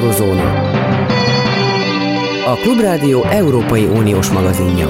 Eurozóna. 0.00 0.70
A 2.46 2.54
Klubrádió 2.54 3.24
Európai 3.24 3.84
Uniós 3.84 4.28
magazinja. 4.28 4.88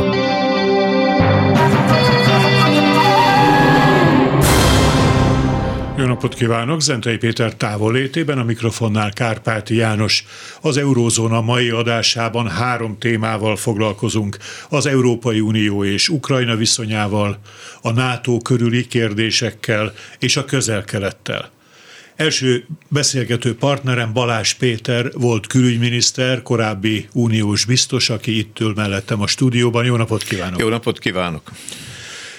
Jó 5.96 6.04
napot 6.04 6.35
kívánok! 6.35 6.81
Zentai 6.81 7.17
Péter 7.17 7.54
távolétében, 7.54 8.38
a 8.38 8.44
mikrofonnál 8.44 9.12
Kárpáti 9.12 9.74
János. 9.74 10.24
Az 10.60 10.76
Eurózóna 10.76 11.40
mai 11.40 11.71
adásában 11.71 12.49
három 12.49 12.99
témával 12.99 13.56
foglalkozunk. 13.56 14.37
Az 14.69 14.87
Európai 14.87 15.40
Unió 15.40 15.85
és 15.85 16.09
Ukrajna 16.09 16.56
viszonyával, 16.56 17.38
a 17.83 17.91
NATO 17.91 18.38
körüli 18.38 18.87
kérdésekkel 18.87 19.92
és 20.19 20.37
a 20.37 20.45
közel-kelettel. 20.45 21.51
Első 22.20 22.66
beszélgető 22.88 23.55
partnerem 23.55 24.12
Balás 24.12 24.55
Péter 24.55 25.12
volt 25.12 25.47
külügyminiszter, 25.47 26.42
korábbi 26.42 27.09
uniós 27.12 27.65
biztos, 27.65 28.11
aki 28.11 28.38
itt 28.38 28.61
ül 28.61 28.73
mellettem 28.77 29.20
a 29.20 29.27
stúdióban. 29.27 29.84
Jó 29.84 29.97
napot 29.97 30.23
kívánok! 30.23 30.61
Jó 30.61 30.69
napot 30.69 30.98
kívánok! 30.98 31.51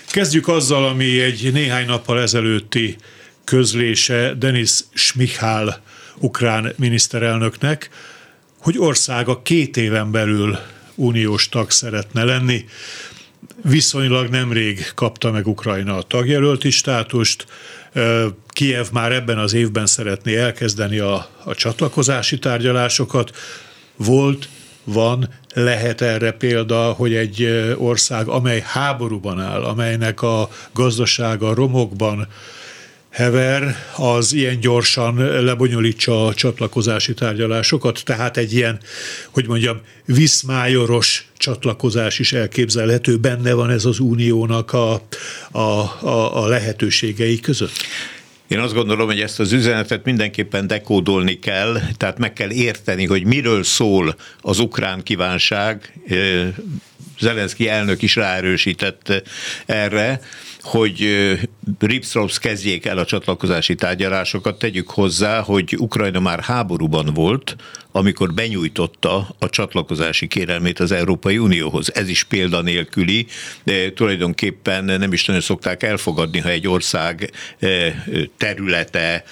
Kezdjük 0.07 0.47
azzal, 0.47 0.85
ami 0.85 1.21
egy 1.21 1.49
néhány 1.53 1.85
nappal 1.85 2.19
ezelőtti 2.19 2.95
közlése 3.43 4.33
Denis 4.33 4.79
Schmichal 4.93 5.81
ukrán 6.17 6.73
miniszterelnöknek, 6.77 7.89
hogy 8.57 8.77
országa 8.77 9.41
két 9.41 9.77
éven 9.77 10.11
belül 10.11 10.57
uniós 10.95 11.49
tag 11.49 11.71
szeretne 11.71 12.23
lenni. 12.23 12.65
Viszonylag 13.63 14.29
nemrég 14.29 14.91
kapta 14.95 15.31
meg 15.31 15.47
Ukrajna 15.47 15.97
a 15.97 16.01
tagjelölti 16.01 16.69
státust, 16.69 17.45
Kiev 18.47 18.85
már 18.91 19.11
ebben 19.11 19.37
az 19.37 19.53
évben 19.53 19.85
szeretné 19.85 20.35
elkezdeni 20.35 20.99
a, 20.99 21.27
a 21.43 21.55
csatlakozási 21.55 22.39
tárgyalásokat. 22.39 23.31
Volt, 23.95 24.49
van, 24.83 25.29
lehet 25.53 26.01
erre 26.01 26.31
példa, 26.31 26.91
hogy 26.91 27.13
egy 27.13 27.43
ország, 27.77 28.27
amely 28.27 28.63
háborúban 28.65 29.39
áll, 29.39 29.63
amelynek 29.63 30.21
a 30.21 30.49
gazdasága 30.73 31.53
romokban 31.53 32.27
hever, 33.11 33.75
az 33.95 34.33
ilyen 34.33 34.59
gyorsan 34.59 35.15
lebonyolítsa 35.43 36.25
a 36.25 36.33
csatlakozási 36.33 37.13
tárgyalásokat, 37.13 38.01
tehát 38.05 38.37
egy 38.37 38.53
ilyen, 38.53 38.79
hogy 39.31 39.47
mondjam, 39.47 39.81
viszmájoros 40.05 41.25
csatlakozás 41.37 42.19
is 42.19 42.33
elképzelhető, 42.33 43.17
benne 43.17 43.53
van 43.53 43.69
ez 43.69 43.85
az 43.85 43.99
uniónak 43.99 44.73
a, 44.73 44.93
a, 45.51 45.59
a, 45.59 46.43
a 46.43 46.47
lehetőségei 46.47 47.39
között? 47.39 47.85
Én 48.47 48.59
azt 48.59 48.73
gondolom, 48.73 49.07
hogy 49.07 49.19
ezt 49.19 49.39
az 49.39 49.51
üzenetet 49.51 50.05
mindenképpen 50.05 50.67
dekódolni 50.67 51.39
kell, 51.39 51.81
tehát 51.97 52.17
meg 52.17 52.33
kell 52.33 52.51
érteni, 52.51 53.05
hogy 53.05 53.23
miről 53.25 53.63
szól 53.63 54.15
az 54.41 54.59
ukrán 54.59 55.03
kívánság. 55.03 55.93
Zelenszky 57.19 57.69
elnök 57.69 58.01
is 58.01 58.15
ráerősített 58.15 59.23
erre, 59.65 60.21
hogy 60.61 61.07
Ripstrops 61.79 62.39
kezdjék 62.39 62.85
el 62.85 62.97
a 62.97 63.05
csatlakozási 63.05 63.75
tárgyalásokat. 63.75 64.59
Tegyük 64.59 64.89
hozzá, 64.89 65.41
hogy 65.41 65.75
Ukrajna 65.77 66.19
már 66.19 66.39
háborúban 66.39 67.05
volt, 67.13 67.55
amikor 67.91 68.33
benyújtotta 68.33 69.35
a 69.39 69.49
csatlakozási 69.49 70.27
kérelmét 70.27 70.79
az 70.79 70.91
Európai 70.91 71.37
Unióhoz. 71.37 71.95
Ez 71.95 72.09
is 72.09 72.23
példanélküli, 72.23 73.25
de 73.63 73.93
tulajdonképpen 73.93 74.83
nem 74.83 75.13
is 75.13 75.25
nagyon 75.25 75.41
szokták 75.41 75.83
elfogadni, 75.83 76.39
ha 76.39 76.49
egy 76.49 76.67
ország 76.67 77.31
területe 78.37 79.23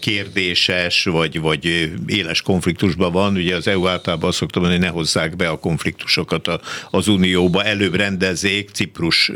kérdéses, 0.00 1.04
vagy, 1.04 1.40
vagy 1.40 1.92
éles 2.06 2.42
konfliktusban 2.42 3.12
van. 3.12 3.36
Ugye 3.36 3.56
az 3.56 3.66
EU 3.66 3.86
általában 3.86 4.28
azt 4.28 4.38
szoktam 4.38 4.62
mondani, 4.62 4.82
hogy 4.82 4.92
ne 4.92 4.98
hozzák 4.98 5.36
be 5.36 5.48
a 5.48 5.58
konfliktusokat 5.58 6.48
az 6.90 7.08
Unióba, 7.08 7.64
előbb 7.64 7.94
rendezzék, 7.94 8.70
Ciprus 8.70 9.30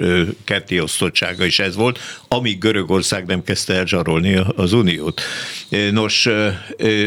kettéosztottsága 1.17 1.45
is 1.45 1.59
ez 1.59 1.77
volt, 1.77 1.99
amíg 2.29 2.59
Görögország 2.59 3.27
nem 3.27 3.43
kezdte 3.43 3.75
el 3.75 3.87
zsarolni 3.87 4.41
az 4.57 4.73
Uniót. 4.73 5.21
Nos, 5.91 6.29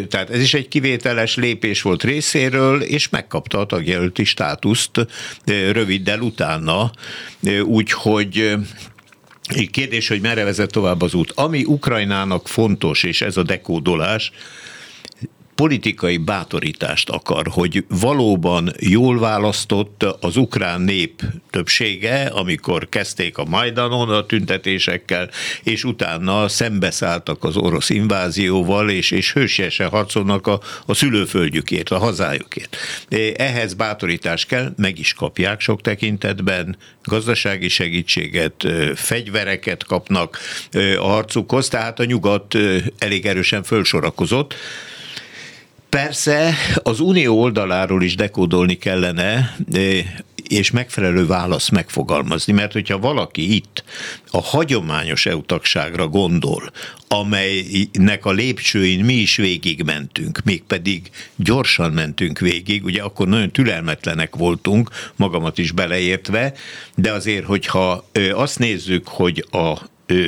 tehát 0.10 0.30
ez 0.30 0.42
is 0.42 0.54
egy 0.54 0.68
kivételes 0.68 1.36
lépés 1.36 1.82
volt 1.82 2.04
részéről, 2.04 2.82
és 2.82 3.10
megkapta 3.10 3.60
a 3.60 3.66
tagjelölti 3.66 4.24
státuszt 4.24 5.08
röviddel 5.46 6.20
utána, 6.20 6.92
úgyhogy 7.64 8.54
Kérdés, 9.72 10.08
hogy 10.08 10.22
merre 10.22 10.44
vezet 10.44 10.72
tovább 10.72 11.02
az 11.02 11.14
út. 11.14 11.32
Ami 11.36 11.64
Ukrajnának 11.66 12.48
fontos, 12.48 13.04
és 13.04 13.22
ez 13.22 13.38
a 13.38 13.44
dekódolás, 13.44 14.32
politikai 15.60 16.18
bátorítást 16.18 17.10
akar, 17.10 17.48
hogy 17.48 17.86
valóban 17.88 18.72
jól 18.80 19.20
választott 19.20 20.04
az 20.20 20.38
ukrán 20.38 20.82
nép 20.82 21.22
többsége, 21.50 22.26
amikor 22.26 22.90
kezdték 22.90 23.38
a 23.38 23.46
Majdanon 23.46 24.10
a 24.10 24.26
tüntetésekkel, 24.26 25.30
és 25.64 25.84
utána 25.84 26.48
szembeszálltak 26.48 27.44
az 27.44 27.58
orosz 27.58 27.90
invázióval, 27.90 28.90
és, 28.90 29.12
és 29.12 29.34
hősiesen 29.34 29.90
harcolnak 29.90 30.48
a, 30.48 30.60
a 30.86 30.94
szülőföldjükért, 30.94 31.90
a 31.90 31.98
hazájukért. 31.98 32.76
Ehhez 33.36 33.74
bátorítást 33.74 34.48
kell, 34.48 34.74
meg 34.78 35.00
is 35.00 35.14
kapják 35.14 35.60
sok 35.60 35.82
tekintetben, 35.82 36.78
gazdasági 37.04 37.70
segítséget, 37.70 38.68
fegyvereket 38.96 39.84
kapnak 39.84 40.40
a 40.98 41.08
harcukhoz, 41.08 41.68
tehát 41.68 42.00
a 42.00 42.06
nyugat 42.06 42.58
elég 42.98 43.26
erősen 43.26 43.64
fölsorakozott. 43.64 44.56
Persze 45.90 46.54
az 46.84 47.00
unió 47.00 47.40
oldaláról 47.42 48.04
is 48.04 48.16
dekódolni 48.16 48.78
kellene, 48.78 49.56
és 50.48 50.72
megfelelő 50.72 51.26
válasz 51.26 51.70
megfogalmazni, 51.70 52.54
mert 52.54 52.72
hogyha 52.72 53.00
valaki 53.00 53.56
itt 53.56 53.84
a 54.32 54.42
hagyományos 54.42 55.26
EU 55.26 55.42
gondol, 56.10 56.72
amelynek 57.08 58.26
a 58.26 58.32
lépcsőin 58.32 59.06
mi 59.06 59.14
is 59.14 59.36
végigmentünk, 59.36 60.40
mégpedig 60.44 61.10
gyorsan 61.36 61.92
mentünk 61.92 62.40
végig, 62.40 62.84
ugye 62.84 63.02
akkor 63.02 63.28
nagyon 63.28 63.52
türelmetlenek 63.52 64.36
voltunk, 64.36 64.90
magamat 65.16 65.58
is 65.58 65.72
beleértve, 65.72 66.54
de 66.96 67.12
azért, 67.12 67.46
hogyha 67.46 68.06
azt 68.34 68.60
nézzük, 68.60 69.08
hogy 69.08 69.46
a 69.52 69.80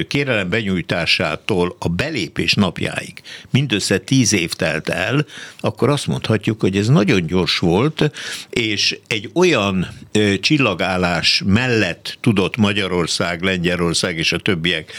kérelem 0.08 0.50
benyújtásától 0.50 1.76
a 1.80 1.88
belépés 1.88 2.54
napjáig. 2.54 3.22
Mindössze 3.50 3.98
tíz 3.98 4.34
év 4.34 4.54
telt 4.54 4.90
el, 4.90 5.26
akkor 5.60 5.90
azt 5.90 6.08
mondhatjuk, 6.08 6.62
hogy 6.62 6.78
ez 6.78 6.88
nagyon 6.88 7.26
gyors 7.26 7.60
volt, 7.60 8.12
és 8.50 9.00
egy 9.08 9.30
olyan 9.34 9.88
csillagállás 10.40 11.42
mellett 11.46 12.18
tudott 12.22 12.58
Magyarország, 12.58 13.42
Lengyelország 13.42 14.18
és 14.18 14.32
a 14.32 14.40
többiek 14.40 14.92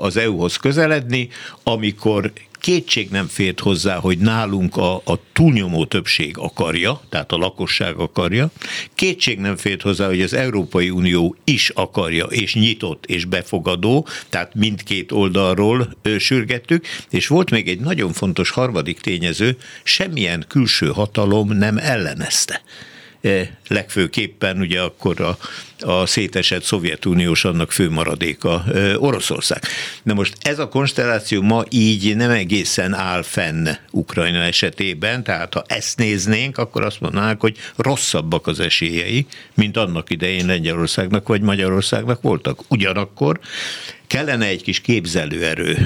az 0.00 0.16
EU-hoz 0.16 0.56
közeledni, 0.56 1.28
amikor 1.62 2.32
kétség 2.60 3.10
nem 3.10 3.26
fért 3.26 3.60
hozzá, 3.60 3.96
hogy 3.96 4.18
nálunk 4.18 4.76
a, 4.76 4.94
a 4.94 5.20
túlnyomó 5.32 5.84
többség 5.84 6.38
akarja, 6.38 7.00
tehát 7.08 7.32
a 7.32 7.36
lakosság 7.36 7.96
akarja, 7.96 8.50
kétség 8.94 9.38
nem 9.38 9.56
fért 9.56 9.82
hozzá, 9.82 10.06
hogy 10.06 10.22
az 10.22 10.32
Európai 10.32 10.90
Unió 10.90 11.36
is 11.44 11.68
akarja, 11.68 12.24
és 12.24 12.54
nyitott, 12.54 13.06
és 13.06 13.24
befogadó, 13.24 14.06
tehát 14.28 14.54
mindkét 14.54 15.12
oldalról 15.12 15.96
ő, 16.02 16.18
sürgettük, 16.18 16.86
és 17.10 17.26
volt 17.26 17.50
még 17.50 17.68
egy 17.68 17.80
nagyon 17.80 18.12
fontos 18.12 18.50
harmadik 18.50 19.00
tényező, 19.00 19.56
semmilyen 19.82 20.44
külső 20.48 20.86
hatalom 20.86 21.48
nem 21.48 21.78
ellenezte 21.78 22.62
legfőképpen 23.68 24.58
ugye 24.58 24.80
akkor 24.80 25.20
a, 25.20 25.38
a 25.80 26.06
szétesett 26.06 26.62
Szovjetuniós 26.62 27.44
annak 27.44 27.72
fő 27.72 27.90
maradéka 27.90 28.64
Oroszország. 28.96 29.62
Na 30.02 30.14
most 30.14 30.36
ez 30.40 30.58
a 30.58 30.68
konstelláció 30.68 31.42
ma 31.42 31.64
így 31.68 32.16
nem 32.16 32.30
egészen 32.30 32.94
áll 32.94 33.22
fenn 33.22 33.68
Ukrajna 33.90 34.38
esetében, 34.38 35.24
tehát 35.24 35.54
ha 35.54 35.64
ezt 35.66 35.98
néznénk, 35.98 36.58
akkor 36.58 36.84
azt 36.84 37.00
mondanánk, 37.00 37.40
hogy 37.40 37.56
rosszabbak 37.76 38.46
az 38.46 38.60
esélyei, 38.60 39.26
mint 39.54 39.76
annak 39.76 40.10
idején 40.10 40.46
Lengyelországnak 40.46 41.28
vagy 41.28 41.40
Magyarországnak 41.40 42.22
voltak. 42.22 42.60
Ugyanakkor 42.68 43.40
kellene 44.08 44.46
egy 44.46 44.62
kis 44.62 44.80
képzelőerő 44.80 45.76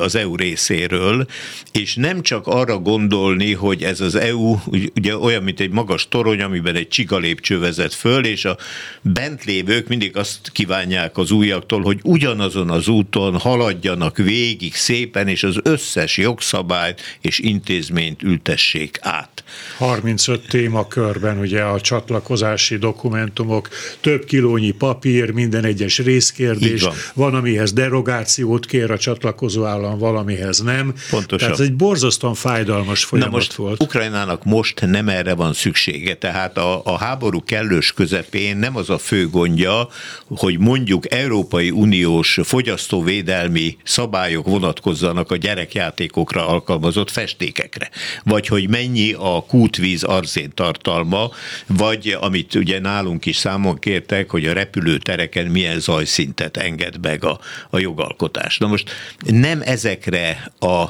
az 0.00 0.14
EU 0.14 0.36
részéről, 0.36 1.26
és 1.72 1.94
nem 1.94 2.22
csak 2.22 2.46
arra 2.46 2.78
gondolni, 2.78 3.52
hogy 3.54 3.82
ez 3.82 4.00
az 4.00 4.14
EU 4.14 4.56
ugye 4.94 5.16
olyan, 5.16 5.42
mint 5.42 5.60
egy 5.60 5.70
magas 5.70 6.08
torony, 6.08 6.40
amiben 6.42 6.74
egy 6.74 6.88
csiga 6.88 7.18
lépcső 7.18 7.58
vezet 7.58 7.94
föl, 7.94 8.24
és 8.24 8.44
a 8.44 8.56
bent 9.02 9.44
lévők 9.44 9.88
mindig 9.88 10.16
azt 10.16 10.50
kívánják 10.52 11.16
az 11.16 11.30
újaktól, 11.30 11.80
hogy 11.80 11.98
ugyanazon 12.02 12.70
az 12.70 12.88
úton 12.88 13.38
haladjanak 13.38 14.16
végig 14.16 14.74
szépen, 14.74 15.28
és 15.28 15.42
az 15.42 15.58
összes 15.62 16.16
jogszabályt 16.16 17.00
és 17.20 17.38
intézményt 17.38 18.22
ültessék 18.22 18.98
át. 19.00 19.44
35 19.76 20.48
témakörben 20.48 21.38
ugye 21.38 21.62
a 21.62 21.80
csatlakozási 21.80 22.76
dokumentumok, 22.76 23.68
több 24.00 24.24
kilónyi 24.24 24.70
papír, 24.70 25.30
minden 25.30 25.64
egyes 25.64 25.98
részkérdés, 25.98 26.82
van. 26.82 26.94
van, 27.14 27.34
amihez 27.34 27.67
valamihez 27.68 27.72
derogációt 27.72 28.66
kér 28.66 28.90
a 28.90 28.98
csatlakozó 28.98 29.64
állam, 29.64 29.98
valamihez 29.98 30.60
nem. 30.60 30.94
Pontosan. 31.10 31.48
Tehát 31.48 31.62
egy 31.64 31.74
borzasztóan 31.74 32.34
fájdalmas 32.34 33.04
folyamat 33.04 33.30
Na 33.30 33.36
most 33.36 33.52
volt. 33.52 33.82
Ukrajnának 33.82 34.44
most 34.44 34.86
nem 34.86 35.08
erre 35.08 35.34
van 35.34 35.52
szüksége, 35.52 36.14
tehát 36.14 36.58
a, 36.58 36.80
a 36.84 36.98
háború 36.98 37.42
kellős 37.44 37.92
közepén 37.92 38.56
nem 38.56 38.76
az 38.76 38.90
a 38.90 38.98
fő 38.98 39.28
gondja, 39.28 39.88
hogy 40.28 40.58
mondjuk 40.58 41.12
Európai 41.12 41.70
Uniós 41.70 42.38
fogyasztóvédelmi 42.42 43.76
szabályok 43.84 44.46
vonatkozzanak 44.46 45.30
a 45.30 45.36
gyerekjátékokra 45.36 46.48
alkalmazott 46.48 47.10
festékekre, 47.10 47.90
vagy 48.24 48.46
hogy 48.46 48.68
mennyi 48.68 49.12
a 49.12 49.44
kútvíz 49.46 50.02
arzén 50.02 50.50
tartalma, 50.54 51.30
vagy 51.66 52.16
amit 52.20 52.54
ugye 52.54 52.80
nálunk 52.80 53.26
is 53.26 53.36
számon 53.36 53.78
kértek, 53.78 54.30
hogy 54.30 54.46
a 54.46 54.52
repülőtereken 54.52 55.46
milyen 55.46 55.80
zajszintet 55.80 56.56
enged 56.56 57.00
meg 57.00 57.24
a, 57.24 57.38
a 57.70 57.78
jogalkotás. 57.78 58.58
Na 58.58 58.66
most 58.66 58.90
nem 59.26 59.60
ezekre 59.64 60.52
a 60.58 60.84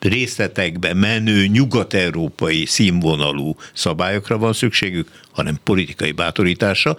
részletekbe 0.00 0.94
menő 0.94 1.46
nyugat-európai 1.46 2.66
színvonalú 2.66 3.56
szabályokra 3.72 4.38
van 4.38 4.52
szükségük, 4.52 5.08
hanem 5.32 5.58
politikai 5.64 6.12
bátorításra. 6.12 6.96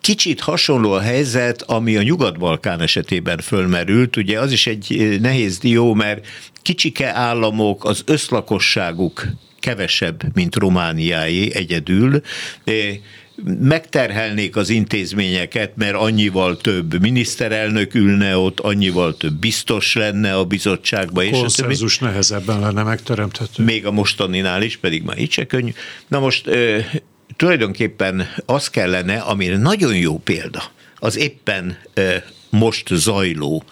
Kicsit 0.00 0.40
hasonló 0.40 0.92
a 0.92 1.00
helyzet, 1.00 1.62
ami 1.62 1.96
a 1.96 2.02
Nyugat-Balkán 2.02 2.80
esetében 2.80 3.38
fölmerült. 3.38 4.16
Ugye 4.16 4.40
az 4.40 4.52
is 4.52 4.66
egy 4.66 5.18
nehéz 5.20 5.58
dió, 5.58 5.94
mert 5.94 6.26
kicsike 6.62 7.14
államok, 7.14 7.84
az 7.84 8.02
összlakosságuk 8.06 9.26
kevesebb, 9.60 10.22
mint 10.34 10.56
Romániáé 10.56 11.54
egyedül 11.54 12.20
megterhelnék 13.60 14.56
az 14.56 14.68
intézményeket, 14.68 15.76
mert 15.76 15.94
annyival 15.94 16.56
több 16.56 17.00
miniszterelnök 17.00 17.94
ülne 17.94 18.36
ott, 18.36 18.60
annyival 18.60 19.16
több 19.16 19.34
biztos 19.34 19.94
lenne 19.94 20.34
a 20.34 20.44
bizottságban. 20.44 21.24
És 21.24 21.30
Konszenzus 21.30 21.98
nehezebben 21.98 22.60
lenne 22.60 22.82
megteremthető. 22.82 23.64
Még 23.64 23.86
a 23.86 23.90
mostaninál 23.90 24.62
is, 24.62 24.76
pedig 24.76 25.02
már 25.02 25.18
így 25.18 25.30
se 25.30 25.46
könnyű. 25.46 25.72
Na 26.08 26.18
most 26.20 26.50
tulajdonképpen 27.36 28.26
az 28.46 28.70
kellene, 28.70 29.16
amire 29.16 29.56
nagyon 29.56 29.96
jó 29.96 30.18
példa, 30.18 30.62
az 30.98 31.16
éppen 31.16 31.76
most 32.50 32.88
zajló 32.94 33.64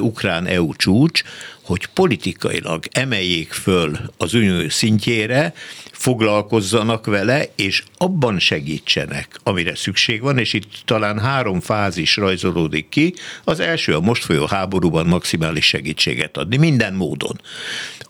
ukrán-EU 0.00 0.74
csúcs, 0.74 1.22
hogy 1.62 1.86
politikailag 1.86 2.84
emeljék 2.90 3.52
föl 3.52 3.98
az 4.16 4.34
unió 4.34 4.68
szintjére, 4.68 5.54
foglalkozzanak 5.92 7.06
vele, 7.06 7.44
és 7.56 7.82
abban 7.96 8.38
segítsenek, 8.38 9.40
amire 9.42 9.74
szükség 9.74 10.20
van, 10.20 10.38
és 10.38 10.52
itt 10.52 10.70
talán 10.84 11.18
három 11.18 11.60
fázis 11.60 12.16
rajzolódik 12.16 12.88
ki. 12.88 13.14
Az 13.44 13.60
első 13.60 13.94
a 13.94 14.00
most 14.00 14.24
folyó 14.24 14.46
háborúban 14.46 15.06
maximális 15.06 15.66
segítséget 15.66 16.36
adni, 16.36 16.56
minden 16.56 16.94
módon. 16.94 17.40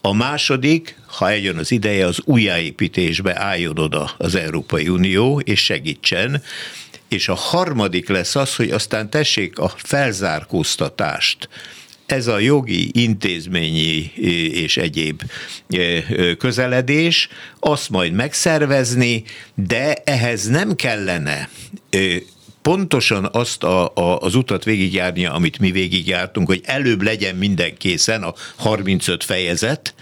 A 0.01 0.13
második, 0.13 0.95
ha 1.05 1.29
eljön 1.29 1.57
az 1.57 1.71
ideje, 1.71 2.05
az 2.05 2.21
újjáépítésbe 2.25 3.39
álljon 3.39 3.77
oda 3.77 4.11
az 4.17 4.35
Európai 4.35 4.87
Unió, 4.87 5.39
és 5.39 5.63
segítsen, 5.63 6.41
és 7.09 7.27
a 7.27 7.35
harmadik 7.35 8.09
lesz 8.09 8.35
az, 8.35 8.55
hogy 8.55 8.71
aztán 8.71 9.09
tessék 9.09 9.59
a 9.59 9.73
felzárkóztatást. 9.77 11.49
Ez 12.05 12.27
a 12.27 12.39
jogi, 12.39 12.89
intézményi 12.93 14.11
és 14.53 14.77
egyéb 14.77 15.21
közeledés, 16.37 17.29
azt 17.59 17.89
majd 17.89 18.13
megszervezni, 18.13 19.23
de 19.55 19.93
ehhez 19.93 20.47
nem 20.47 20.75
kellene 20.75 21.49
pontosan 22.61 23.29
azt 23.31 23.63
a, 23.63 23.91
a, 23.95 24.19
az 24.19 24.35
utat 24.35 24.63
végigjárnia, 24.63 25.33
amit 25.33 25.59
mi 25.59 25.71
végigjártunk, 25.71 26.47
hogy 26.47 26.61
előbb 26.65 27.01
legyen 27.01 27.35
minden 27.35 27.77
készen 27.77 28.23
a 28.23 28.33
35 28.55 29.23
fejezet, 29.23 29.93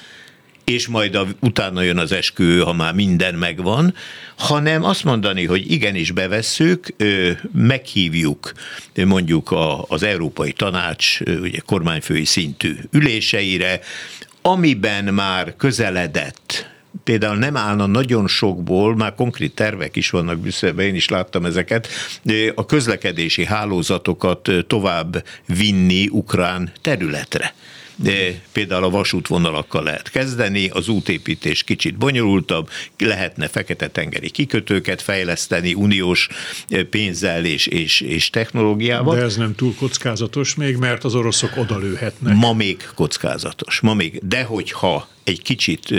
és 0.72 0.88
majd 0.88 1.16
a, 1.16 1.28
utána 1.40 1.81
jön 1.81 1.98
az 1.98 2.12
eskü, 2.12 2.60
ha 2.60 2.74
már 2.74 2.94
minden 2.94 3.36
megvan, 3.36 3.94
hanem 4.38 4.84
azt 4.84 5.04
mondani, 5.04 5.46
hogy 5.46 5.72
igenis 5.72 6.12
bevesszük, 6.12 6.88
meghívjuk 7.54 8.52
mondjuk 9.06 9.56
az 9.88 10.04
Európai 10.04 10.52
Tanács 10.52 11.19
ugye 11.19 11.60
kormányfői 11.66 12.25
szintű 12.25 12.75
üléseire, 12.92 13.80
amiben 14.42 15.14
már 15.14 15.56
közeledett. 15.56 16.69
Például 17.04 17.38
nem 17.38 17.58
állna 17.58 17.86
nagyon 17.86 18.28
sokból, 18.28 18.96
már 18.96 19.16
konkrét 19.16 19.56
tervek 19.56 19.96
is 19.96 20.10
vannak 20.10 20.40
Brüsszelben, 20.40 20.86
én 20.86 20.96
is 20.96 21.10
láttam 21.10 21.46
ezeket, 21.46 21.88
a 22.56 22.66
közlekedési 22.66 23.46
hálózatokat 23.46 24.50
tovább 24.68 25.24
vinni 25.46 26.08
ukrán 26.08 26.72
területre 26.81 27.54
de 27.98 28.42
például 28.52 28.84
a 28.84 28.90
vasútvonalakkal 28.90 29.84
lehet 29.84 30.10
kezdeni, 30.10 30.70
az 30.70 30.88
útépítés 30.88 31.64
kicsit 31.64 31.98
bonyolultabb, 31.98 32.70
lehetne 32.98 33.48
fekete-tengeri 33.48 34.30
kikötőket 34.30 35.02
fejleszteni 35.02 35.74
uniós 35.74 36.28
pénzzel 36.90 37.46
és, 37.46 37.68
és, 37.68 38.02
és 38.02 38.30
technológiával. 38.30 39.16
De 39.16 39.22
ez 39.22 39.36
nem 39.36 39.56
túl 39.56 39.76
kockázatos 39.76 40.56
még, 40.56 40.76
mert 40.76 41.04
az 41.04 41.16
oroszok 41.16 41.58
odalőhetnek. 41.58 42.36
Ma 42.36 42.54
még 42.54 42.90
kockázatos, 42.96 43.80
ma 43.80 43.94
még, 43.94 44.20
de 44.24 44.44
hogyha 44.44 45.08
egy 45.28 45.42
kicsit 45.42 45.94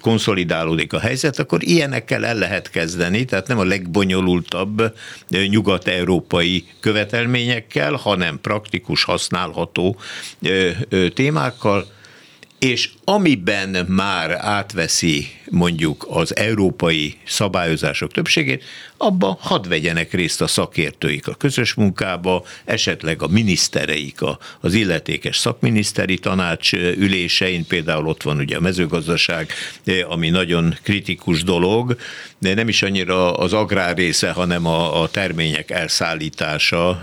konszolidálódik 0.00 0.92
a 0.92 0.98
helyzet, 0.98 1.38
akkor 1.38 1.62
ilyenekkel 1.62 2.26
el 2.26 2.34
lehet 2.34 2.70
kezdeni, 2.70 3.24
tehát 3.24 3.46
nem 3.46 3.58
a 3.58 3.64
legbonyolultabb 3.64 4.94
nyugat-európai 5.28 6.64
követelményekkel, 6.80 7.94
hanem 7.94 8.40
praktikus, 8.40 9.04
használható 9.04 9.96
témákkal, 11.14 11.86
és 12.62 12.90
amiben 13.04 13.86
már 13.88 14.30
átveszi 14.30 15.28
mondjuk 15.50 16.06
az 16.08 16.36
európai 16.36 17.16
szabályozások 17.24 18.12
többségét, 18.12 18.64
abba 18.96 19.38
hadd 19.40 19.68
vegyenek 19.68 20.12
részt 20.12 20.40
a 20.40 20.46
szakértőik 20.46 21.28
a 21.28 21.34
közös 21.34 21.74
munkába, 21.74 22.44
esetleg 22.64 23.22
a 23.22 23.28
minisztereik 23.28 24.18
az 24.60 24.74
illetékes 24.74 25.36
szakminiszteri 25.36 26.18
tanács 26.18 26.72
ülésein, 26.72 27.66
például 27.66 28.06
ott 28.06 28.22
van 28.22 28.38
ugye 28.38 28.56
a 28.56 28.60
mezőgazdaság, 28.60 29.52
ami 30.08 30.28
nagyon 30.28 30.76
kritikus 30.82 31.42
dolog, 31.44 31.96
de 32.38 32.54
nem 32.54 32.68
is 32.68 32.82
annyira 32.82 33.34
az 33.34 33.52
agrár 33.52 33.96
része, 33.96 34.30
hanem 34.30 34.66
a, 34.66 35.02
a 35.02 35.08
termények 35.08 35.70
elszállítása 35.70 37.00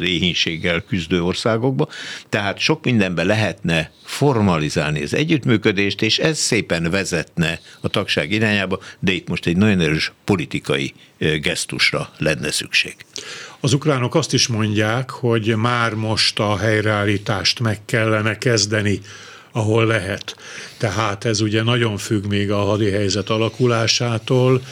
éhínséggel 0.00 0.80
küzdő 0.88 1.22
országokba. 1.22 1.88
Tehát 2.28 2.58
sok 2.58 2.84
mindenben 2.84 3.26
lehetne 3.26 3.90
formalizálni 4.04 4.89
az 4.96 5.14
együttműködést, 5.14 6.02
és 6.02 6.18
ez 6.18 6.38
szépen 6.38 6.90
vezetne 6.90 7.60
a 7.80 7.88
tagság 7.88 8.32
irányába, 8.32 8.80
de 8.98 9.12
itt 9.12 9.28
most 9.28 9.46
egy 9.46 9.56
nagyon 9.56 9.80
erős 9.80 10.12
politikai 10.24 10.94
gesztusra 11.18 12.12
lenne 12.18 12.50
szükség. 12.50 12.94
Az 13.60 13.72
ukránok 13.72 14.14
azt 14.14 14.32
is 14.32 14.46
mondják, 14.46 15.10
hogy 15.10 15.56
már 15.56 15.94
most 15.94 16.38
a 16.38 16.56
helyreállítást 16.56 17.60
meg 17.60 17.78
kellene 17.84 18.38
kezdeni, 18.38 19.00
ahol 19.52 19.86
lehet. 19.86 20.36
Tehát 20.76 21.24
ez 21.24 21.40
ugye 21.40 21.62
nagyon 21.62 21.96
függ 21.96 22.24
még 22.26 22.50
a 22.50 22.64
hadi 22.64 22.90
helyzet 22.90 23.28
alakulásától, 23.28 24.62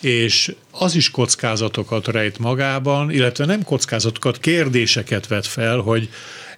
és 0.00 0.54
az 0.70 0.94
is 0.94 1.10
kockázatokat 1.10 2.06
rejt 2.06 2.38
magában, 2.38 3.10
illetve 3.10 3.44
nem 3.44 3.62
kockázatokat, 3.62 4.38
kérdéseket 4.38 5.26
vet 5.26 5.46
fel, 5.46 5.78
hogy 5.78 6.08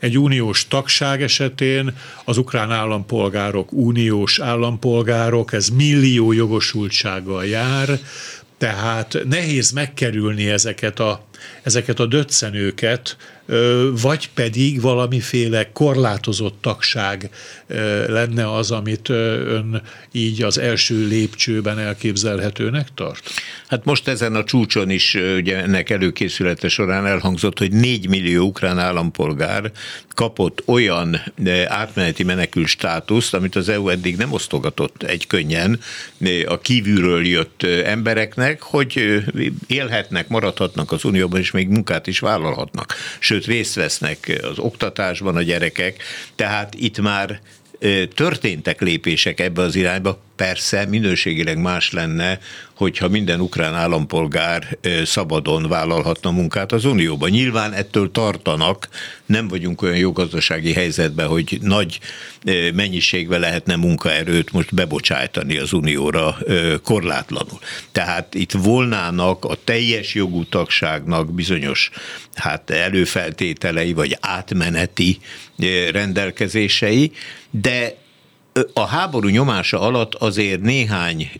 egy 0.00 0.18
uniós 0.18 0.68
tagság 0.68 1.22
esetén 1.22 1.96
az 2.24 2.38
ukrán 2.38 2.70
állampolgárok 2.70 3.72
uniós 3.72 4.38
állampolgárok, 4.38 5.52
ez 5.52 5.68
millió 5.68 6.32
jogosultsággal 6.32 7.46
jár, 7.46 7.98
tehát 8.58 9.18
nehéz 9.28 9.70
megkerülni 9.70 10.50
ezeket 10.50 11.00
a, 11.00 11.24
ezeket 11.62 12.00
a 12.00 12.06
döccenőket, 12.06 13.16
vagy 14.02 14.30
pedig 14.34 14.80
valamiféle 14.80 15.72
korlátozott 15.72 16.58
tagság 16.60 17.30
lenne 18.06 18.52
az, 18.54 18.70
amit 18.70 19.08
ön 19.08 19.82
így 20.12 20.42
az 20.42 20.58
első 20.58 21.06
lépcsőben 21.06 21.78
elképzelhetőnek 21.78 22.88
tart? 22.94 23.30
Hát 23.68 23.84
most 23.84 24.08
ezen 24.08 24.34
a 24.34 24.44
csúcson 24.44 24.90
is 24.90 25.14
ugye 25.36 25.56
ennek 25.56 25.90
előkészülete 25.90 26.68
során 26.68 27.06
elhangzott, 27.06 27.58
hogy 27.58 27.72
4 27.72 28.08
millió 28.08 28.46
ukrán 28.46 28.78
állampolgár 28.78 29.72
kapott 30.14 30.62
olyan 30.66 31.20
átmeneti 31.66 32.24
menekül 32.24 32.66
státuszt, 32.66 33.34
amit 33.34 33.56
az 33.56 33.68
EU 33.68 33.88
eddig 33.88 34.16
nem 34.16 34.32
osztogatott 34.32 35.02
egy 35.02 35.26
könnyen 35.26 35.80
a 36.46 36.58
kívülről 36.58 37.26
jött 37.26 37.62
embereknek, 37.84 38.62
hogy 38.62 39.22
élhetnek, 39.66 40.28
maradhatnak 40.28 40.92
az 40.92 41.04
Unióban, 41.04 41.40
és 41.40 41.50
még 41.50 41.68
munkát 41.68 42.06
is 42.06 42.18
vállalhatnak. 42.18 42.94
Sőt, 43.18 43.37
sőt 43.38 43.46
részt 43.46 43.74
vesznek 43.74 44.40
az 44.42 44.58
oktatásban 44.58 45.36
a 45.36 45.42
gyerekek, 45.42 46.02
tehát 46.34 46.74
itt 46.74 47.00
már 47.00 47.40
történtek 48.14 48.80
lépések 48.80 49.40
ebbe 49.40 49.62
az 49.62 49.76
irányba, 49.76 50.20
persze 50.38 50.86
minőségileg 50.86 51.58
más 51.58 51.92
lenne, 51.92 52.38
hogyha 52.74 53.08
minden 53.08 53.40
ukrán 53.40 53.74
állampolgár 53.74 54.78
szabadon 55.04 55.68
vállalhatna 55.68 56.30
munkát 56.30 56.72
az 56.72 56.84
Unióban. 56.84 57.30
Nyilván 57.30 57.72
ettől 57.72 58.10
tartanak, 58.10 58.88
nem 59.26 59.48
vagyunk 59.48 59.82
olyan 59.82 59.96
jó 59.96 60.12
gazdasági 60.12 60.72
helyzetben, 60.72 61.26
hogy 61.26 61.58
nagy 61.62 61.98
mennyiségben 62.74 63.40
lehetne 63.40 63.76
munkaerőt 63.76 64.52
most 64.52 64.74
bebocsájtani 64.74 65.56
az 65.56 65.72
Unióra 65.72 66.36
korlátlanul. 66.82 67.58
Tehát 67.92 68.34
itt 68.34 68.52
volnának 68.52 69.44
a 69.44 69.56
teljes 69.64 70.14
jogú 70.14 70.44
tagságnak 70.44 71.34
bizonyos 71.34 71.90
hát 72.34 72.70
előfeltételei, 72.70 73.92
vagy 73.92 74.16
átmeneti 74.20 75.18
rendelkezései, 75.92 77.12
de 77.50 77.96
a 78.72 78.86
háború 78.86 79.28
nyomása 79.28 79.80
alatt 79.80 80.14
azért 80.14 80.60
néhány 80.60 81.30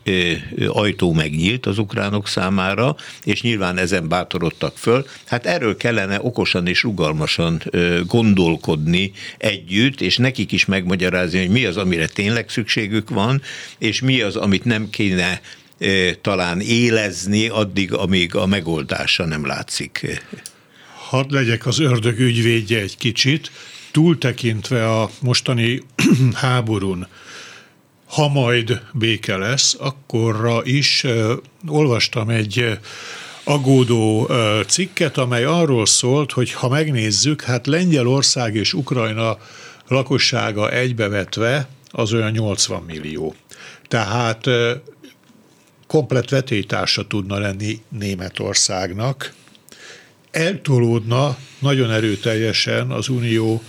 ajtó 0.68 1.12
megnyílt 1.12 1.66
az 1.66 1.78
ukránok 1.78 2.28
számára, 2.28 2.96
és 3.24 3.42
nyilván 3.42 3.78
ezen 3.78 4.08
bátorodtak 4.08 4.78
föl. 4.78 5.06
Hát 5.26 5.46
erről 5.46 5.76
kellene 5.76 6.18
okosan 6.22 6.66
és 6.66 6.82
rugalmasan 6.82 7.62
gondolkodni 8.06 9.12
együtt, 9.38 10.00
és 10.00 10.16
nekik 10.16 10.52
is 10.52 10.64
megmagyarázni, 10.64 11.38
hogy 11.38 11.50
mi 11.50 11.64
az, 11.64 11.76
amire 11.76 12.06
tényleg 12.06 12.48
szükségük 12.48 13.10
van, 13.10 13.42
és 13.78 14.00
mi 14.00 14.20
az, 14.20 14.36
amit 14.36 14.64
nem 14.64 14.90
kéne 14.90 15.40
talán 16.20 16.60
élezni 16.60 17.48
addig, 17.48 17.94
amíg 17.94 18.34
a 18.34 18.46
megoldása 18.46 19.24
nem 19.24 19.46
látszik. 19.46 20.22
Hadd 21.08 21.32
legyek 21.32 21.66
az 21.66 21.78
ördög 21.78 22.18
ügyvédje 22.18 22.80
egy 22.80 22.96
kicsit 22.96 23.50
túltekintve 23.90 25.00
a 25.00 25.10
mostani 25.20 25.82
háborún, 26.34 27.06
ha 28.06 28.28
majd 28.28 28.82
béke 28.92 29.36
lesz, 29.36 29.76
akkorra 29.78 30.60
is 30.64 31.04
uh, 31.04 31.32
olvastam 31.66 32.28
egy 32.28 32.78
agódó 33.44 34.22
uh, 34.22 34.60
cikket, 34.64 35.16
amely 35.16 35.44
arról 35.44 35.86
szólt, 35.86 36.32
hogy 36.32 36.52
ha 36.52 36.68
megnézzük, 36.68 37.42
hát 37.42 37.66
Lengyelország 37.66 38.54
és 38.54 38.72
Ukrajna 38.72 39.38
lakossága 39.88 40.70
egybevetve 40.70 41.68
az 41.90 42.12
olyan 42.12 42.30
80 42.30 42.82
millió. 42.82 43.34
Tehát 43.88 44.46
uh, 44.46 44.70
komplet 45.86 46.30
vetétársa 46.30 47.06
tudna 47.06 47.38
lenni 47.38 47.80
Németországnak, 47.88 49.34
eltolódna 50.30 51.36
nagyon 51.58 51.90
erőteljesen 51.90 52.90
az 52.90 53.08
Unió 53.08 53.62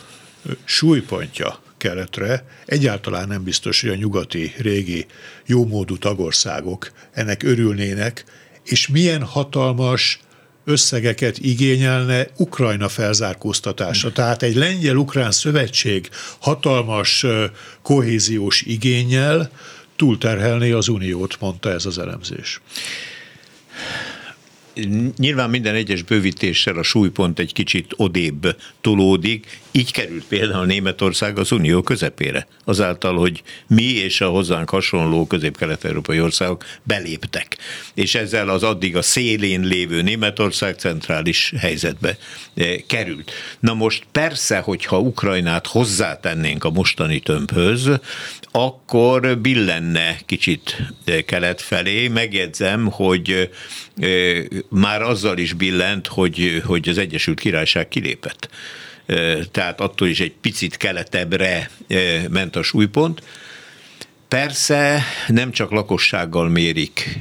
súlypontja 0.64 1.60
keletre, 1.78 2.46
egyáltalán 2.66 3.28
nem 3.28 3.44
biztos, 3.44 3.82
hogy 3.82 3.90
a 3.90 3.96
nyugati, 3.96 4.54
régi, 4.58 5.06
jómódú 5.46 5.98
tagországok 5.98 6.92
ennek 7.12 7.44
örülnének, 7.44 8.26
és 8.64 8.88
milyen 8.88 9.24
hatalmas 9.24 10.20
összegeket 10.66 11.38
igényelne 11.38 12.28
Ukrajna 12.38 12.90
felzárkóztatása. 12.90 14.12
Tehát 14.12 14.44
egy 14.44 14.56
lengyel-ukrán 14.56 15.32
szövetség 15.32 16.10
hatalmas 16.40 17.26
kohéziós 17.82 18.62
igényel 18.62 19.52
túlterhelné 19.96 20.72
az 20.72 20.88
uniót, 20.88 21.40
mondta 21.40 21.72
ez 21.72 21.86
az 21.86 21.98
elemzés 21.98 22.62
nyilván 25.18 25.50
minden 25.50 25.76
egyes 25.76 26.04
bővítéssel 26.04 26.78
a 26.78 26.84
súlypont 26.84 27.40
egy 27.40 27.54
kicsit 27.54 27.94
odébb 27.96 28.56
tolódik, 28.82 29.60
így 29.72 29.92
került 29.92 30.26
például 30.26 30.66
Németország 30.66 31.40
az 31.40 31.52
unió 31.52 31.82
közepére, 31.82 32.48
azáltal, 32.66 33.18
hogy 33.18 33.44
mi 33.68 33.84
és 33.84 34.22
a 34.22 34.30
hozzánk 34.30 34.70
hasonló 34.70 35.28
közép-kelet-európai 35.28 36.22
országok 36.22 36.66
beléptek. 36.84 37.58
És 37.94 38.16
ezzel 38.16 38.50
az 38.50 38.64
addig 38.64 38.96
a 38.96 39.02
szélén 39.02 39.62
lévő 39.62 40.02
Németország 40.02 40.76
centrális 40.76 41.54
helyzetbe 41.58 42.18
eh, 42.54 42.76
került. 42.88 43.32
Na 43.60 43.74
most 43.74 44.04
persze, 44.12 44.60
hogyha 44.60 45.00
Ukrajnát 45.00 45.68
hozzátennénk 45.68 46.64
a 46.64 46.70
mostani 46.70 47.20
tömbhöz, 47.20 47.90
akkor 48.52 49.38
billenne 49.38 50.18
kicsit 50.26 50.82
eh, 51.06 51.22
kelet 51.22 51.62
felé. 51.62 52.08
Megjegyzem, 52.08 52.86
hogy 52.92 53.50
eh, 53.98 54.44
már 54.70 55.02
azzal 55.02 55.38
is 55.38 55.54
billent, 55.54 56.08
hogy, 56.08 56.62
hogy 56.66 56.90
az 56.90 56.98
Egyesült 56.98 57.40
Királyság 57.40 57.88
kilépett 57.88 58.50
tehát 59.52 59.82
attól 59.82 60.08
is 60.08 60.20
egy 60.20 60.34
picit 60.42 60.78
keletebbre 60.78 61.70
ment 62.30 62.56
a 62.56 62.64
súlypont. 62.64 63.24
Persze 64.28 65.04
nem 65.28 65.52
csak 65.52 65.72
lakossággal 65.72 66.50
mérik 66.50 67.20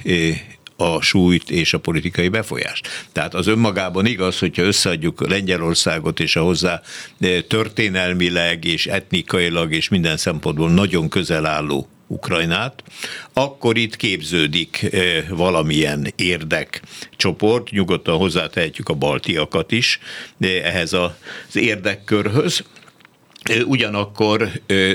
a 0.76 1.00
súlyt 1.00 1.50
és 1.50 1.74
a 1.74 1.78
politikai 1.78 2.28
befolyást. 2.28 2.88
Tehát 3.12 3.34
az 3.34 3.46
önmagában 3.46 4.06
igaz, 4.06 4.38
hogyha 4.38 4.62
összeadjuk 4.62 5.28
Lengyelországot 5.28 6.20
és 6.20 6.36
a 6.36 6.42
hozzá 6.42 6.80
történelmileg 7.48 8.64
és 8.64 8.86
etnikailag 8.86 9.72
és 9.72 9.88
minden 9.88 10.16
szempontból 10.16 10.70
nagyon 10.70 11.08
közel 11.08 11.46
álló 11.46 11.88
Ukrajnát, 12.08 12.82
akkor 13.32 13.76
itt 13.76 13.96
képződik 13.96 14.82
eh, 14.82 15.24
valamilyen 15.28 16.12
érdekcsoport, 16.16 17.70
nyugodtan 17.70 18.16
hozzátehetjük 18.16 18.88
a 18.88 18.94
baltiakat 18.94 19.72
is 19.72 19.98
eh, 20.40 20.50
ehhez 20.64 20.92
az 20.92 21.56
érdekkörhöz, 21.56 22.64
eh, 23.42 23.66
Ugyanakkor 23.66 24.50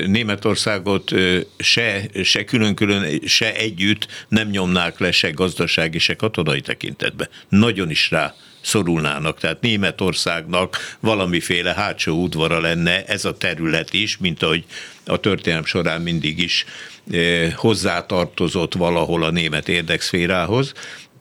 Németországot 0.06 1.12
se, 1.58 2.10
se 2.22 2.44
külön-külön, 2.44 3.20
se 3.26 3.54
együtt 3.54 4.06
nem 4.28 4.48
nyomnák 4.48 4.98
le 4.98 5.10
se 5.12 5.30
gazdasági, 5.30 5.98
se 5.98 6.14
katonai 6.14 6.60
tekintetbe. 6.60 7.28
Nagyon 7.48 7.90
is 7.90 8.10
rá 8.10 8.34
szorulnának. 8.64 9.38
Tehát 9.38 9.60
Németországnak 9.60 10.96
valamiféle 11.00 11.74
hátsó 11.74 12.22
udvara 12.22 12.60
lenne 12.60 13.04
ez 13.04 13.24
a 13.24 13.36
terület 13.36 13.94
is, 13.94 14.18
mint 14.18 14.42
ahogy 14.42 14.64
a 15.06 15.16
történelem 15.16 15.64
során 15.64 16.00
mindig 16.00 16.38
is 16.38 16.64
eh, 17.10 17.52
hozzátartozott 17.52 18.74
valahol 18.74 19.24
a 19.24 19.30
német 19.30 19.68
érdekszférához 19.68 20.72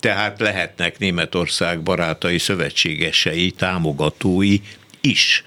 tehát 0.04 0.40
lehetnek 0.40 1.00
Németország 1.00 1.82
barátai, 1.82 2.38
szövetségesei, 2.38 3.52
támogatói 3.52 4.58
is. 5.02 5.44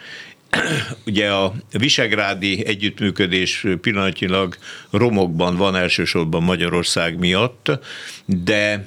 Ugye 1.06 1.30
a 1.30 1.54
visegrádi 1.70 2.66
együttműködés 2.66 3.66
pillanatnyilag 3.80 4.56
romokban 4.90 5.56
van 5.56 5.76
elsősorban 5.76 6.42
Magyarország 6.42 7.18
miatt, 7.18 7.70
de 8.24 8.86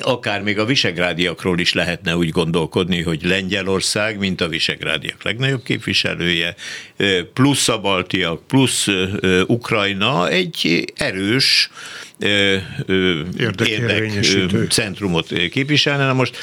akár 0.00 0.42
még 0.42 0.58
a 0.58 0.64
visegrádiakról 0.64 1.58
is 1.58 1.72
lehetne 1.72 2.16
úgy 2.16 2.28
gondolkodni, 2.28 3.02
hogy 3.02 3.24
Lengyelország, 3.24 4.18
mint 4.18 4.40
a 4.40 4.48
visegrádiak 4.48 5.22
legnagyobb 5.22 5.62
képviselője, 5.62 6.54
plusz 7.32 7.68
a 7.68 7.80
baltiak, 7.80 8.46
plusz 8.46 8.86
Ukrajna 9.46 10.28
egy 10.28 10.92
erős 10.96 11.70
érdek 13.36 14.12
centrumot 14.68 15.48
képviselne. 15.50 16.06
Na 16.06 16.12
most 16.12 16.36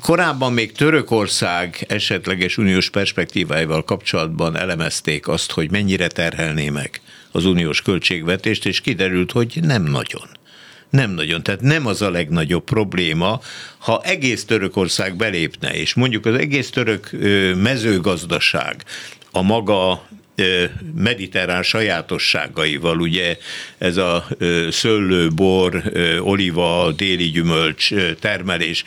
korábban 0.00 0.52
még 0.52 0.72
Törökország 0.72 1.84
esetleges 1.88 2.58
uniós 2.58 2.90
perspektíváival 2.90 3.84
kapcsolatban 3.84 4.56
elemezték 4.56 5.28
azt, 5.28 5.50
hogy 5.50 5.70
mennyire 5.70 6.06
terhelné 6.06 6.68
meg 6.68 7.00
az 7.30 7.44
uniós 7.44 7.82
költségvetést, 7.82 8.66
és 8.66 8.80
kiderült, 8.80 9.32
hogy 9.32 9.58
nem 9.62 9.82
nagyon. 9.82 10.37
Nem 10.90 11.10
nagyon. 11.10 11.42
Tehát 11.42 11.60
nem 11.60 11.86
az 11.86 12.02
a 12.02 12.10
legnagyobb 12.10 12.64
probléma, 12.64 13.40
ha 13.78 14.02
egész 14.04 14.44
Törökország 14.44 15.16
belépne, 15.16 15.74
és 15.74 15.94
mondjuk 15.94 16.26
az 16.26 16.34
egész 16.34 16.70
török 16.70 17.10
mezőgazdaság 17.56 18.84
a 19.30 19.42
maga 19.42 20.08
mediterrán 20.94 21.62
sajátosságaival, 21.62 23.00
ugye 23.00 23.36
ez 23.78 23.96
a 23.96 24.26
szőlő, 24.70 25.28
bor, 25.28 25.82
oliva, 26.20 26.92
déli 26.92 27.30
gyümölcs 27.30 27.90
termelés, 28.20 28.84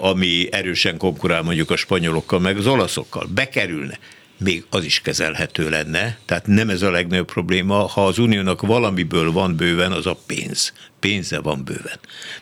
ami 0.00 0.48
erősen 0.50 0.96
konkurál 0.96 1.42
mondjuk 1.42 1.70
a 1.70 1.76
spanyolokkal, 1.76 2.40
meg 2.40 2.56
az 2.56 2.66
olaszokkal, 2.66 3.26
bekerülne 3.34 3.98
még 4.38 4.64
az 4.70 4.84
is 4.84 5.00
kezelhető 5.00 5.68
lenne. 5.68 6.18
Tehát 6.24 6.46
nem 6.46 6.70
ez 6.70 6.82
a 6.82 6.90
legnagyobb 6.90 7.32
probléma. 7.32 7.74
Ha 7.74 8.06
az 8.06 8.18
uniónak 8.18 8.62
valamiből 8.62 9.32
van 9.32 9.56
bőven, 9.56 9.92
az 9.92 10.06
a 10.06 10.18
pénz. 10.26 10.72
Pénze 11.00 11.40
van 11.40 11.64
bőven. 11.64 11.98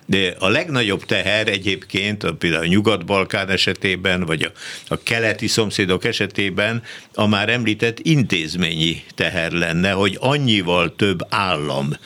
De 0.07 0.35
a 0.39 0.49
legnagyobb 0.49 1.05
teher 1.05 1.49
egyébként, 1.49 2.31
például 2.39 2.63
a 2.63 2.67
Nyugat-Balkán 2.67 3.49
esetében, 3.49 4.25
vagy 4.25 4.43
a, 4.43 4.53
a 4.95 5.03
keleti 5.03 5.47
szomszédok 5.47 6.05
esetében 6.05 6.83
a 7.15 7.27
már 7.27 7.49
említett 7.49 7.99
intézményi 7.99 9.03
teher 9.15 9.53
lenne, 9.53 9.91
hogy 9.91 10.17
annyival 10.21 10.97
több 10.97 11.27
állam 11.29 11.97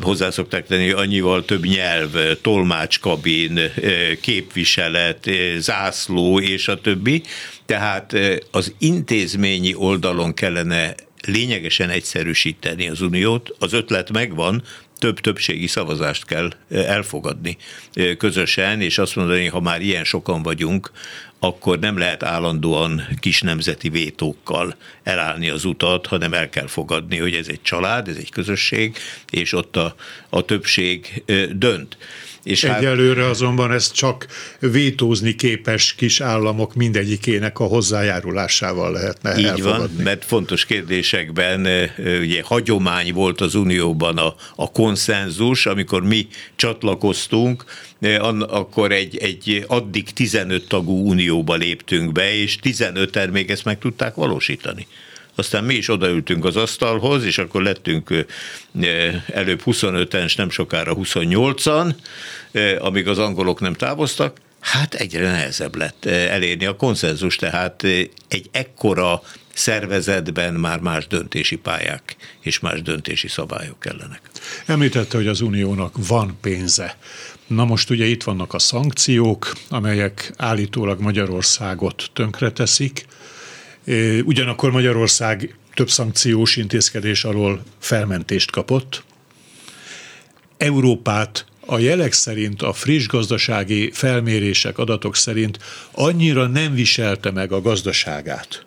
hozzászokták 0.00 0.66
tenni, 0.66 0.90
annyival 0.90 1.44
több 1.44 1.64
nyelv, 1.64 2.10
tolmácskabin, 2.40 3.60
képviselet, 4.20 5.30
zászló 5.58 6.40
és 6.40 6.68
a 6.68 6.80
többi. 6.80 7.22
Tehát 7.72 8.14
az 8.50 8.74
intézményi 8.78 9.74
oldalon 9.74 10.34
kellene 10.34 10.94
lényegesen 11.26 11.90
egyszerűsíteni 11.90 12.88
az 12.88 13.00
uniót. 13.00 13.56
Az 13.58 13.72
ötlet 13.72 14.10
megvan, 14.10 14.62
több 14.98 15.20
többségi 15.20 15.66
szavazást 15.66 16.24
kell 16.24 16.52
elfogadni 16.70 17.56
közösen, 18.18 18.80
és 18.80 18.98
azt 18.98 19.16
mondani, 19.16 19.46
ha 19.46 19.60
már 19.60 19.80
ilyen 19.80 20.04
sokan 20.04 20.42
vagyunk, 20.42 20.90
akkor 21.38 21.78
nem 21.78 21.98
lehet 21.98 22.22
állandóan 22.22 23.08
kis 23.20 23.40
nemzeti 23.40 23.88
vétókkal 23.88 24.76
elállni 25.02 25.48
az 25.48 25.64
utat, 25.64 26.06
hanem 26.06 26.32
el 26.32 26.48
kell 26.48 26.66
fogadni, 26.66 27.18
hogy 27.18 27.34
ez 27.34 27.48
egy 27.48 27.62
család, 27.62 28.08
ez 28.08 28.16
egy 28.16 28.30
közösség, 28.30 28.96
és 29.30 29.52
ott 29.52 29.76
a, 29.76 29.94
a 30.28 30.44
többség 30.44 31.22
dönt. 31.52 31.96
És 32.42 32.64
hát- 32.64 32.78
Egyelőre 32.78 33.26
azonban 33.28 33.72
ez 33.72 33.90
csak 33.92 34.26
vétózni 34.58 35.34
képes 35.34 35.94
kis 35.94 36.20
államok 36.20 36.74
mindegyikének 36.74 37.58
a 37.58 37.64
hozzájárulásával 37.64 38.92
lehetne 38.92 39.38
Így 39.38 39.44
elfogadni. 39.44 39.94
van, 39.94 40.04
mert 40.04 40.24
fontos 40.24 40.64
kérdésekben 40.64 41.90
ugye 42.20 42.42
hagyomány 42.42 43.12
volt 43.12 43.40
az 43.40 43.54
Unióban 43.54 44.16
a, 44.18 44.34
a 44.56 44.70
konszenzus, 44.70 45.66
amikor 45.66 46.02
mi 46.02 46.28
csatlakoztunk, 46.56 47.64
akkor 48.48 48.92
egy, 48.92 49.16
egy 49.16 49.64
addig 49.66 50.10
15 50.10 50.68
tagú 50.68 51.08
unióba 51.08 51.54
léptünk 51.54 52.12
be, 52.12 52.34
és 52.34 52.58
15-en 52.62 53.30
még 53.30 53.50
ezt 53.50 53.64
meg 53.64 53.78
tudták 53.78 54.14
valósítani. 54.14 54.86
Aztán 55.34 55.64
mi 55.64 55.74
is 55.74 55.88
odaültünk 55.88 56.44
az 56.44 56.56
asztalhoz, 56.56 57.24
és 57.24 57.38
akkor 57.38 57.62
lettünk 57.62 58.26
előbb 59.26 59.62
25-en, 59.64 60.24
és 60.24 60.34
nem 60.34 60.50
sokára 60.50 60.94
28-an, 60.96 61.94
amíg 62.78 63.08
az 63.08 63.18
angolok 63.18 63.60
nem 63.60 63.74
távoztak, 63.74 64.36
Hát 64.62 64.94
egyre 64.94 65.30
nehezebb 65.30 65.76
lett 65.76 66.04
elérni 66.04 66.64
a 66.64 66.76
konszenzus, 66.76 67.36
tehát 67.36 67.82
egy 68.28 68.48
ekkora 68.50 69.22
szervezetben 69.54 70.54
már 70.54 70.80
más 70.80 71.06
döntési 71.06 71.56
pályák 71.56 72.16
és 72.40 72.58
más 72.58 72.82
döntési 72.82 73.28
szabályok 73.28 73.80
kellenek. 73.80 74.20
Említette, 74.66 75.16
hogy 75.16 75.26
az 75.26 75.40
uniónak 75.40 76.06
van 76.06 76.36
pénze. 76.40 76.96
Na 77.46 77.64
most 77.64 77.90
ugye 77.90 78.04
itt 78.04 78.22
vannak 78.22 78.54
a 78.54 78.58
szankciók, 78.58 79.52
amelyek 79.68 80.32
állítólag 80.36 81.00
Magyarországot 81.00 82.10
tönkreteszik. 82.12 83.06
Ugyanakkor 84.24 84.70
Magyarország 84.70 85.56
több 85.74 85.90
szankciós 85.90 86.56
intézkedés 86.56 87.24
alól 87.24 87.62
felmentést 87.78 88.50
kapott. 88.50 89.04
Európát 90.56 91.46
a 91.66 91.78
jelek 91.78 92.12
szerint, 92.12 92.62
a 92.62 92.72
friss 92.72 93.06
gazdasági 93.06 93.90
felmérések, 93.90 94.78
adatok 94.78 95.16
szerint 95.16 95.58
annyira 95.90 96.46
nem 96.46 96.74
viselte 96.74 97.30
meg 97.30 97.52
a 97.52 97.60
gazdaságát 97.60 98.66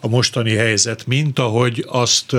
a 0.00 0.08
mostani 0.08 0.54
helyzet, 0.54 1.06
mint 1.06 1.38
ahogy 1.38 1.84
azt 1.88 2.32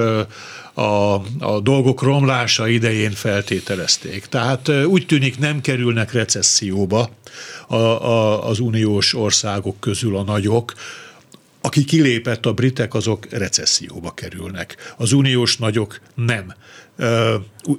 a, 0.73 1.13
a 1.39 1.59
dolgok 1.63 2.01
romlása 2.01 2.67
idején 2.67 3.11
feltételezték. 3.11 4.25
Tehát 4.25 4.69
úgy 4.69 5.05
tűnik 5.05 5.39
nem 5.39 5.61
kerülnek 5.61 6.11
recesszióba 6.11 7.09
a, 7.67 7.75
a, 7.75 8.47
az 8.47 8.59
uniós 8.59 9.15
országok 9.15 9.79
közül 9.79 10.17
a 10.17 10.23
nagyok, 10.23 10.73
aki 11.61 11.83
kilépett, 11.83 12.45
a 12.45 12.53
britek, 12.53 12.93
azok 12.93 13.27
recesszióba 13.29 14.11
kerülnek. 14.11 14.93
Az 14.97 15.11
uniós 15.11 15.57
nagyok 15.57 15.99
nem. 16.15 16.53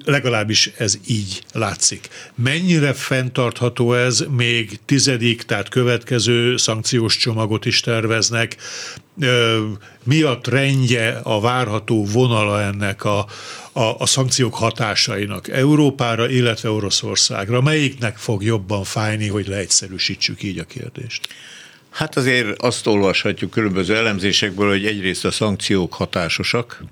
Legalábbis 0.04 0.72
ez 0.76 0.98
így 1.06 1.42
látszik. 1.52 2.08
Mennyire 2.34 2.92
fenntartható 2.92 3.94
ez, 3.94 4.24
még 4.30 4.80
tizedik, 4.84 5.42
tehát 5.42 5.68
következő 5.68 6.56
szankciós 6.56 7.16
csomagot 7.16 7.64
is 7.64 7.80
terveznek. 7.80 8.56
Mi 10.04 10.22
a 10.22 10.38
trendje, 10.38 11.20
a 11.22 11.40
várható 11.40 12.04
vonala 12.04 12.62
ennek 12.62 13.04
a, 13.04 13.26
a, 13.72 13.82
a 13.98 14.06
szankciók 14.06 14.54
hatásainak 14.54 15.48
Európára, 15.48 16.28
illetve 16.28 16.70
Oroszországra? 16.70 17.60
Melyiknek 17.60 18.16
fog 18.16 18.42
jobban 18.42 18.84
fájni, 18.84 19.28
hogy 19.28 19.46
leegyszerűsítsük 19.46 20.42
így 20.42 20.58
a 20.58 20.64
kérdést? 20.64 21.28
Hát 21.92 22.16
azért 22.16 22.62
azt 22.62 22.86
olvashatjuk 22.86 23.50
különböző 23.50 23.96
elemzésekből, 23.96 24.68
hogy 24.68 24.86
egyrészt 24.86 25.24
a 25.24 25.30
szankciók 25.30 25.94
hatásosak, 25.94 26.82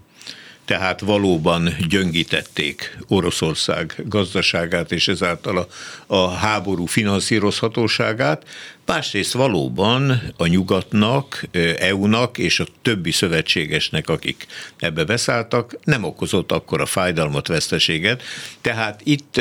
tehát 0.65 1.01
valóban 1.01 1.77
gyöngítették 1.89 2.99
Oroszország 3.09 3.95
gazdaságát 4.05 4.93
és 4.93 5.09
ezáltal 5.09 5.57
a, 5.57 5.67
a 6.15 6.31
háború 6.31 6.87
finanszírozhatóságát, 6.87 8.47
Másrészt 8.91 9.33
valóban 9.33 10.23
a 10.37 10.47
nyugatnak, 10.47 11.45
EU-nak 11.79 12.39
és 12.39 12.61
a 12.61 12.67
többi 12.83 13.11
szövetségesnek, 13.11 14.09
akik 14.09 14.47
ebbe 14.79 15.05
beszálltak, 15.05 15.79
nem 15.85 16.05
okozott 16.05 16.53
akkora 16.53 16.87
fájdalmat, 16.87 17.47
veszteséget. 17.47 18.23
Tehát 18.61 19.01
itt 19.05 19.41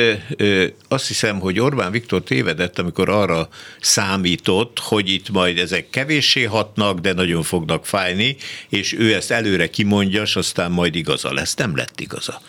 azt 0.87 1.07
hiszem, 1.07 1.39
hogy 1.39 1.59
Orbán 1.59 1.91
Viktor 1.91 2.23
tévedett, 2.23 2.79
amikor 2.79 3.09
arra 3.09 3.49
számított, 3.79 4.79
hogy 4.79 5.09
itt 5.09 5.29
majd 5.29 5.57
ezek 5.57 5.89
kevéssé 5.89 6.43
hatnak, 6.43 6.99
de 6.99 7.13
nagyon 7.13 7.43
fognak 7.43 7.85
fájni, 7.85 8.35
és 8.69 8.93
ő 8.93 9.13
ezt 9.13 9.31
előre 9.31 9.69
kimondja, 9.69 10.21
és 10.21 10.35
aztán 10.35 10.71
majd 10.71 10.95
igaza 10.95 11.33
lesz. 11.33 11.55
Nem 11.55 11.75
lett 11.75 11.99
igaza 11.99 12.41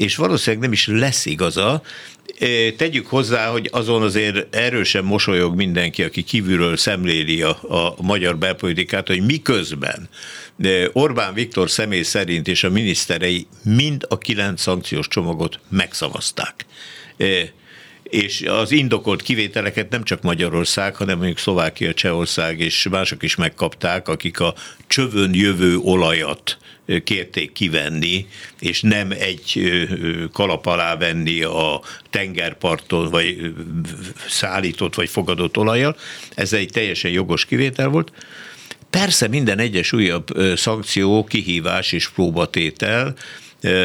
és 0.00 0.16
valószínűleg 0.16 0.62
nem 0.62 0.72
is 0.72 0.86
lesz 0.86 1.26
igaza, 1.26 1.82
Tegyük 2.76 3.06
hozzá, 3.06 3.46
hogy 3.46 3.68
azon 3.72 4.02
azért 4.02 4.56
erősen 4.56 5.04
mosolyog 5.04 5.54
mindenki, 5.54 6.02
aki 6.02 6.22
kívülről 6.22 6.76
szemléli 6.76 7.42
a, 7.42 7.58
a 7.68 7.94
magyar 8.02 8.38
belpolitikát, 8.38 9.06
hogy 9.06 9.24
miközben 9.24 10.08
Orbán 10.92 11.34
Viktor 11.34 11.70
személy 11.70 12.02
szerint 12.02 12.48
és 12.48 12.64
a 12.64 12.70
miniszterei 12.70 13.46
mind 13.62 14.06
a 14.08 14.18
kilenc 14.18 14.60
szankciós 14.60 15.08
csomagot 15.08 15.60
megszavazták 15.68 16.66
és 18.02 18.42
az 18.42 18.70
indokolt 18.70 19.22
kivételeket 19.22 19.90
nem 19.90 20.04
csak 20.04 20.22
Magyarország, 20.22 20.96
hanem 20.96 21.16
mondjuk 21.16 21.38
Szlovákia, 21.38 21.94
Csehország 21.94 22.60
és 22.60 22.88
mások 22.90 23.22
is 23.22 23.34
megkapták, 23.34 24.08
akik 24.08 24.40
a 24.40 24.54
csövön 24.86 25.34
jövő 25.34 25.76
olajat 25.76 26.58
kérték 27.04 27.52
kivenni, 27.52 28.26
és 28.60 28.80
nem 28.80 29.10
egy 29.10 29.70
kalap 30.32 30.66
alá 30.66 30.96
venni 30.96 31.42
a 31.42 31.80
tengerparton, 32.10 33.10
vagy 33.10 33.54
szállított, 34.28 34.94
vagy 34.94 35.08
fogadott 35.08 35.56
olajjal. 35.56 35.96
Ez 36.34 36.52
egy 36.52 36.68
teljesen 36.72 37.10
jogos 37.10 37.44
kivétel 37.44 37.88
volt. 37.88 38.12
Persze 38.90 39.28
minden 39.28 39.58
egyes 39.58 39.92
újabb 39.92 40.26
szankció, 40.56 41.24
kihívás 41.24 41.92
és 41.92 42.08
próbatétel, 42.08 43.14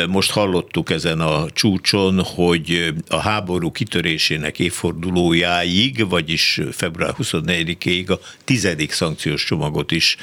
most 0.08 0.32
hallottuk 0.32 0.90
ezen 0.90 1.20
a 1.20 1.50
csúcson, 1.50 2.24
hogy 2.24 2.94
a 3.08 3.18
háború 3.18 3.72
kitörésének 3.72 4.60
évfordulójáig, 4.60 6.10
vagyis 6.10 6.62
február 6.72 7.14
24-ig 7.18 8.10
a 8.10 8.20
tizedik 8.44 8.92
szankciós 8.92 9.44
csomagot 9.44 9.92
is 9.92 10.18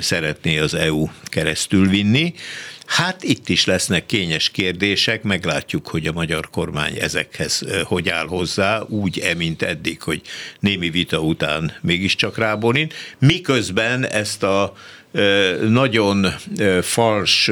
szeretné 0.00 0.58
az 0.58 0.74
EU 0.74 1.08
keresztül 1.24 1.88
vinni. 1.88 2.34
Hát 2.86 3.22
itt 3.22 3.48
is 3.48 3.64
lesznek 3.64 4.06
kényes 4.06 4.50
kérdések, 4.50 5.22
meglátjuk, 5.22 5.88
hogy 5.88 6.06
a 6.06 6.12
magyar 6.12 6.50
kormány 6.50 6.96
ezekhez 7.00 7.64
hogy 7.84 8.08
áll 8.08 8.26
hozzá, 8.26 8.82
úgy-e, 8.88 9.34
mint 9.34 9.62
eddig, 9.62 10.02
hogy 10.02 10.20
némi 10.60 10.90
vita 10.90 11.20
után 11.20 11.72
mégiscsak 11.80 12.38
ráborint, 12.38 12.94
miközben 13.18 14.06
ezt 14.06 14.42
a 14.42 14.74
nagyon 15.68 16.26
fals 16.82 17.50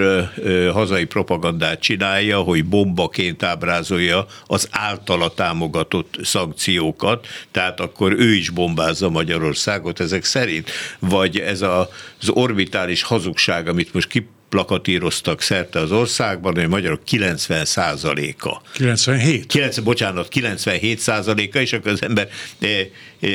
hazai 0.72 1.04
propagandát 1.04 1.80
csinálja, 1.80 2.40
hogy 2.40 2.64
bombaként 2.64 3.42
ábrázolja 3.42 4.26
az 4.46 4.68
általa 4.70 5.34
támogatott 5.34 6.18
szankciókat, 6.22 7.26
tehát 7.50 7.80
akkor 7.80 8.12
ő 8.12 8.34
is 8.34 8.50
bombázza 8.50 9.08
Magyarországot 9.08 10.00
ezek 10.00 10.24
szerint, 10.24 10.70
vagy 10.98 11.38
ez 11.38 11.62
a, 11.62 11.88
az 12.20 12.28
orbitális 12.28 13.02
hazugság, 13.02 13.68
amit 13.68 13.94
most 13.94 14.08
ki 14.08 14.28
plakatíroztak 14.48 15.40
szerte 15.40 15.78
az 15.78 15.92
országban, 15.92 16.54
hogy 16.54 16.64
a 16.64 16.68
magyarok 16.68 17.04
90 17.04 17.64
százaléka. 17.64 18.62
97? 18.72 19.46
9, 19.46 19.78
bocsánat, 19.78 20.28
97 20.28 20.98
százaléka, 20.98 21.60
és 21.60 21.72
akkor 21.72 21.90
az 21.90 22.02
ember 22.02 22.28
e, 22.60 22.66
e, 22.66 23.28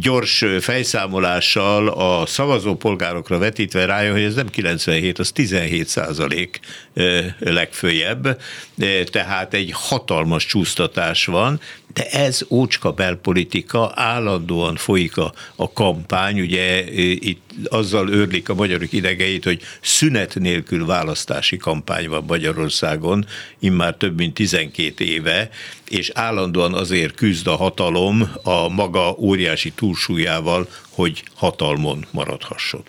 gyors 0.00 0.44
fejszámolással 0.60 1.88
a 1.88 2.26
szavazópolgárokra 2.26 3.38
vetítve 3.38 3.84
rájön, 3.84 4.12
hogy 4.12 4.22
ez 4.22 4.34
nem 4.34 4.48
97, 4.48 5.18
az 5.18 5.30
17 5.32 5.86
százalék 5.86 6.60
e, 6.94 7.36
legfőjebb, 7.38 8.40
tehát 9.10 9.54
egy 9.54 9.70
hatalmas 9.74 10.46
csúsztatás 10.46 11.26
van, 11.26 11.60
de 11.96 12.10
ez 12.10 12.40
ócska 12.48 12.92
belpolitika, 12.92 13.92
állandóan 13.94 14.76
folyik 14.76 15.16
a, 15.16 15.32
a 15.56 15.72
kampány, 15.72 16.40
ugye 16.40 16.90
itt 17.14 17.40
azzal 17.68 18.10
őrlik 18.10 18.48
a 18.48 18.54
magyarok 18.54 18.92
idegeit, 18.92 19.44
hogy 19.44 19.60
szünet 19.80 20.34
nélkül 20.34 20.86
választási 20.86 21.56
kampány 21.56 22.08
van 22.08 22.24
Magyarországon, 22.26 23.26
immár 23.58 23.94
több 23.94 24.16
mint 24.16 24.34
12 24.34 25.04
éve, 25.04 25.50
és 25.88 26.10
állandóan 26.14 26.74
azért 26.74 27.14
küzd 27.14 27.46
a 27.46 27.56
hatalom 27.56 28.30
a 28.42 28.68
maga 28.68 29.14
óriási 29.18 29.72
túlsúlyával, 29.72 30.68
hogy 30.90 31.22
hatalmon 31.34 32.06
maradhasson. 32.10 32.82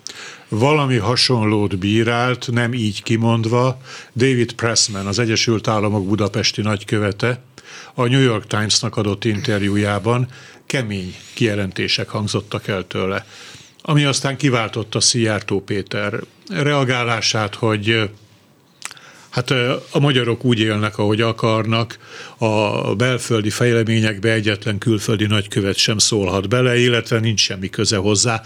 Valami 0.48 0.96
hasonlót 0.96 1.78
bírált, 1.78 2.48
nem 2.50 2.74
így 2.74 3.02
kimondva, 3.02 3.80
David 4.16 4.52
Pressman, 4.52 5.06
az 5.06 5.18
Egyesült 5.18 5.68
Államok 5.68 6.06
budapesti 6.06 6.60
nagykövete, 6.60 7.46
a 7.94 8.06
New 8.06 8.22
York 8.22 8.46
Times-nak 8.46 8.96
adott 8.96 9.24
interjújában 9.24 10.28
kemény 10.66 11.14
kijelentések 11.34 12.08
hangzottak 12.08 12.68
el 12.68 12.86
tőle, 12.86 13.26
ami 13.82 14.04
aztán 14.04 14.36
kiváltotta 14.36 15.00
Szijjártó 15.00 15.60
Péter 15.60 16.20
reagálását, 16.48 17.54
hogy 17.54 18.10
Hát 19.28 19.50
a 19.90 19.98
magyarok 20.00 20.44
úgy 20.44 20.60
élnek, 20.60 20.98
ahogy 20.98 21.20
akarnak, 21.20 21.98
a 22.38 22.94
belföldi 22.94 23.50
fejleményekbe 23.50 24.32
egyetlen 24.32 24.78
külföldi 24.78 25.26
nagykövet 25.26 25.76
sem 25.76 25.98
szólhat 25.98 26.48
bele, 26.48 26.78
illetve 26.78 27.18
nincs 27.18 27.40
semmi 27.40 27.70
köze 27.70 27.96
hozzá. 27.96 28.42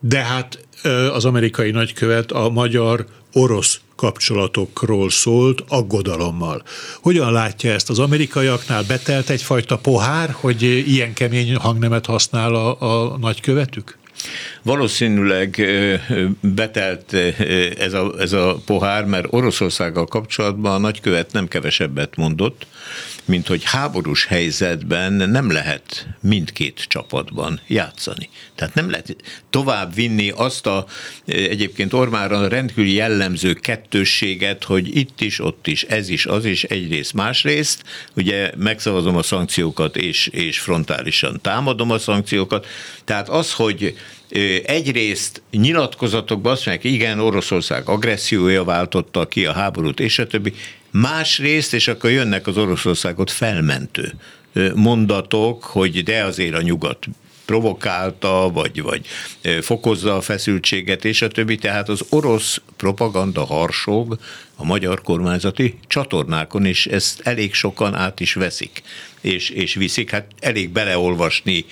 De 0.00 0.18
hát 0.18 0.67
az 1.12 1.24
amerikai 1.24 1.70
nagykövet 1.70 2.32
a 2.32 2.48
magyar-orosz 2.48 3.80
kapcsolatokról 3.96 5.10
szólt 5.10 5.64
aggodalommal. 5.68 6.62
Hogyan 7.00 7.32
látja 7.32 7.72
ezt 7.72 7.90
az 7.90 7.98
amerikaiaknál? 7.98 8.82
Betelt 8.88 9.30
egyfajta 9.30 9.78
pohár, 9.78 10.30
hogy 10.30 10.62
ilyen 10.62 11.12
kemény 11.12 11.56
hangnemet 11.56 12.06
használ 12.06 12.54
a, 12.54 12.80
a 12.80 13.18
nagykövetük? 13.18 13.98
Valószínűleg 14.62 15.62
betelt 16.40 17.12
ez 17.78 17.92
a, 17.92 18.12
ez 18.18 18.32
a 18.32 18.56
pohár, 18.66 19.04
mert 19.04 19.26
Oroszországgal 19.30 20.06
kapcsolatban 20.06 20.72
a 20.72 20.78
nagykövet 20.78 21.32
nem 21.32 21.48
kevesebbet 21.48 22.16
mondott, 22.16 22.66
mint 23.28 23.46
hogy 23.46 23.64
háborús 23.64 24.24
helyzetben 24.24 25.12
nem 25.12 25.50
lehet 25.50 26.06
mindkét 26.20 26.84
csapatban 26.88 27.60
játszani. 27.66 28.28
Tehát 28.54 28.74
nem 28.74 28.90
lehet 28.90 29.16
tovább 29.50 29.94
vinni 29.94 30.30
azt 30.30 30.66
a 30.66 30.86
egyébként 31.26 31.92
Ormára 31.92 32.48
rendkívül 32.48 32.86
jellemző 32.86 33.52
kettősséget, 33.52 34.64
hogy 34.64 34.96
itt 34.96 35.20
is, 35.20 35.40
ott 35.40 35.66
is, 35.66 35.82
ez 35.82 36.08
is, 36.08 36.26
az 36.26 36.44
is, 36.44 36.64
egyrészt, 36.64 37.12
másrészt, 37.12 37.82
ugye 38.16 38.52
megszavazom 38.56 39.16
a 39.16 39.22
szankciókat 39.22 39.96
és, 39.96 40.26
és 40.26 40.58
frontálisan 40.58 41.40
támadom 41.42 41.90
a 41.90 41.98
szankciókat. 41.98 42.66
Tehát 43.04 43.28
az, 43.28 43.52
hogy 43.52 43.96
egyrészt 44.64 45.42
nyilatkozatokban 45.50 46.52
azt 46.52 46.66
mondják, 46.66 46.92
igen, 46.92 47.20
Oroszország 47.20 47.88
agressziója 47.88 48.64
váltotta 48.64 49.26
ki 49.26 49.46
a 49.46 49.52
háborút, 49.52 50.00
és 50.00 50.18
a 50.18 50.26
többi. 50.26 50.52
Másrészt, 50.90 51.74
és 51.74 51.88
akkor 51.88 52.10
jönnek 52.10 52.46
az 52.46 52.56
Oroszországot 52.56 53.30
felmentő 53.30 54.12
mondatok, 54.74 55.64
hogy 55.64 56.02
de 56.02 56.24
azért 56.24 56.54
a 56.54 56.62
nyugat 56.62 57.06
provokálta, 57.48 58.50
vagy, 58.52 58.82
vagy 58.82 59.06
fokozza 59.60 60.16
a 60.16 60.20
feszültséget, 60.20 61.04
és 61.04 61.22
a 61.22 61.28
többi. 61.28 61.56
Tehát 61.56 61.88
az 61.88 62.04
orosz 62.08 62.60
propaganda 62.76 63.44
harsog 63.44 64.18
a 64.56 64.64
magyar 64.64 65.02
kormányzati 65.02 65.78
csatornákon, 65.86 66.64
és 66.64 66.86
ezt 66.86 67.20
elég 67.20 67.54
sokan 67.54 67.94
át 67.94 68.20
is 68.20 68.34
veszik 68.34 68.82
és, 69.20 69.50
és 69.50 69.74
viszik. 69.74 70.10
Hát 70.10 70.26
elég 70.40 70.70
beleolvasni 70.70 71.64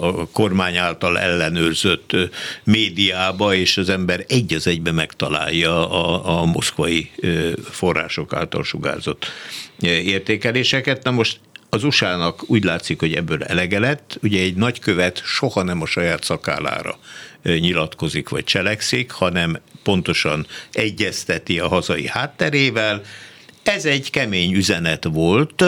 a 0.00 0.28
kormány 0.28 0.76
által 0.76 1.18
ellenőrzött 1.18 2.16
médiába, 2.64 3.54
és 3.54 3.76
az 3.76 3.88
ember 3.88 4.24
egy 4.28 4.54
az 4.54 4.66
egybe 4.66 4.92
megtalálja 4.92 5.90
a, 5.90 6.40
a 6.40 6.44
moszkvai 6.44 7.10
források 7.70 8.32
által 8.32 8.64
sugárzott 8.64 9.26
értékeléseket. 9.80 11.02
Na 11.02 11.10
most 11.10 11.38
az 11.76 11.84
USA-nak 11.84 12.50
úgy 12.50 12.64
látszik, 12.64 13.00
hogy 13.00 13.14
ebből 13.14 13.44
elege 13.44 13.78
lett. 13.78 14.18
Ugye 14.22 14.40
egy 14.40 14.54
nagykövet 14.54 15.22
soha 15.24 15.62
nem 15.62 15.82
a 15.82 15.86
saját 15.86 16.24
szakállára 16.24 16.98
nyilatkozik 17.42 18.28
vagy 18.28 18.44
cselekszik, 18.44 19.10
hanem 19.10 19.58
pontosan 19.82 20.46
egyezteti 20.72 21.58
a 21.58 21.68
hazai 21.68 22.06
hátterével. 22.06 23.02
Ez 23.62 23.84
egy 23.84 24.10
kemény 24.10 24.52
üzenet 24.52 25.04
volt, 25.04 25.64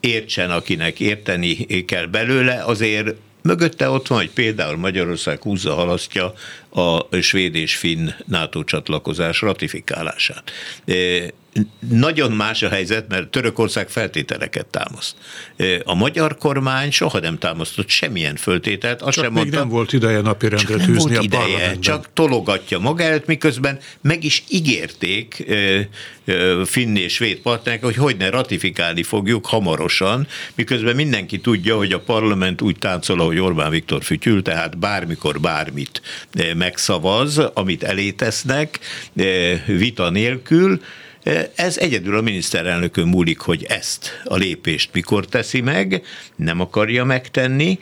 értsen, 0.00 0.50
akinek 0.50 1.00
érteni 1.00 1.84
kell 1.84 2.06
belőle, 2.06 2.64
azért 2.64 3.14
Mögötte 3.42 3.90
ott 3.90 4.06
van, 4.06 4.18
hogy 4.18 4.30
például 4.30 4.76
Magyarország 4.76 5.42
húzza 5.42 5.74
halasztja 5.74 6.32
a 6.74 7.16
svéd 7.20 7.54
és 7.54 7.76
finn 7.76 8.08
NATO 8.26 8.64
csatlakozás 8.64 9.40
ratifikálását 9.40 10.52
nagyon 11.88 12.32
más 12.32 12.62
a 12.62 12.68
helyzet, 12.68 13.08
mert 13.08 13.28
Törökország 13.28 13.88
feltételeket 13.88 14.66
támaszt. 14.66 15.16
A 15.84 15.94
magyar 15.94 16.36
kormány 16.38 16.90
soha 16.90 17.18
nem 17.18 17.38
támasztott 17.38 17.88
semmilyen 17.88 18.36
föltételt. 18.36 19.02
Azt 19.02 19.14
csak 19.14 19.24
sem 19.24 19.32
még 19.32 19.42
mondta, 19.42 19.58
nem 19.58 19.68
volt 19.68 19.92
ideje 19.92 20.20
napirendre 20.20 20.76
tűzni 20.76 20.94
volt 20.94 21.16
a 21.16 21.22
ideje, 21.22 21.78
Csak 21.78 22.08
tologatja 22.12 22.78
magát, 22.78 23.26
miközben 23.26 23.78
meg 24.00 24.24
is 24.24 24.44
ígérték 24.48 25.44
finn 26.64 26.96
és 26.96 27.12
svéd 27.12 27.38
partnerek, 27.38 27.84
hogy 27.84 27.96
hogy 27.96 28.16
ne 28.16 28.30
ratifikálni 28.30 29.02
fogjuk 29.02 29.46
hamarosan, 29.46 30.26
miközben 30.54 30.94
mindenki 30.94 31.40
tudja, 31.40 31.76
hogy 31.76 31.92
a 31.92 32.00
parlament 32.00 32.62
úgy 32.62 32.78
táncol, 32.78 33.20
ahogy 33.20 33.38
Orbán 33.38 33.70
Viktor 33.70 34.02
fütyül, 34.02 34.42
tehát 34.42 34.78
bármikor 34.78 35.40
bármit 35.40 36.02
megszavaz, 36.64 37.38
amit 37.38 37.82
elétesznek, 37.82 38.78
vita 39.66 40.10
nélkül, 40.10 40.80
ez 41.54 41.78
egyedül 41.78 42.16
a 42.16 42.20
miniszterelnökön 42.20 43.08
múlik, 43.08 43.38
hogy 43.38 43.64
ezt 43.68 44.20
a 44.24 44.36
lépést 44.36 44.90
mikor 44.92 45.26
teszi 45.26 45.60
meg, 45.60 46.02
nem 46.36 46.60
akarja 46.60 47.04
megtenni, 47.04 47.78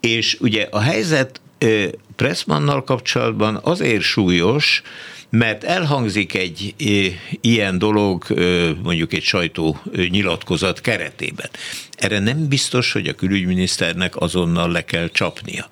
és 0.00 0.36
ugye 0.40 0.66
a 0.70 0.80
helyzet 0.80 1.40
Pressmannal 2.16 2.84
kapcsolatban 2.84 3.60
azért 3.62 4.02
súlyos, 4.02 4.82
mert 5.34 5.64
elhangzik 5.64 6.34
egy 6.34 6.74
ilyen 7.40 7.78
dolog 7.78 8.24
mondjuk 8.82 9.12
egy 9.12 9.22
sajtó 9.22 9.80
nyilatkozat 10.08 10.80
keretében. 10.80 11.50
Erre 11.96 12.18
nem 12.18 12.48
biztos, 12.48 12.92
hogy 12.92 13.08
a 13.08 13.14
külügyminiszternek 13.14 14.16
azonnal 14.16 14.70
le 14.70 14.84
kell 14.84 15.08
csapnia. 15.08 15.68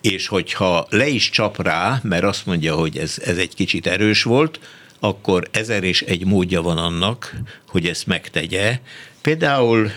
És 0.00 0.26
hogyha 0.26 0.86
le 0.90 1.08
is 1.08 1.30
csap 1.30 1.62
rá, 1.62 2.00
mert 2.02 2.24
azt 2.24 2.46
mondja, 2.46 2.74
hogy 2.74 2.98
ez, 2.98 3.16
ez 3.24 3.36
egy 3.36 3.54
kicsit 3.54 3.86
erős 3.86 4.22
volt, 4.22 4.60
akkor 5.00 5.48
ezer 5.50 5.84
és 5.84 6.02
egy 6.02 6.24
módja 6.24 6.62
van 6.62 6.78
annak, 6.78 7.34
hogy 7.68 7.86
ezt 7.86 8.06
megtegye. 8.06 8.78
Például 9.22 9.92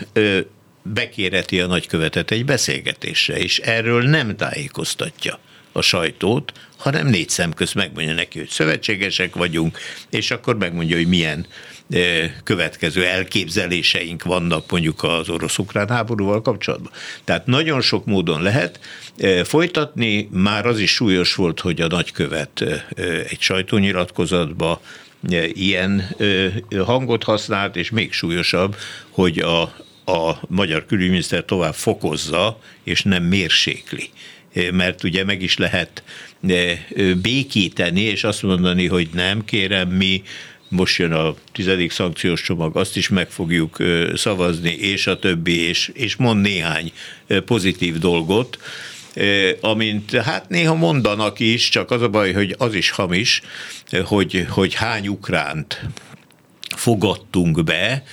bekéreti 0.92 1.60
a 1.60 1.66
nagykövetet 1.66 2.30
egy 2.30 2.44
beszélgetésre, 2.44 3.38
és 3.38 3.58
erről 3.58 4.02
nem 4.02 4.36
tájékoztatja 4.36 5.38
a 5.72 5.80
sajtót, 5.80 6.52
hanem 6.76 7.06
négy 7.06 7.28
szem 7.28 7.52
közt 7.52 7.74
megmondja 7.74 8.14
neki, 8.14 8.38
hogy 8.38 8.48
szövetségesek 8.48 9.34
vagyunk, 9.34 9.78
és 10.10 10.30
akkor 10.30 10.56
megmondja, 10.56 10.96
hogy 10.96 11.08
milyen 11.08 11.46
következő 12.44 13.04
elképzeléseink 13.04 14.22
vannak 14.22 14.70
mondjuk 14.70 15.02
az 15.02 15.28
orosz-ukrán 15.28 15.88
háborúval 15.88 16.42
kapcsolatban. 16.42 16.92
Tehát 17.24 17.46
nagyon 17.46 17.80
sok 17.80 18.04
módon 18.04 18.42
lehet 18.42 18.80
folytatni, 19.44 20.28
már 20.32 20.66
az 20.66 20.78
is 20.78 20.90
súlyos 20.90 21.34
volt, 21.34 21.60
hogy 21.60 21.80
a 21.80 21.86
nagykövet 21.86 22.64
egy 23.28 23.40
sajtónyilatkozatba 23.40 24.80
ilyen 25.52 26.16
hangot 26.84 27.24
használt, 27.24 27.76
és 27.76 27.90
még 27.90 28.12
súlyosabb, 28.12 28.76
hogy 29.10 29.38
a, 29.38 29.74
a 30.04 30.32
magyar 30.48 30.86
külügyminiszter 30.86 31.44
tovább 31.44 31.74
fokozza, 31.74 32.60
és 32.84 33.02
nem 33.02 33.22
mérsékli. 33.22 34.10
Mert 34.72 35.04
ugye 35.04 35.24
meg 35.24 35.42
is 35.42 35.56
lehet 35.56 36.02
békíteni, 37.22 38.00
és 38.00 38.24
azt 38.24 38.42
mondani, 38.42 38.86
hogy 38.86 39.08
nem, 39.12 39.44
kérem, 39.44 39.88
mi 39.88 40.22
most 40.68 40.98
jön 40.98 41.12
a 41.12 41.34
tizedik 41.52 41.90
szankciós 41.90 42.42
csomag, 42.42 42.76
azt 42.76 42.96
is 42.96 43.08
meg 43.08 43.30
fogjuk 43.30 43.76
szavazni, 44.14 44.70
és 44.70 45.06
a 45.06 45.18
többi, 45.18 45.60
és, 45.60 45.90
és 45.94 46.16
mond 46.16 46.40
néhány 46.40 46.92
pozitív 47.44 47.98
dolgot, 47.98 48.58
amint 49.60 50.10
hát 50.10 50.48
néha 50.48 50.74
mondanak 50.74 51.40
is, 51.40 51.68
csak 51.68 51.90
az 51.90 52.02
a 52.02 52.08
baj, 52.08 52.32
hogy 52.32 52.54
az 52.58 52.74
is 52.74 52.90
hamis, 52.90 53.40
hogy, 54.04 54.46
hogy 54.48 54.74
hány 54.74 55.08
ukránt 55.08 55.80
fogadtunk 56.76 57.64
be, 57.64 58.04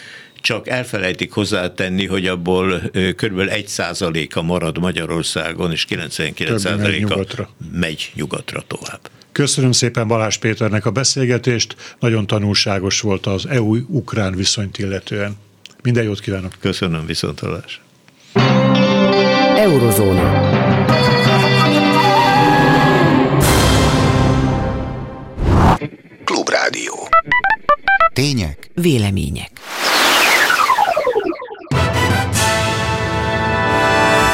csak 0.41 0.67
elfelejtik 0.67 1.31
hozzátenni, 1.31 2.05
hogy 2.05 2.27
abból 2.27 2.81
kb. 3.15 3.39
1 3.39 3.67
százaléka 3.67 4.41
marad 4.41 4.79
Magyarországon, 4.79 5.71
és 5.71 5.85
99 5.85 6.61
százaléka 6.61 7.25
megy 7.71 8.11
nyugatra 8.15 8.63
tovább. 8.67 8.99
Köszönöm 9.31 9.71
szépen 9.71 10.07
Balázs 10.07 10.37
Péternek 10.37 10.85
a 10.85 10.91
beszélgetést, 10.91 11.95
nagyon 11.99 12.27
tanulságos 12.27 13.01
volt 13.01 13.25
az 13.25 13.45
EU-ukrán 13.45 14.35
viszonyt 14.35 14.77
illetően. 14.77 15.37
Minden 15.83 16.03
jót 16.03 16.19
kívánok! 16.19 16.53
Köszönöm, 16.59 17.05
viszontalás! 17.05 17.81
Eurozóna. 19.55 20.49
Klubrádió. 26.23 27.07
Tények. 28.13 28.69
Vélemények. 28.73 29.49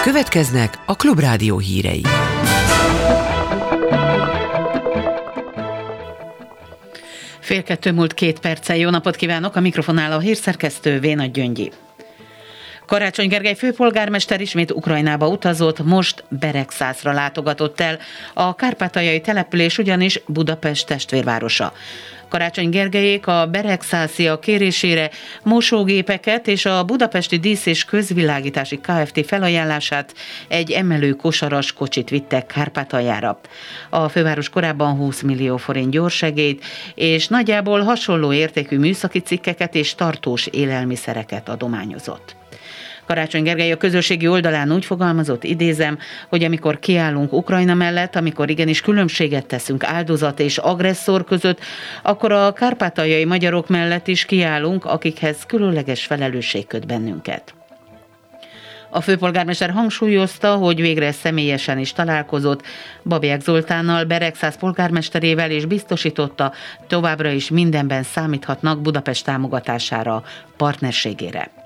Következnek 0.08 0.80
a 0.86 0.96
Klubrádió 0.96 1.58
hírei. 1.58 2.02
Fél 7.40 7.64
kettő 7.64 7.92
múlt 7.92 8.14
két 8.14 8.40
perccel. 8.40 8.78
Jó 8.78 8.90
napot 8.90 9.16
kívánok! 9.16 9.56
A 9.56 9.60
mikrofonál 9.60 10.12
a 10.12 10.20
hírszerkesztő 10.20 11.00
Véna 11.00 11.26
Gyöngyi. 11.26 11.72
Karácsony 12.88 13.28
Gergely 13.28 13.56
főpolgármester 13.56 14.42
ismét 14.42 14.72
Ukrajnába 14.72 15.28
utazott, 15.28 15.84
most 15.84 16.24
Beregszászra 16.30 17.12
látogatott 17.12 17.80
el. 17.80 18.00
A 18.34 18.56
kárpátaljai 18.56 19.22
település 19.22 19.78
ugyanis 19.78 20.22
Budapest 20.28 20.88
testvérvárosa. 20.88 21.74
Karácsony 22.30 22.70
Gergelyék 22.70 23.28
a 23.28 23.46
Beregszászi 23.46 24.30
kérésére 24.42 25.10
mosógépeket 25.44 26.48
és 26.48 26.66
a 26.66 26.84
Budapesti 26.84 27.38
Dísz 27.38 27.66
és 27.66 27.86
Közvilágítási 27.86 28.80
Kft. 28.80 29.26
felajánlását 29.26 30.14
egy 30.48 30.72
emelő 30.72 31.12
kosaras 31.12 31.74
kocsit 31.74 32.10
vittek 32.10 32.46
Kárpátaljára. 32.46 33.40
A 33.90 34.10
főváros 34.10 34.50
korábban 34.50 34.96
20 34.96 35.22
millió 35.22 35.58
forint 35.58 35.92
gyorsegét 35.92 36.66
és 36.96 37.28
nagyjából 37.28 37.82
hasonló 37.82 38.34
értékű 38.34 38.78
műszaki 38.78 39.20
cikkeket 39.20 39.76
és 39.76 39.96
tartós 39.96 40.46
élelmiszereket 40.48 41.50
adományozott. 41.50 42.36
Karácsony 43.08 43.44
Gergely 43.44 43.72
a 43.72 43.78
közösségi 43.78 44.28
oldalán 44.28 44.72
úgy 44.74 44.86
fogalmazott, 44.86 45.44
idézem, 45.44 45.98
hogy 46.30 46.44
amikor 46.44 46.80
kiállunk 46.80 47.34
Ukrajna 47.34 47.74
mellett, 47.74 48.16
amikor 48.16 48.50
igenis 48.50 48.82
különbséget 48.82 49.46
teszünk 49.46 49.84
áldozat 49.84 50.40
és 50.40 50.58
agresszor 50.58 51.24
között, 51.24 51.60
akkor 52.04 52.32
a 52.32 52.54
kárpátaljai 52.54 53.26
magyarok 53.26 53.68
mellett 53.68 54.08
is 54.08 54.26
kiállunk, 54.26 54.86
akikhez 54.86 55.46
különleges 55.46 56.06
felelősség 56.06 56.68
köt 56.68 56.88
bennünket. 56.88 57.54
A 58.90 59.02
főpolgármester 59.02 59.70
hangsúlyozta, 59.70 60.56
hogy 60.56 60.82
végre 60.82 61.12
személyesen 61.12 61.78
is 61.78 61.94
találkozott 61.94 62.62
Babiák 63.04 63.42
Zoltánnal, 63.42 64.04
Beregszáz 64.04 64.58
polgármesterével, 64.58 65.52
és 65.52 65.66
biztosította, 65.66 66.54
továbbra 66.88 67.30
is 67.30 67.50
mindenben 67.50 68.04
számíthatnak 68.04 68.82
Budapest 68.82 69.26
támogatására, 69.26 70.24
partnerségére. 70.58 71.57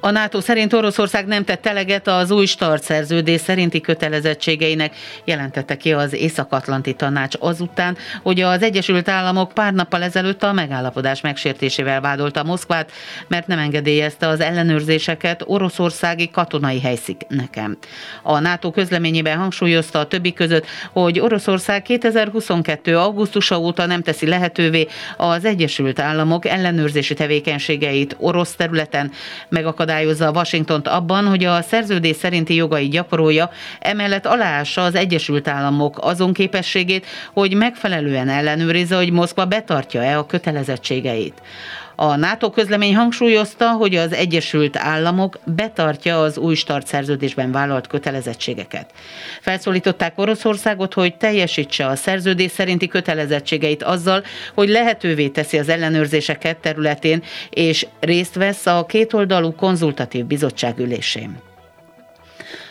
A 0.00 0.10
NATO 0.10 0.40
szerint 0.40 0.72
Oroszország 0.72 1.26
nem 1.26 1.44
tett 1.44 1.66
eleget 1.66 2.08
az 2.08 2.30
új 2.30 2.46
start 2.46 2.82
szerződés 2.82 3.40
szerinti 3.40 3.80
kötelezettségeinek, 3.80 4.94
jelentette 5.24 5.76
ki 5.76 5.92
az 5.92 6.12
Észak-Atlanti 6.12 6.94
Tanács 6.94 7.34
azután, 7.40 7.96
hogy 8.22 8.40
az 8.40 8.62
Egyesült 8.62 9.08
Államok 9.08 9.52
pár 9.52 9.72
nappal 9.72 10.02
ezelőtt 10.02 10.42
a 10.42 10.52
megállapodás 10.52 11.20
megsértésével 11.20 12.00
vádolta 12.00 12.44
Moszkvát, 12.44 12.92
mert 13.28 13.46
nem 13.46 13.58
engedélyezte 13.58 14.28
az 14.28 14.40
ellenőrzéseket 14.40 15.42
oroszországi 15.46 16.30
katonai 16.30 16.80
helyszíneken. 16.80 17.78
A 18.22 18.38
NATO 18.38 18.70
közleményében 18.70 19.38
hangsúlyozta 19.38 19.98
a 19.98 20.06
többi 20.06 20.32
között, 20.32 20.66
hogy 20.92 21.20
Oroszország 21.20 21.82
2022. 21.82 22.98
augusztusa 22.98 23.58
óta 23.58 23.86
nem 23.86 24.02
teszi 24.02 24.26
lehetővé 24.26 24.86
az 25.16 25.44
Egyesült 25.44 25.98
Államok 25.98 26.46
ellenőrzési 26.46 27.14
tevékenységeit 27.14 28.16
orosz 28.18 28.54
területen, 28.54 29.12
megakadályozza 29.48 29.85
akadályozza 29.86 30.30
Washingtont 30.30 30.88
abban, 30.88 31.26
hogy 31.26 31.44
a 31.44 31.62
szerződés 31.62 32.16
szerinti 32.16 32.54
jogai 32.54 32.88
gyakorolja, 32.88 33.50
emellett 33.80 34.26
aláássa 34.26 34.82
az 34.82 34.94
Egyesült 34.94 35.48
Államok 35.48 35.98
azon 36.00 36.32
képességét, 36.32 37.06
hogy 37.32 37.54
megfelelően 37.54 38.28
ellenőrizze, 38.28 38.96
hogy 38.96 39.12
Moszkva 39.12 39.44
betartja-e 39.44 40.18
a 40.18 40.26
kötelezettségeit. 40.26 41.42
A 41.98 42.16
NATO 42.16 42.50
közlemény 42.50 42.96
hangsúlyozta, 42.96 43.70
hogy 43.70 43.94
az 43.94 44.12
Egyesült 44.12 44.76
Államok 44.76 45.38
betartja 45.44 46.22
az 46.22 46.38
új 46.38 46.54
start 46.54 46.86
szerződésben 46.86 47.52
vállalt 47.52 47.86
kötelezettségeket. 47.86 48.90
Felszólították 49.40 50.18
Oroszországot, 50.18 50.94
hogy 50.94 51.16
teljesítse 51.16 51.86
a 51.86 51.96
szerződés 51.96 52.50
szerinti 52.50 52.88
kötelezettségeit 52.88 53.82
azzal, 53.82 54.22
hogy 54.54 54.68
lehetővé 54.68 55.28
teszi 55.28 55.58
az 55.58 55.68
ellenőrzéseket 55.68 56.56
területén, 56.56 57.22
és 57.50 57.86
részt 58.00 58.34
vesz 58.34 58.66
a 58.66 58.86
kétoldalú 58.86 59.54
konzultatív 59.54 60.24
bizottság 60.24 60.78
ülésén. 60.78 61.45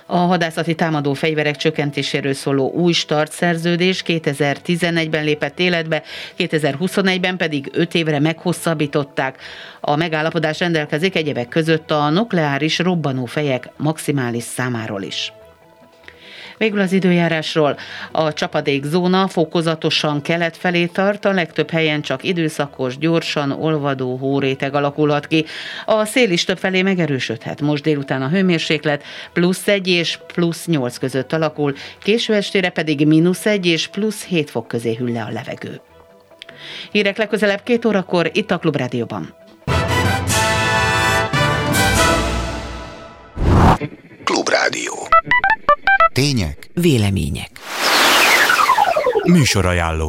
A 0.07 0.17
hadászati 0.17 0.75
támadó 0.75 1.13
fegyverek 1.13 1.55
csökkentéséről 1.55 2.33
szóló 2.33 2.71
új 2.71 2.91
start 2.91 3.31
szerződés 3.31 4.03
2011-ben 4.07 5.23
lépett 5.23 5.59
életbe, 5.59 6.03
2021-ben 6.37 7.37
pedig 7.37 7.69
5 7.73 7.93
évre 7.93 8.19
meghosszabbították. 8.19 9.41
A 9.81 9.95
megállapodás 9.95 10.59
rendelkezik 10.59 11.15
egyebek 11.15 11.47
között 11.47 11.91
a 11.91 12.09
nukleáris 12.09 12.79
robbanófejek 12.79 13.69
maximális 13.77 14.43
számáról 14.43 15.01
is. 15.01 15.33
Végül 16.57 16.79
az 16.79 16.91
időjárásról. 16.91 17.77
A 18.11 18.33
csapadékzóna 18.33 19.27
fokozatosan 19.27 20.21
kelet 20.21 20.57
felé 20.57 20.85
tart, 20.85 21.25
a 21.25 21.31
legtöbb 21.31 21.69
helyen 21.69 22.01
csak 22.01 22.23
időszakos, 22.23 22.97
gyorsan 22.97 23.51
olvadó 23.51 24.15
hóréteg 24.15 24.73
alakulhat 24.75 25.27
ki. 25.27 25.45
A 25.85 26.05
szél 26.05 26.31
is 26.31 26.43
több 26.43 26.57
felé 26.57 26.81
megerősödhet. 26.81 27.61
Most 27.61 27.83
délután 27.83 28.21
a 28.21 28.29
hőmérséklet 28.29 29.03
plusz 29.33 29.67
1 29.67 29.87
és 29.87 30.19
plusz 30.33 30.65
8 30.65 30.97
között 30.97 31.33
alakul, 31.33 31.73
késő 31.99 32.33
estére 32.33 32.69
pedig 32.69 33.07
mínusz 33.07 33.45
1 33.45 33.65
és 33.65 33.87
plusz 33.87 34.25
7 34.25 34.49
fok 34.49 34.67
közé 34.67 34.95
hűl 34.95 35.11
le 35.11 35.23
a 35.23 35.31
levegő. 35.31 35.81
Hírek 36.91 37.17
legközelebb 37.17 37.63
két 37.63 37.85
órakor 37.85 38.29
itt 38.33 38.51
a 38.51 38.57
Klubrádióban. 38.57 39.35
Tények. 46.15 46.69
Vélemények. 46.73 47.49
Műsorajánló. 49.23 50.05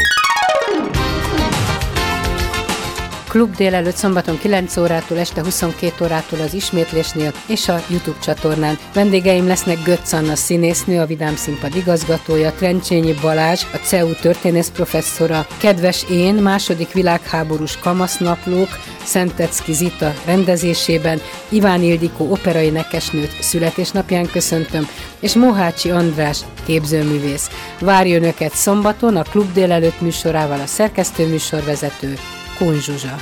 Klub 3.36 3.56
délelőtt 3.56 3.96
szombaton 3.96 4.38
9 4.38 4.76
órától 4.76 5.18
este 5.18 5.42
22 5.42 6.04
órától 6.04 6.40
az 6.40 6.54
ismétlésnél 6.54 7.32
és 7.46 7.68
a 7.68 7.82
YouTube 7.88 8.18
csatornán. 8.18 8.78
Vendégeim 8.94 9.46
lesznek 9.46 9.82
Götz 9.82 10.12
Anna 10.12 10.34
színésznő, 10.36 11.00
a 11.00 11.06
Vidám 11.06 11.36
Színpad 11.36 11.74
igazgatója, 11.74 12.52
Trencsényi 12.52 13.14
Balázs, 13.22 13.62
a 13.72 13.76
CEU 13.76 14.12
történész 14.12 14.68
professzora, 14.68 15.46
Kedves 15.58 16.04
Én, 16.10 16.34
második 16.34 16.92
világháborús 16.92 17.78
kamasznaplók, 17.78 18.68
Szentecki 19.04 19.72
Zita 19.72 20.14
rendezésében, 20.24 21.20
Iván 21.48 21.82
Ildikó 21.82 22.30
operai 22.30 22.70
nekesnőt 22.70 23.42
születésnapján 23.42 24.30
köszöntöm, 24.30 24.88
és 25.20 25.34
Mohácsi 25.34 25.90
András 25.90 26.40
képzőművész. 26.64 27.50
Várjon 27.80 28.22
Önöket 28.22 28.54
szombaton 28.54 29.16
a 29.16 29.22
Klub 29.22 29.52
délelőtt 29.52 30.00
műsorával 30.00 30.60
a 30.60 30.66
szerkesztő 30.66 31.26
műsorvezető 31.26 32.18
Kun 32.56 32.80
Zsuzsa. 32.80 33.16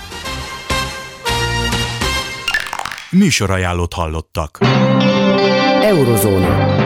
Műsorajánlót 3.11 3.93
hallottak. 3.93 4.59
Eurozóna. 5.83 6.83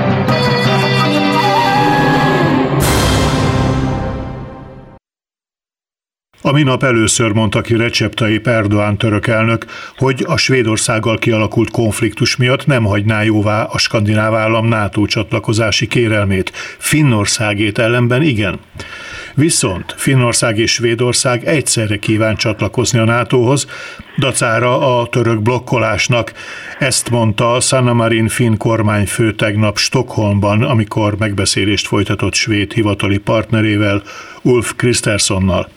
A 6.42 6.52
minap 6.52 6.82
először 6.82 7.32
mondta 7.32 7.60
ki 7.60 7.76
Recep 7.76 8.14
Tayyip 8.14 8.46
Erdoğan 8.46 8.98
török 8.98 9.26
elnök, 9.26 9.66
hogy 9.96 10.24
a 10.26 10.36
Svédországgal 10.36 11.18
kialakult 11.18 11.70
konfliktus 11.70 12.36
miatt 12.36 12.66
nem 12.66 12.84
hagyná 12.84 13.22
jóvá 13.22 13.62
a 13.62 13.78
skandináv 13.78 14.34
állam 14.34 14.66
NATO 14.66 15.06
csatlakozási 15.06 15.86
kérelmét. 15.86 16.50
Finnországét 16.78 17.78
ellenben 17.78 18.22
igen. 18.22 18.60
Viszont 19.38 19.94
Finnország 19.96 20.58
és 20.58 20.72
Svédország 20.72 21.44
egyszerre 21.44 21.96
kíván 21.96 22.36
csatlakozni 22.36 22.98
a 22.98 23.04
NATO-hoz, 23.04 23.66
dacára 24.18 25.00
a 25.00 25.06
török 25.06 25.42
blokkolásnak. 25.42 26.32
Ezt 26.78 27.10
mondta 27.10 27.60
Sanna 27.60 27.92
Marin 27.92 28.28
finn 28.28 28.56
kormányfő 28.56 29.32
tegnap 29.32 29.78
Stockholmban, 29.78 30.62
amikor 30.62 31.18
megbeszélést 31.18 31.86
folytatott 31.86 32.34
svéd 32.34 32.72
hivatali 32.72 33.18
partnerével, 33.18 34.02
Ulf 34.42 34.72
Kristerssonnal. 34.76 35.68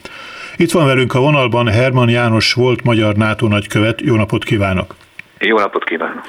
Itt 0.58 0.72
van 0.72 0.86
velünk 0.86 1.14
a 1.14 1.20
vonalban 1.20 1.68
Herman 1.68 2.10
János 2.10 2.54
volt 2.54 2.84
magyar 2.84 3.16
NATO 3.16 3.48
nagykövet. 3.48 4.02
Jó 4.02 4.16
napot 4.16 4.44
kívánok! 4.44 5.01
Jó 5.44 5.58
napot 5.58 5.84
kívánok! 5.84 6.24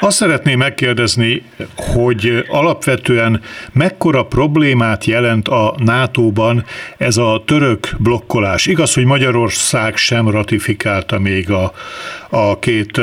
Azt 0.00 0.16
szeretném 0.16 0.58
megkérdezni, 0.58 1.42
hogy 1.76 2.44
alapvetően 2.48 3.40
mekkora 3.72 4.24
problémát 4.24 5.04
jelent 5.04 5.48
a 5.48 5.74
NATO-ban 5.78 6.64
ez 6.96 7.16
a 7.16 7.42
török 7.46 7.88
blokkolás. 7.98 8.66
Igaz, 8.66 8.94
hogy 8.94 9.04
Magyarország 9.04 9.96
sem 9.96 10.30
ratifikálta 10.30 11.18
még 11.18 11.50
a, 11.50 11.72
a 12.28 12.58
két 12.58 13.00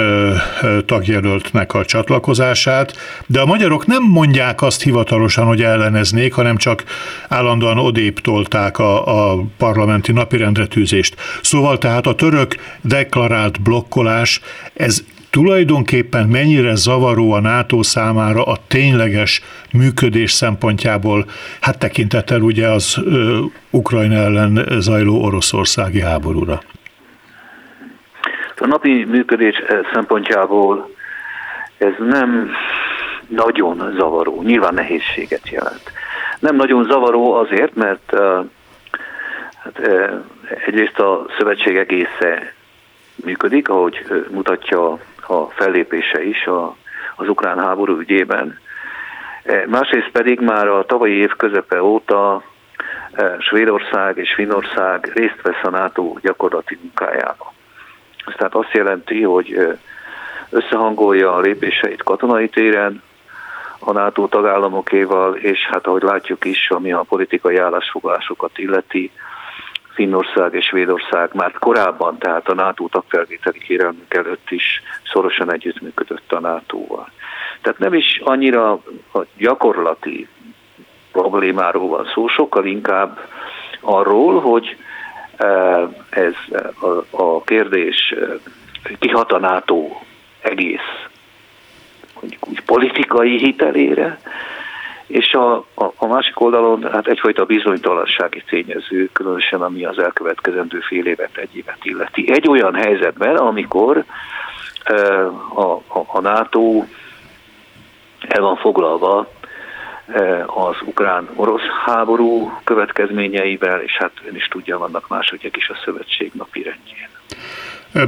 tagjelöltnek 0.86 1.74
a 1.74 1.86
csatlakozását, 1.86 2.98
de 3.28 3.40
a 3.40 3.46
magyarok 3.46 3.86
nem 3.86 4.04
mondják 4.04 4.62
azt 4.62 4.84
hivatalosan, 4.84 5.46
hogy 5.46 5.62
elleneznék, 5.62 6.34
hanem 6.34 6.58
csak 6.58 6.84
állandóan 7.28 7.78
odébb 7.78 8.20
tolták 8.20 8.80
a, 8.80 9.32
a 9.32 9.44
parlamenti 9.58 10.12
napirendre 10.12 10.66
tűzést. 10.66 11.16
Szóval 11.42 11.78
tehát 11.78 12.06
a 12.08 12.16
török 12.16 12.56
deklarált 12.82 13.62
blokkolás, 13.62 14.42
ez 14.74 15.04
tulajdonképpen 15.32 16.28
mennyire 16.28 16.76
zavaró 16.76 17.32
a 17.32 17.39
NATO 17.39 17.84
számára 17.84 18.44
a 18.44 18.58
tényleges 18.67 19.41
működés 19.74 20.32
szempontjából, 20.32 21.26
hát 21.62 21.80
tekintettel 21.80 22.41
ugye 22.41 22.67
az 22.67 22.98
ö, 23.06 23.39
Ukrajna 23.70 24.15
ellen 24.15 24.65
zajló 24.80 25.24
oroszországi 25.24 26.02
háborúra? 26.02 26.62
A 28.58 28.67
napi 28.67 29.06
működés 29.06 29.56
szempontjából 29.94 30.89
ez 31.78 31.94
nem 32.00 32.52
nagyon 33.28 33.94
zavaró, 33.98 34.41
nyilván 34.41 34.74
nehézséget 34.74 35.50
jelent. 35.50 35.91
Nem 36.39 36.56
nagyon 36.56 36.84
zavaró 36.84 37.34
azért, 37.34 37.76
mert 37.76 38.13
hát, 39.63 39.80
egyrészt 40.65 41.00
a 41.00 41.26
szövetség 41.38 41.78
egésze 41.78 42.54
működik, 43.15 43.70
ahogy 43.70 44.06
mutatja 44.32 45.00
a 45.32 45.50
fellépése 45.50 46.24
is 46.24 46.46
a, 46.46 46.76
az 47.15 47.28
ukrán 47.28 47.60
háború 47.60 47.98
ügyében. 48.00 48.60
Másrészt 49.67 50.10
pedig 50.12 50.39
már 50.39 50.67
a 50.67 50.86
tavalyi 50.86 51.13
év 51.13 51.32
közepe 51.36 51.84
óta 51.84 52.44
Svédország 53.39 54.17
és 54.17 54.34
Finnország 54.34 55.12
részt 55.13 55.41
vesz 55.41 55.63
a 55.63 55.70
NATO 55.70 56.15
gyakorlati 56.22 56.78
munkájába. 56.82 57.54
Ez 58.26 58.34
tehát 58.38 58.56
azt 58.56 58.72
jelenti, 58.72 59.24
hogy 59.24 59.78
összehangolja 60.50 61.34
a 61.34 61.39
lépéseit 61.39 62.04
katonai 62.04 62.50
téren, 62.50 63.04
a 63.80 63.91
NATO 63.91 64.28
tagállamokéval, 64.28 65.36
és 65.36 65.60
hát 65.72 65.88
ahogy 65.88 66.02
látjuk 66.02 66.46
is, 66.46 66.70
ami 66.70 66.94
a 66.94 67.06
politikai 67.10 67.58
állásfoglalásokat 67.58 68.58
illeti, 68.58 69.12
Finnország 69.93 70.54
és 70.54 70.65
Svédország 70.65 71.30
már 71.34 71.51
korábban, 71.51 72.17
tehát 72.17 72.47
a 72.47 72.54
NATO 72.54 72.88
tagfelvételi 72.88 73.60
kérelmük 73.60 74.13
előtt 74.13 74.49
is 74.49 74.82
szorosan 75.12 75.54
együttműködött 75.54 76.32
a 76.32 76.39
NATO-val. 76.39 77.10
Tehát 77.62 77.80
nem 77.80 77.93
is 77.93 78.21
annyira 78.23 78.71
a 79.13 79.25
gyakorlati 79.38 80.27
problémáról 81.12 81.88
van 81.88 82.10
szó, 82.13 82.27
sokkal 82.27 82.65
inkább 82.65 83.19
arról, 83.80 84.39
hogy 84.39 84.77
eh, 85.36 85.82
ez 86.10 86.34
a, 87.10 87.43
kérdés 87.43 88.12
eh, 88.12 88.95
kihat 88.99 89.32
a 89.32 89.39
NATO 89.39 89.89
egész 90.41 91.10
úgy 92.21 92.62
politikai 92.65 93.38
hitelére, 93.38 94.19
és 95.12 95.34
a, 95.34 95.56
a, 95.56 95.93
a 95.95 96.06
másik 96.06 96.39
oldalon 96.39 96.91
hát 96.91 97.08
egyfajta 97.08 97.45
bizonytalansági 97.45 98.43
tényező, 98.50 99.10
különösen 99.13 99.62
ami 99.62 99.86
az 99.86 100.00
elkövetkezendő 100.00 100.80
fél 100.80 101.06
évet, 101.06 101.38
egy 101.38 101.56
évet 101.56 101.80
illeti. 101.82 102.32
Egy 102.32 102.47
olyan 102.47 102.74
helyzetben, 102.74 103.36
amikor 103.36 104.04
a, 105.54 105.62
a, 105.62 106.06
a 106.08 106.19
NATO 106.19 106.84
el 108.19 108.41
van 108.41 108.56
foglalva 108.56 109.28
az 110.45 110.76
ukrán-orosz 110.86 111.62
háború 111.86 112.52
következményeivel, 112.63 113.82
és 113.82 113.97
hát 113.97 114.12
ön 114.28 114.36
is 114.36 114.47
tudja, 114.47 114.78
vannak 114.78 115.08
másodjak 115.08 115.58
is 115.58 115.69
a 115.69 115.76
szövetség 115.86 116.32
napi 116.34 116.63
rendjén. 116.63 117.10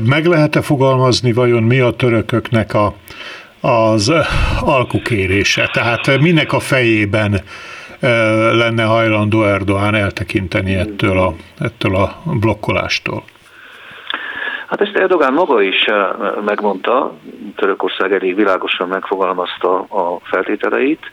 Meg 0.09 0.25
lehet-e 0.25 0.61
fogalmazni, 0.61 1.33
vajon 1.33 1.63
mi 1.63 1.79
a 1.79 1.91
törököknek 1.91 2.73
a 2.73 2.93
az 3.65 4.13
alkukérése. 4.61 5.69
Tehát 5.73 6.19
minek 6.19 6.53
a 6.53 6.59
fejében 6.59 7.41
lenne 8.51 8.83
hajlandó 8.83 9.43
Erdoğan 9.43 9.95
eltekinteni 9.95 10.75
ettől 10.75 11.19
a, 11.19 11.33
ettől 11.59 11.95
a 11.95 12.21
blokkolástól? 12.39 13.23
Hát 14.67 14.81
ezt 14.81 14.95
Erdogan 14.95 15.33
maga 15.33 15.61
is 15.61 15.85
megmondta, 16.45 17.13
Törökország 17.55 18.13
elég 18.13 18.35
világosan 18.35 18.87
megfogalmazta 18.87 19.79
a 19.79 20.19
feltételeit. 20.23 21.11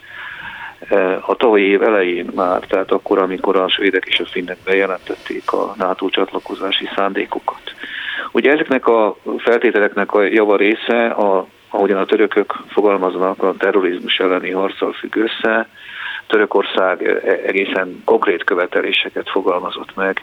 A 1.27 1.35
tavalyi 1.35 1.65
év 1.65 1.83
elején 1.83 2.31
már, 2.35 2.61
tehát 2.61 2.91
akkor, 2.91 3.19
amikor 3.19 3.57
a 3.57 3.69
svédek 3.69 4.05
és 4.07 4.19
a 4.19 4.27
finnek 4.27 4.57
bejelentették 4.65 5.53
a 5.53 5.75
NATO 5.77 6.09
csatlakozási 6.09 6.89
szándékukat. 6.95 7.63
Ugye 8.33 8.53
ezeknek 8.53 8.87
a 8.87 9.17
feltételeknek 9.39 10.13
a 10.13 10.23
java 10.23 10.57
része 10.57 11.07
a 11.07 11.47
ahogyan 11.70 11.98
a 11.98 12.04
törökök 12.04 12.54
fogalmaznak, 12.68 13.42
a 13.42 13.54
terrorizmus 13.59 14.18
elleni 14.18 14.50
harccal 14.50 14.92
függ 14.92 15.16
össze. 15.16 15.68
Törökország 16.26 17.02
e, 17.06 17.38
egészen 17.46 18.02
konkrét 18.04 18.44
követeléseket 18.44 19.30
fogalmazott 19.30 19.96
meg, 19.96 20.22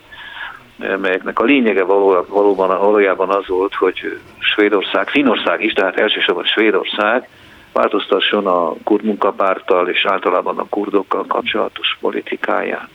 e, 0.79 0.97
melyeknek 0.97 1.39
a 1.39 1.43
lényege 1.43 1.83
valóban, 1.83 2.67
valójában 2.67 3.29
az 3.29 3.47
volt, 3.47 3.73
hogy 3.73 4.19
Svédország, 4.39 5.09
Finország 5.09 5.63
is, 5.63 5.73
tehát 5.73 5.99
elsősorban 5.99 6.45
Svédország 6.45 7.27
változtasson 7.73 8.47
a 8.47 8.73
kurd 8.83 9.03
munkapárttal 9.03 9.89
és 9.89 10.05
általában 10.05 10.57
a 10.57 10.69
kurdokkal 10.69 11.25
kapcsolatos 11.27 11.97
politikáján. 12.01 12.89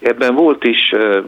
Ebben 0.00 0.34
volt 0.34 0.64
is 0.64 0.90
e, 0.90 1.22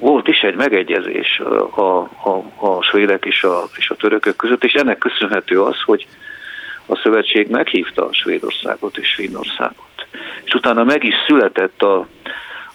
volt 0.00 0.28
is 0.28 0.40
egy 0.40 0.54
megegyezés 0.54 1.40
a, 1.74 1.80
a, 1.80 2.42
a 2.56 2.82
svédek 2.82 3.24
és 3.24 3.42
a, 3.42 3.62
és 3.76 3.90
a 3.90 3.96
törökök 3.96 4.36
között, 4.36 4.64
és 4.64 4.72
ennek 4.72 4.98
köszönhető 4.98 5.62
az, 5.62 5.82
hogy 5.84 6.06
a 6.86 6.96
szövetség 6.96 7.48
meghívta 7.48 8.06
a 8.06 8.12
Svédországot 8.12 8.96
és 8.96 9.14
Finnországot. 9.14 10.06
És 10.44 10.54
utána 10.54 10.84
meg 10.84 11.04
is 11.04 11.14
született 11.26 11.82
a, 11.82 12.06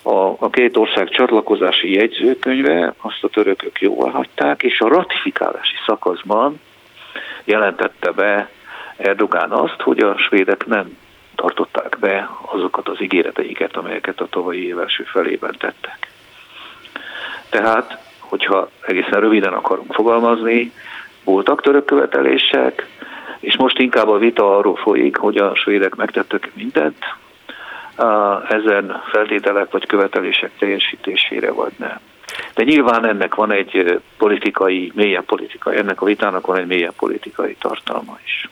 a, 0.02 0.36
a 0.40 0.50
két 0.50 0.78
ország 0.78 1.10
csatlakozási 1.10 1.94
jegyzőkönyve, 1.94 2.94
azt 2.98 3.24
a 3.24 3.30
törökök 3.30 3.82
jóvá 3.82 4.10
hagyták, 4.10 4.64
és 4.64 4.80
a 4.80 4.88
ratifikálási 4.88 5.76
szakaszban 5.86 6.60
jelentette 7.44 8.12
be 8.12 8.50
Erdogán 8.98 9.52
azt, 9.52 9.82
hogy 9.82 10.00
a 10.00 10.18
svédek 10.18 10.66
nem 10.66 10.98
tartották 11.36 11.98
be 12.00 12.30
azokat 12.42 12.88
az 12.88 13.02
ígéreteiket, 13.02 13.76
amelyeket 13.76 14.20
a 14.20 14.28
tavalyi 14.30 14.66
év 14.66 14.80
első 14.80 15.04
felében 15.04 15.56
tettek. 15.58 16.13
Tehát, 17.54 17.98
hogyha 18.20 18.70
egészen 18.82 19.20
röviden 19.20 19.54
akarunk 19.54 19.94
fogalmazni, 19.94 20.72
voltak 21.24 21.62
török 21.62 21.86
követelések, 21.86 22.88
és 23.40 23.58
most 23.58 23.80
inkább 23.80 24.08
a 24.08 24.18
vita 24.18 24.58
arról 24.58 24.76
folyik, 24.76 25.18
hogy 25.18 25.38
a 25.38 25.56
svédek 25.56 25.96
megtettek 25.96 26.52
mindent 26.54 26.98
ezen 28.50 29.02
feltételek 29.12 29.72
vagy 29.72 29.86
követelések 29.86 30.52
teljesítésére, 30.60 31.52
vagy 31.52 31.72
nem. 31.78 32.00
De 32.56 32.64
nyilván 32.64 33.08
ennek 33.08 33.36
van 33.36 33.52
egy 33.52 34.02
politikai, 34.18 34.92
mélyebb 34.96 35.26
politikai, 35.26 35.78
ennek 35.78 36.02
a 36.02 36.06
vitának 36.06 36.48
van 36.48 36.58
egy 36.58 36.68
mélyebb 36.68 36.96
politikai 36.98 37.56
tartalma 37.60 38.18
is. 38.26 38.50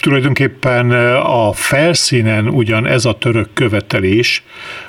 Tulajdonképpen 0.00 0.90
a 1.20 1.52
felszínen 1.52 2.48
ugyan 2.48 2.86
ez 2.86 3.04
a 3.04 3.18
török 3.18 3.48
követelés, 3.54 4.42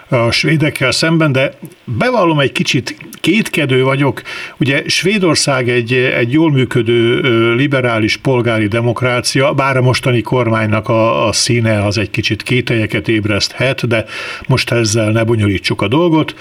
a 0.09 0.31
svédekkel 0.31 0.91
szemben, 0.91 1.31
de 1.31 1.51
bevallom 1.83 2.39
egy 2.39 2.51
kicsit 2.51 2.95
kétkedő 3.21 3.83
vagyok. 3.83 4.21
Ugye 4.57 4.83
Svédország 4.85 5.69
egy, 5.69 5.93
egy 5.93 6.31
jól 6.31 6.51
működő 6.51 7.19
liberális 7.55 8.17
polgári 8.17 8.67
demokrácia, 8.67 9.53
bár 9.53 9.77
a 9.77 9.81
mostani 9.81 10.21
kormánynak 10.21 10.89
a, 10.89 11.27
a 11.27 11.31
színe 11.31 11.85
az 11.85 11.97
egy 11.97 12.09
kicsit 12.09 12.43
kételyeket 12.43 13.07
ébreszthet, 13.07 13.87
de 13.87 14.05
most 14.47 14.71
ezzel 14.71 15.11
ne 15.11 15.23
bonyolítsuk 15.23 15.81
a 15.81 15.87
dolgot. 15.87 16.35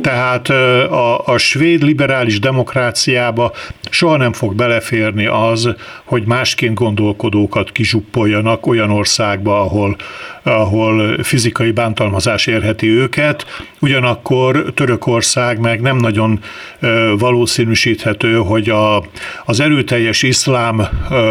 Tehát 0.00 0.48
a, 0.48 1.26
a 1.26 1.38
svéd 1.38 1.82
liberális 1.82 2.38
demokráciába 2.38 3.52
soha 3.90 4.16
nem 4.16 4.32
fog 4.32 4.54
beleférni 4.54 5.26
az, 5.26 5.74
hogy 6.04 6.22
másként 6.26 6.74
gondolkodókat 6.74 7.72
kizsuppoljanak 7.72 8.66
olyan 8.66 8.90
országba, 8.90 9.60
ahol, 9.60 9.96
ahol 10.42 11.22
fizikai 11.22 11.70
bántalmazás 11.70 12.46
érheti 12.46 12.86
őket, 13.02 13.46
ugyanakkor 13.80 14.72
Törökország 14.74 15.58
meg 15.58 15.80
nem 15.80 15.96
nagyon 15.96 16.40
valószínűsíthető, 17.18 18.34
hogy 18.34 18.68
a, 18.68 19.04
az 19.44 19.60
erőteljes 19.60 20.22
iszlám 20.22 20.88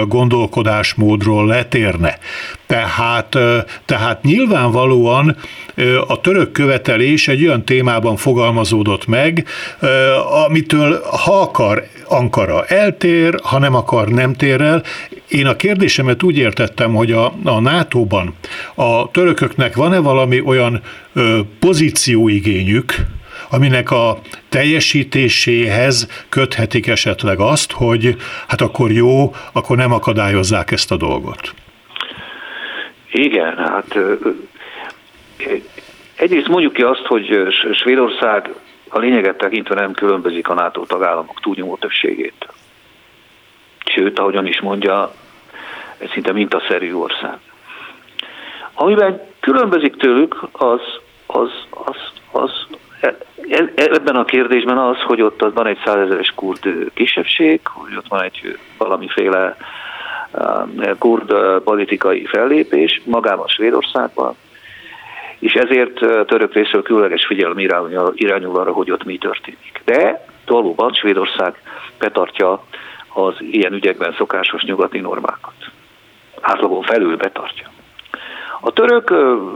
gondolkodásmódról 0.08 1.46
letérne. 1.46 2.18
Tehát, 2.72 3.38
tehát 3.86 4.24
nyilvánvalóan 4.24 5.36
a 6.08 6.22
török 6.22 6.52
követelés 6.52 7.28
egy 7.28 7.46
olyan 7.46 7.66
témában 7.66 8.16
fogalmazódott 8.16 9.08
meg, 9.08 9.48
amitől 10.46 11.02
ha 11.26 11.42
akar 11.42 11.84
Ankara 12.08 12.66
eltér, 12.66 13.40
ha 13.44 13.60
nem 13.60 13.76
akar 13.76 14.08
nem 14.08 14.34
tér 14.34 14.62
el. 14.62 14.84
Én 15.28 15.46
a 15.46 15.56
kérdésemet 15.56 16.24
úgy 16.24 16.38
értettem, 16.38 16.93
hogy 16.93 17.12
a, 17.12 17.34
a 17.43 17.60
NATO-ban 17.60 18.36
a 18.76 19.12
törököknek 19.12 19.76
van-e 19.76 20.00
valami 20.00 20.41
olyan 20.41 20.82
pozícióigényük, 21.60 22.95
aminek 23.50 23.91
a 23.91 24.20
teljesítéséhez 24.50 26.08
köthetik 26.30 26.88
esetleg 26.88 27.39
azt, 27.39 27.72
hogy 27.72 28.16
hát 28.48 28.62
akkor 28.62 28.91
jó, 28.91 29.36
akkor 29.52 29.78
nem 29.78 29.93
akadályozzák 29.93 30.72
ezt 30.72 30.91
a 30.91 30.98
dolgot. 30.98 31.54
Igen, 33.12 33.57
hát 33.57 33.97
egyrészt 36.16 36.47
mondjuk 36.47 36.74
ki 36.74 36.82
azt, 36.82 37.05
hogy 37.05 37.47
Svédország 37.74 38.49
a 38.89 38.99
lényeget 38.99 39.38
tekintve 39.38 39.76
nem 39.76 39.91
különbözik 39.91 40.47
a 40.47 40.53
NATO 40.53 40.86
tagállamok 40.86 41.39
túlnyomó 41.39 41.78
többségét. 41.78 42.47
sőt, 43.86 44.20
ahogyan 44.20 44.47
is 44.47 44.62
mondja, 44.62 45.14
szinte 46.12 46.32
mintaszerű 46.32 46.93
ország. 46.93 47.38
Amiben 48.74 49.22
különbözik 49.39 49.95
tőlük, 49.95 50.36
az, 50.51 50.82
az, 51.26 51.49
az, 51.70 51.95
az 52.32 52.51
e, 53.01 53.18
e, 53.49 53.72
ebben 53.76 54.16
a 54.16 54.26
kérdésben 54.26 54.78
az, 54.78 54.97
hogy 54.97 55.22
ott 55.22 55.51
van 55.53 55.68
egy 55.68 55.80
százezeres 55.86 56.32
kurd 56.36 56.91
kisebbség, 56.93 57.59
hogy 57.64 57.95
ott 57.95 58.07
van 58.07 58.24
egy 58.24 58.57
valamiféle 58.78 59.57
kurd 61.00 61.34
politikai 61.64 62.26
fellépés 62.26 63.02
magában 63.06 63.48
Svédországban, 63.48 64.36
és 65.40 65.54
ezért 65.54 65.94
török 66.26 66.54
részről 66.54 66.82
különleges 66.82 67.26
figyelem 67.26 67.58
irányul 68.14 68.60
arra, 68.60 68.72
hogy 68.72 68.92
ott 68.92 69.04
mi 69.04 69.18
történik. 69.18 69.82
De 69.86 70.26
valóban 70.46 70.94
Svédország 70.94 71.62
betartja 72.00 72.64
az 73.14 73.36
ilyen 73.40 73.74
ügyekben 73.74 74.14
szokásos 74.18 74.64
nyugati 74.64 75.00
normákat. 75.00 75.54
Átlagon 76.42 76.82
felül 76.82 77.18
betartja. 77.18 77.68
A 78.62 78.72
török 78.72 79.10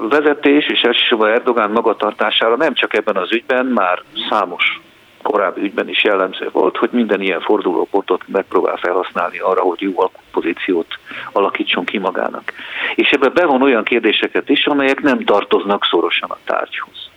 vezetés 0.09 0.67
és 0.67 0.81
elsősorban 0.81 1.29
Erdogán 1.29 1.71
magatartására 1.71 2.55
nem 2.55 2.73
csak 2.73 2.93
ebben 2.93 3.15
az 3.15 3.31
ügyben, 3.31 3.65
már 3.65 4.01
számos 4.29 4.81
korábbi 5.25 5.61
ügyben 5.61 5.89
is 5.89 6.03
jellemző 6.03 6.49
volt, 6.51 6.77
hogy 6.77 6.89
minden 6.91 7.21
ilyen 7.21 7.41
fordulópontot 7.41 8.21
megpróbál 8.27 8.77
felhasználni 8.77 9.39
arra, 9.39 9.61
hogy 9.61 9.81
jó 9.81 9.93
pozíciót 10.31 10.87
alakítson 11.31 11.85
ki 11.85 11.97
magának. 11.97 12.53
És 12.95 13.09
ebben 13.09 13.31
bevon 13.33 13.61
olyan 13.61 13.83
kérdéseket 13.83 14.49
is, 14.49 14.65
amelyek 14.65 15.01
nem 15.01 15.19
tartoznak 15.19 15.85
szorosan 15.85 16.29
a 16.29 16.37
tárgyhoz. 16.45 17.09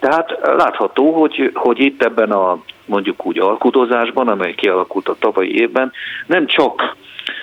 Tehát 0.00 0.38
látható, 0.42 1.20
hogy, 1.20 1.50
hogy 1.54 1.80
itt 1.80 2.02
ebben 2.02 2.30
a 2.30 2.58
mondjuk 2.84 3.26
úgy 3.26 3.38
alkudozásban, 3.38 4.28
amely 4.28 4.54
kialakult 4.54 5.08
a 5.08 5.16
tavalyi 5.18 5.60
évben, 5.60 5.92
nem 6.26 6.46
csak 6.46 6.96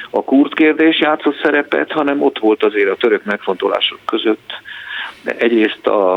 a 0.09 0.23
kurd 0.23 0.53
kérdés 0.53 0.99
játszott 0.99 1.39
szerepet, 1.43 1.91
hanem 1.91 2.21
ott 2.21 2.39
volt 2.39 2.63
azért 2.63 2.89
a 2.89 2.95
török 2.95 3.23
megfontolások 3.23 3.99
között 4.05 4.61
egyrészt 5.23 5.87
a, 5.87 6.13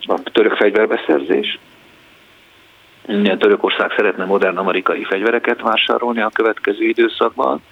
a 0.00 0.22
török 0.32 0.56
fegyverbeszerzés, 0.56 1.58
Törökország 3.38 3.92
szeretne 3.96 4.24
modern 4.24 4.56
amerikai 4.56 5.04
fegyvereket 5.04 5.60
vásárolni 5.60 6.20
a 6.20 6.30
következő 6.32 6.84
időszakban. 6.84 7.62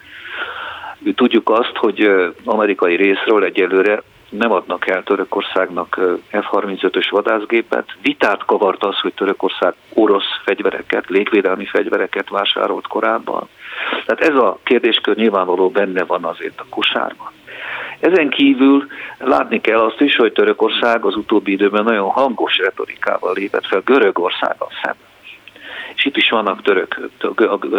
Tudjuk 1.15 1.51
azt, 1.51 1.77
hogy 1.77 2.11
amerikai 2.45 2.97
részről 2.97 3.45
egyelőre 3.45 4.03
nem 4.31 4.53
adnak 4.53 4.89
el 4.89 5.03
Törökországnak 5.03 6.01
F-35-ös 6.31 7.07
vadászgépet. 7.11 7.87
Vitát 8.03 8.45
kavart 8.45 8.85
az, 8.85 9.01
hogy 9.01 9.13
Törökország 9.15 9.75
orosz 9.95 10.41
fegyvereket, 10.45 11.09
légvédelmi 11.09 11.65
fegyvereket 11.65 12.29
vásárolt 12.29 12.87
korábban. 12.87 13.49
Tehát 14.07 14.33
ez 14.33 14.37
a 14.37 14.59
kérdéskör 14.63 15.17
nyilvánvaló 15.17 15.71
benne 15.71 16.05
van 16.05 16.25
azért 16.25 16.61
a 16.61 16.67
kosárban. 16.71 17.31
Ezen 18.01 18.29
kívül 18.29 18.87
látni 19.19 19.61
kell 19.61 19.79
azt 19.79 20.01
is, 20.01 20.17
hogy 20.17 20.33
Törökország 20.33 21.05
az 21.05 21.17
utóbbi 21.17 21.53
időben 21.53 21.85
nagyon 21.85 22.09
hangos 22.09 22.59
retorikával 22.59 23.33
lépett 23.35 23.67
fel 23.67 23.83
Görögországgal 23.85 24.69
szemben 24.83 25.12
és 25.95 26.05
itt 26.05 26.17
is 26.17 26.29
vannak 26.29 26.63
török, 26.63 27.01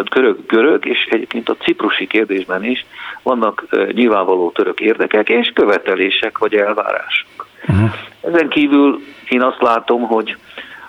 görög, 0.08 0.46
görög, 0.46 0.86
és 0.86 1.06
egyébként 1.10 1.48
a 1.48 1.56
ciprusi 1.56 2.06
kérdésben 2.06 2.64
is 2.64 2.86
vannak 3.22 3.66
nyilvánvaló 3.92 4.50
török 4.50 4.80
érdekek 4.80 5.28
és 5.28 5.50
követelések 5.54 6.38
vagy 6.38 6.54
elvárások. 6.54 7.46
Uh-huh. 7.68 7.90
Ezen 8.20 8.48
kívül 8.48 9.00
én 9.28 9.42
azt 9.42 9.62
látom, 9.62 10.02
hogy, 10.02 10.36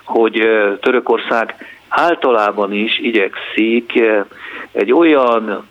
hogy 0.04 0.48
Törökország 0.80 1.54
általában 1.88 2.72
is 2.72 2.98
igyekszik 2.98 4.00
egy 4.72 4.92
olyan 4.92 5.66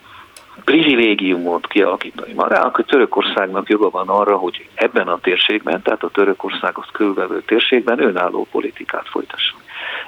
privilégiumot 0.63 1.67
kialakítani 1.67 2.33
magának, 2.33 2.75
hogy 2.75 2.85
Törökországnak 2.85 3.69
joga 3.69 3.89
van 3.89 4.07
arra, 4.07 4.37
hogy 4.37 4.67
ebben 4.73 5.07
a 5.07 5.19
térségben, 5.19 5.81
tehát 5.81 6.03
a 6.03 6.09
Törökországhoz 6.09 6.87
körülvevő 6.91 7.41
térségben 7.41 8.03
önálló 8.03 8.47
politikát 8.51 9.07
folytasson. 9.09 9.59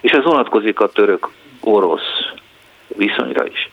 És 0.02 0.12
ez 0.12 0.24
vonatkozik 0.24 0.80
a 0.80 0.90
török-orosz 0.90 2.32
viszonyra 2.88 3.46
is. 3.46 3.70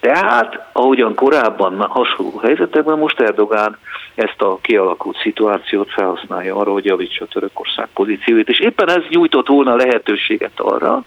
Tehát, 0.00 0.68
ahogyan 0.72 1.14
korábban 1.14 1.80
hasonló 1.80 2.38
helyzetekben, 2.38 2.98
most 2.98 3.20
Erdogán 3.20 3.78
ezt 4.14 4.42
a 4.42 4.58
kialakult 4.60 5.18
szituációt 5.22 5.90
felhasználja 5.90 6.56
arra, 6.56 6.72
hogy 6.72 6.84
javítsa 6.84 7.24
a 7.24 7.28
Törökország 7.32 7.88
pozícióit, 7.94 8.48
és 8.48 8.60
éppen 8.60 8.90
ez 8.90 9.02
nyújtott 9.08 9.46
volna 9.46 9.74
lehetőséget 9.74 10.60
arra, 10.60 11.02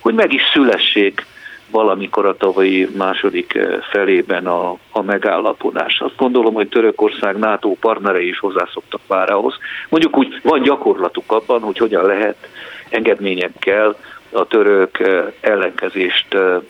hogy 0.00 0.14
meg 0.14 0.32
is 0.32 0.42
szülessék 0.52 1.26
valamikor 1.70 2.26
a 2.26 2.36
tavalyi 2.36 2.88
második 2.96 3.54
eh, 3.54 3.78
felében 3.90 4.46
a, 4.46 4.76
a 4.90 5.02
megállapodás. 5.02 6.00
Azt 6.00 6.16
gondolom, 6.16 6.54
hogy 6.54 6.68
Törökország 6.68 7.38
NATO 7.38 7.68
partnerei 7.80 8.28
is 8.28 8.38
hozzászoktak 8.38 9.00
már 9.06 9.30
ahhoz. 9.30 9.54
Mondjuk 9.88 10.16
úgy 10.16 10.40
van 10.42 10.62
gyakorlatuk 10.62 11.32
abban, 11.32 11.60
hogy 11.60 11.78
hogyan 11.78 12.06
lehet 12.06 12.48
engedményekkel 12.90 13.96
a 14.32 14.46
török 14.46 15.00
eh, 15.00 15.24
ellenkezést 15.40 16.34
eh, 16.34 16.60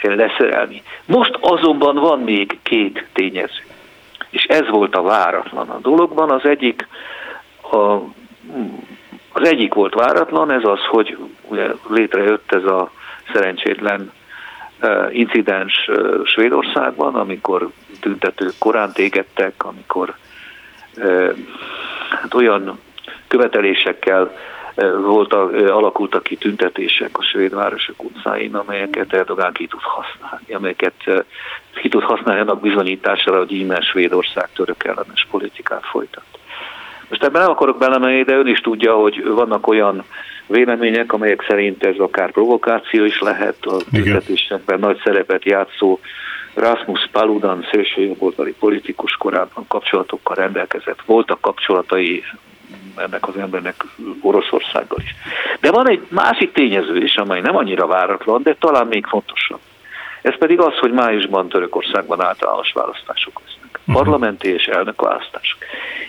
leszerelni. 0.00 0.82
Most 1.04 1.38
azonban 1.40 1.94
van 1.94 2.20
még 2.20 2.58
két 2.62 3.06
tényező, 3.12 3.64
és 4.30 4.44
ez 4.44 4.68
volt 4.68 4.94
a 4.94 5.02
váratlan 5.02 5.68
a 5.68 5.78
dologban. 5.78 6.30
Az 6.30 6.44
egyik, 6.44 6.86
a, 7.72 7.76
az 9.32 9.48
egyik 9.48 9.74
volt 9.74 9.94
váratlan, 9.94 10.50
ez 10.50 10.64
az, 10.64 10.80
hogy 10.90 11.16
létrejött 11.88 12.52
ez 12.52 12.64
a 12.64 12.90
szerencsétlen 13.32 14.12
incidens 15.10 15.90
Svédországban, 16.24 17.14
amikor 17.14 17.68
tüntetők 18.00 18.52
korán 18.58 18.92
tégettek, 18.92 19.64
amikor 19.64 20.14
hát 22.10 22.34
olyan 22.34 22.80
követelésekkel 23.28 24.32
voltak, 25.00 25.52
alakultak 25.52 26.22
ki 26.22 26.36
tüntetések 26.36 27.18
a 27.18 27.22
svéd 27.22 27.54
városok 27.54 28.04
utcáin, 28.04 28.54
amelyeket 28.54 29.12
Erdogán 29.12 29.52
ki 29.52 29.66
tud 29.66 29.80
használni, 29.82 30.54
amelyeket 30.54 31.26
ki 31.74 31.88
tud 31.88 32.02
használni 32.02 32.40
annak 32.40 32.60
bizonyítására, 32.60 33.38
hogy 33.38 33.52
íme 33.52 33.80
Svédország 33.80 34.48
török 34.54 34.84
ellenes 34.84 35.26
politikát 35.30 35.84
folytat. 35.84 36.24
Most 37.08 37.22
ebben 37.22 37.40
nem 37.40 37.50
akarok 37.50 37.78
belemenni, 37.78 38.22
de 38.22 38.36
ön 38.36 38.46
is 38.46 38.60
tudja, 38.60 38.94
hogy 38.94 39.24
vannak 39.24 39.66
olyan 39.66 40.04
vélemények, 40.46 41.12
amelyek 41.12 41.44
szerint 41.48 41.84
ez 41.84 41.98
akár 41.98 42.30
provokáció 42.30 43.04
is 43.04 43.20
lehet, 43.20 43.56
a 43.60 43.76
tüntetésekben 43.92 44.78
nagy 44.78 45.00
szerepet 45.04 45.44
játszó 45.44 45.98
Rasmus 46.54 47.08
Paludan 47.12 47.66
szélsőjobboldali 47.70 48.54
politikus 48.58 49.12
korábban 49.12 49.64
kapcsolatokkal 49.68 50.36
rendelkezett. 50.36 51.02
Voltak 51.06 51.40
kapcsolatai 51.40 52.24
ennek 52.96 53.28
az 53.28 53.36
embernek 53.36 53.84
Oroszországgal 54.20 54.98
is. 55.00 55.14
De 55.60 55.70
van 55.70 55.88
egy 55.88 56.06
másik 56.08 56.52
tényező 56.52 56.96
is, 56.96 57.16
amely 57.16 57.40
nem 57.40 57.56
annyira 57.56 57.86
váratlan, 57.86 58.42
de 58.42 58.54
talán 58.54 58.86
még 58.86 59.06
fontosabb. 59.06 59.60
Ez 60.22 60.38
pedig 60.38 60.60
az, 60.60 60.78
hogy 60.78 60.92
májusban 60.92 61.48
Törökországban 61.48 62.24
általános 62.24 62.72
választások 62.72 63.40
lesznek. 63.44 63.78
Uh-huh. 63.78 63.94
Parlamenti 63.94 64.48
és 64.48 64.66
elnökválasztások. 64.66 65.58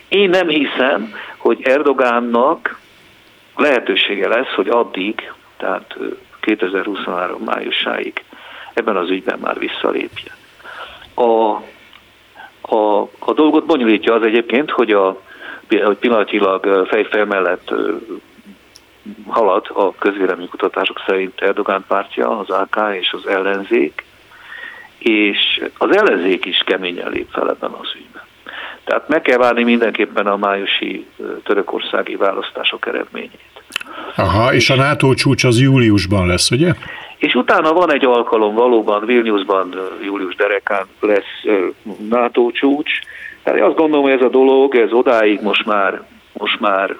Én 0.07 0.29
nem 0.29 0.47
hiszem, 0.47 1.13
hogy 1.37 1.61
Erdogánnak 1.63 2.79
lehetősége 3.55 4.27
lesz, 4.27 4.53
hogy 4.55 4.67
addig, 4.67 5.31
tehát 5.57 5.97
2023 6.39 7.41
májusáig 7.43 8.23
ebben 8.73 8.95
az 8.95 9.09
ügyben 9.09 9.39
már 9.39 9.59
visszalépjen. 9.59 10.35
A, 11.13 11.61
a, 12.75 13.01
a 13.19 13.33
dolgot 13.33 13.65
bonyolítja 13.65 14.13
az 14.13 14.23
egyébként, 14.23 14.71
hogy, 14.71 14.91
a, 14.91 15.21
hogy 15.69 15.97
pillanatilag 15.97 16.87
fejfel 16.87 17.25
mellett 17.25 17.73
halad 19.27 19.65
a 19.73 19.95
közvéleménykutatások 19.95 21.01
szerint 21.05 21.41
Erdogán 21.41 21.85
pártja, 21.87 22.39
az 22.39 22.49
AK 22.49 22.79
és 22.99 23.11
az 23.11 23.27
ellenzék, 23.27 24.03
és 24.97 25.61
az 25.77 25.95
ellenzék 25.95 26.45
is 26.45 26.63
keményen 26.65 27.09
lép 27.09 27.27
fel 27.31 27.49
ebben 27.49 27.71
az 27.71 27.91
ügyben. 27.95 28.23
Tehát 28.83 29.07
meg 29.07 29.21
kell 29.21 29.37
várni 29.37 29.63
mindenképpen 29.63 30.27
a 30.27 30.37
májusi 30.37 31.05
törökországi 31.43 32.15
választások 32.15 32.87
eredményét. 32.87 33.47
Aha, 34.15 34.53
és 34.53 34.69
a 34.69 34.75
NATO 34.75 35.13
csúcs 35.13 35.43
az 35.43 35.59
júliusban 35.59 36.27
lesz, 36.27 36.51
ugye? 36.51 36.73
És 37.17 37.35
utána 37.35 37.73
van 37.73 37.93
egy 37.93 38.05
alkalom, 38.05 38.55
valóban 38.55 39.05
Vilniusban 39.05 39.75
július 40.03 40.35
derekán 40.35 40.85
lesz 40.99 41.63
NATO 42.09 42.51
csúcs. 42.51 42.91
Tehát 43.43 43.61
azt 43.61 43.75
gondolom, 43.75 44.03
hogy 44.03 44.13
ez 44.13 44.25
a 44.25 44.29
dolog, 44.29 44.75
ez 44.75 44.91
odáig 44.91 45.41
most 45.41 45.65
már, 45.65 46.01
most 46.33 46.59
már 46.59 46.95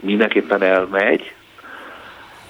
mindenképpen 0.00 0.62
elmegy, 0.62 1.34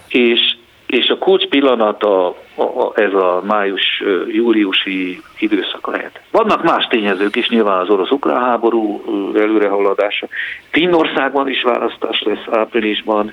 és 0.09 0.57
és 0.87 1.09
a 1.09 1.19
kulcs 1.19 1.47
pillanata 1.47 2.29
a, 2.55 2.63
a, 2.63 2.93
ez 2.95 3.13
a 3.13 3.43
május-júliusi 3.47 5.23
időszak 5.39 5.87
lehet. 5.87 6.21
Vannak 6.31 6.63
más 6.63 6.87
tényezők 6.87 7.37
is, 7.37 7.49
nyilván 7.49 7.81
az 7.81 7.89
orosz-ukrán 7.89 8.45
háború 8.45 9.03
előrehaladása. 9.37 10.27
Finnországban 10.71 11.49
is 11.49 11.63
választás 11.63 12.23
lesz 12.23 12.47
áprilisban, 12.51 13.33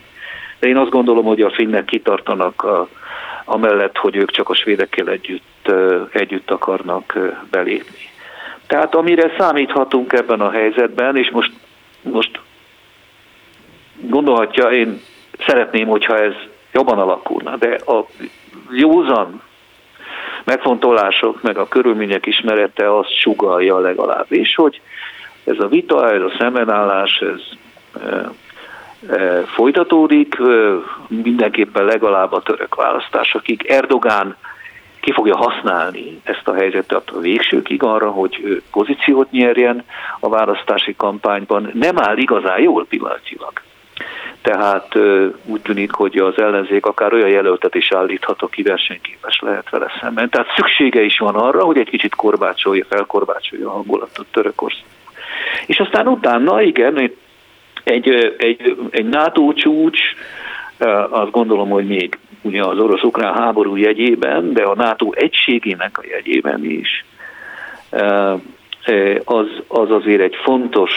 de 0.59 0.67
én 0.67 0.77
azt 0.77 0.89
gondolom, 0.89 1.25
hogy 1.25 1.41
a 1.41 1.51
finnek 1.51 1.85
kitartanak 1.85 2.63
a, 2.63 2.87
amellett, 3.45 3.97
hogy 3.97 4.15
ők 4.15 4.31
csak 4.31 4.49
a 4.49 4.55
svédekkel 4.55 5.09
együtt, 5.09 5.71
együtt 6.11 6.51
akarnak 6.51 7.17
belépni. 7.51 8.10
Tehát 8.71 8.95
amire 8.95 9.33
számíthatunk 9.37 10.13
ebben 10.13 10.41
a 10.41 10.51
helyzetben, 10.51 11.17
és 11.17 11.29
most, 11.29 11.51
most 12.01 12.39
gondolhatja, 14.01 14.69
én 14.69 15.01
szeretném, 15.45 15.87
hogyha 15.87 16.17
ez 16.17 16.33
jobban 16.71 16.99
alakulna, 16.99 17.55
de 17.55 17.75
a 17.85 18.05
józan 18.69 19.41
megfontolások, 20.43 21.41
meg 21.41 21.57
a 21.57 21.67
körülmények 21.67 22.25
ismerete 22.25 22.97
azt 22.97 23.19
sugalja 23.19 23.79
legalábbis, 23.79 24.55
hogy 24.55 24.81
ez 25.43 25.59
a 25.59 25.67
vita, 25.67 26.11
ez 26.11 26.21
a 26.21 26.35
szembenállás, 26.37 27.23
ez 27.33 27.41
e, 28.03 28.29
e, 29.15 29.41
folytatódik, 29.41 30.35
e, 30.39 30.43
mindenképpen 31.07 31.85
legalább 31.85 32.31
a 32.31 32.41
török 32.41 32.75
választásokig. 32.75 33.65
Erdogán 33.65 34.35
ki 35.01 35.11
fogja 35.11 35.35
használni 35.37 36.21
ezt 36.23 36.47
a 36.47 36.53
helyzetet 36.53 37.09
a 37.09 37.19
végsőkig 37.19 37.83
arra, 37.83 38.09
hogy 38.09 38.61
pozíciót 38.71 39.31
nyerjen 39.31 39.83
a 40.19 40.29
választási 40.29 40.95
kampányban. 40.95 41.71
Nem 41.73 41.99
áll 41.99 42.17
igazán 42.17 42.61
jól 42.61 42.85
pillanatilag. 42.85 43.51
Tehát 44.41 44.95
úgy 45.45 45.61
tűnik, 45.61 45.91
hogy 45.91 46.17
az 46.17 46.37
ellenzék 46.37 46.85
akár 46.85 47.13
olyan 47.13 47.29
jelöltet 47.29 47.75
is 47.75 47.91
állíthat, 47.91 48.41
aki 48.41 48.61
versenyképes 48.61 49.39
lehet 49.39 49.69
vele 49.69 49.91
szemben. 50.01 50.29
Tehát 50.29 50.53
szüksége 50.55 51.01
is 51.01 51.17
van 51.17 51.35
arra, 51.35 51.63
hogy 51.63 51.77
egy 51.77 51.89
kicsit 51.89 52.15
korbácsolja, 52.15 52.85
felkorbácsolja 52.89 53.67
a 53.67 53.71
hangulatot 53.71 54.25
Törökország. 54.31 54.85
És 55.65 55.79
aztán 55.79 56.07
utána, 56.07 56.61
igen, 56.61 56.97
egy, 56.97 57.17
egy, 58.37 58.75
egy 58.89 59.05
NATO 59.05 59.53
csúcs, 59.53 59.99
azt 61.09 61.31
gondolom, 61.31 61.69
hogy 61.69 61.87
még 61.87 62.17
ugye 62.41 62.63
az 62.63 62.79
orosz-ukrán 62.79 63.33
háború 63.33 63.75
jegyében, 63.75 64.53
de 64.53 64.63
a 64.63 64.75
NATO 64.75 65.09
egységének 65.11 65.97
a 65.97 66.03
jegyében 66.09 66.65
is, 66.65 67.05
az, 69.23 69.47
az 69.67 69.91
azért 69.91 70.21
egy 70.21 70.35
fontos 70.43 70.91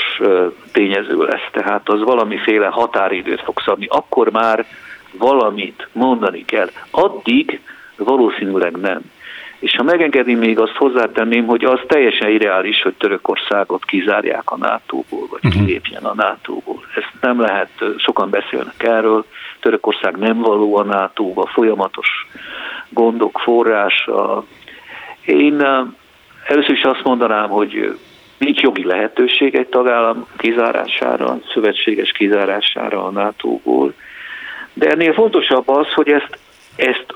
tényező 0.73 1.17
lesz, 1.17 1.49
tehát 1.53 1.89
az 1.89 2.03
valamiféle 2.03 2.67
határidőt 2.67 3.41
fog 3.41 3.61
szabni. 3.65 3.87
Akkor 3.89 4.31
már 4.31 4.67
valamit 5.19 5.89
mondani 5.93 6.45
kell. 6.45 6.69
Addig 6.91 7.61
valószínűleg 7.97 8.77
nem. 8.77 9.01
És 9.65 9.77
ha 9.77 9.83
megengedi 9.83 10.35
még 10.35 10.59
azt 10.59 10.77
hozzátenném, 10.77 11.47
hogy 11.47 11.65
az 11.65 11.81
teljesen 11.87 12.31
irreális, 12.31 12.83
hogy 12.83 12.95
Törökországot 12.95 13.85
kizárják 13.85 14.51
a 14.51 14.57
NATO-ból, 14.57 15.27
vagy 15.31 15.41
uh-huh. 15.45 15.65
kilépjen 15.65 16.05
a 16.05 16.15
NATO-ból. 16.15 16.85
Ezt 16.95 17.13
nem 17.21 17.41
lehet, 17.41 17.69
sokan 17.97 18.31
beszélnek 18.31 18.83
erről, 18.83 19.25
Törökország 19.61 20.17
nem 20.17 20.39
való 20.39 20.77
a 20.77 20.83
NATO-ba, 20.83 21.47
folyamatos 21.47 22.09
gondok 22.89 23.39
forrása. 23.39 24.45
Én 25.25 25.61
először 26.47 26.71
is 26.71 26.83
azt 26.83 27.05
mondanám, 27.05 27.49
hogy 27.49 27.99
nincs 28.39 28.61
jogi 28.61 28.85
lehetőség 28.85 29.55
egy 29.55 29.69
tagállam 29.69 30.27
kizárására, 30.37 31.39
szövetséges 31.53 32.13
kizárására 32.13 33.05
a 33.05 33.11
NATO-ból, 33.11 33.95
de 34.73 34.91
ennél 34.91 35.13
fontosabb 35.13 35.69
az, 35.69 35.93
hogy 35.93 36.09
ezt, 36.09 36.39
ezt 36.77 37.15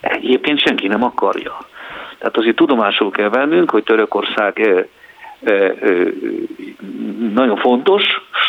egyébként 0.00 0.60
senki 0.60 0.86
nem 0.86 1.02
akarja. 1.02 1.68
Tehát 2.20 2.36
azért 2.36 2.56
tudomásul 2.56 3.10
kell 3.10 3.28
vennünk, 3.28 3.70
hogy 3.70 3.82
Törökország 3.82 4.86
nagyon 7.34 7.56
fontos, 7.56 8.02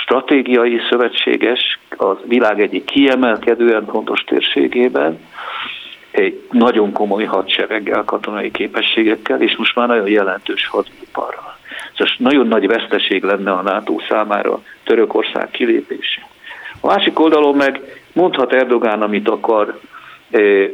stratégiai 0.03 0.79
szövetséges, 0.89 1.79
a 1.97 2.15
világ 2.25 2.61
egyik 2.61 2.83
kiemelkedően 2.83 3.85
fontos 3.85 4.23
térségében, 4.23 5.19
egy 6.11 6.41
nagyon 6.51 6.91
komoly 6.91 7.23
hadsereggel, 7.23 8.03
katonai 8.03 8.51
képességekkel, 8.51 9.41
és 9.41 9.55
most 9.55 9.75
már 9.75 9.87
nagyon 9.87 10.07
jelentős 10.09 10.67
hadiparral. 10.67 11.57
Szóval 11.97 12.13
nagyon 12.17 12.47
nagy 12.47 12.67
veszteség 12.67 13.23
lenne 13.23 13.51
a 13.51 13.61
NATO 13.61 13.95
számára 14.09 14.61
Törökország 14.83 15.49
kilépése. 15.51 16.27
A 16.79 16.87
másik 16.87 17.19
oldalon 17.19 17.55
meg 17.55 17.81
mondhat 18.13 18.53
Erdogán, 18.53 19.01
amit 19.01 19.29
akar, 19.29 19.79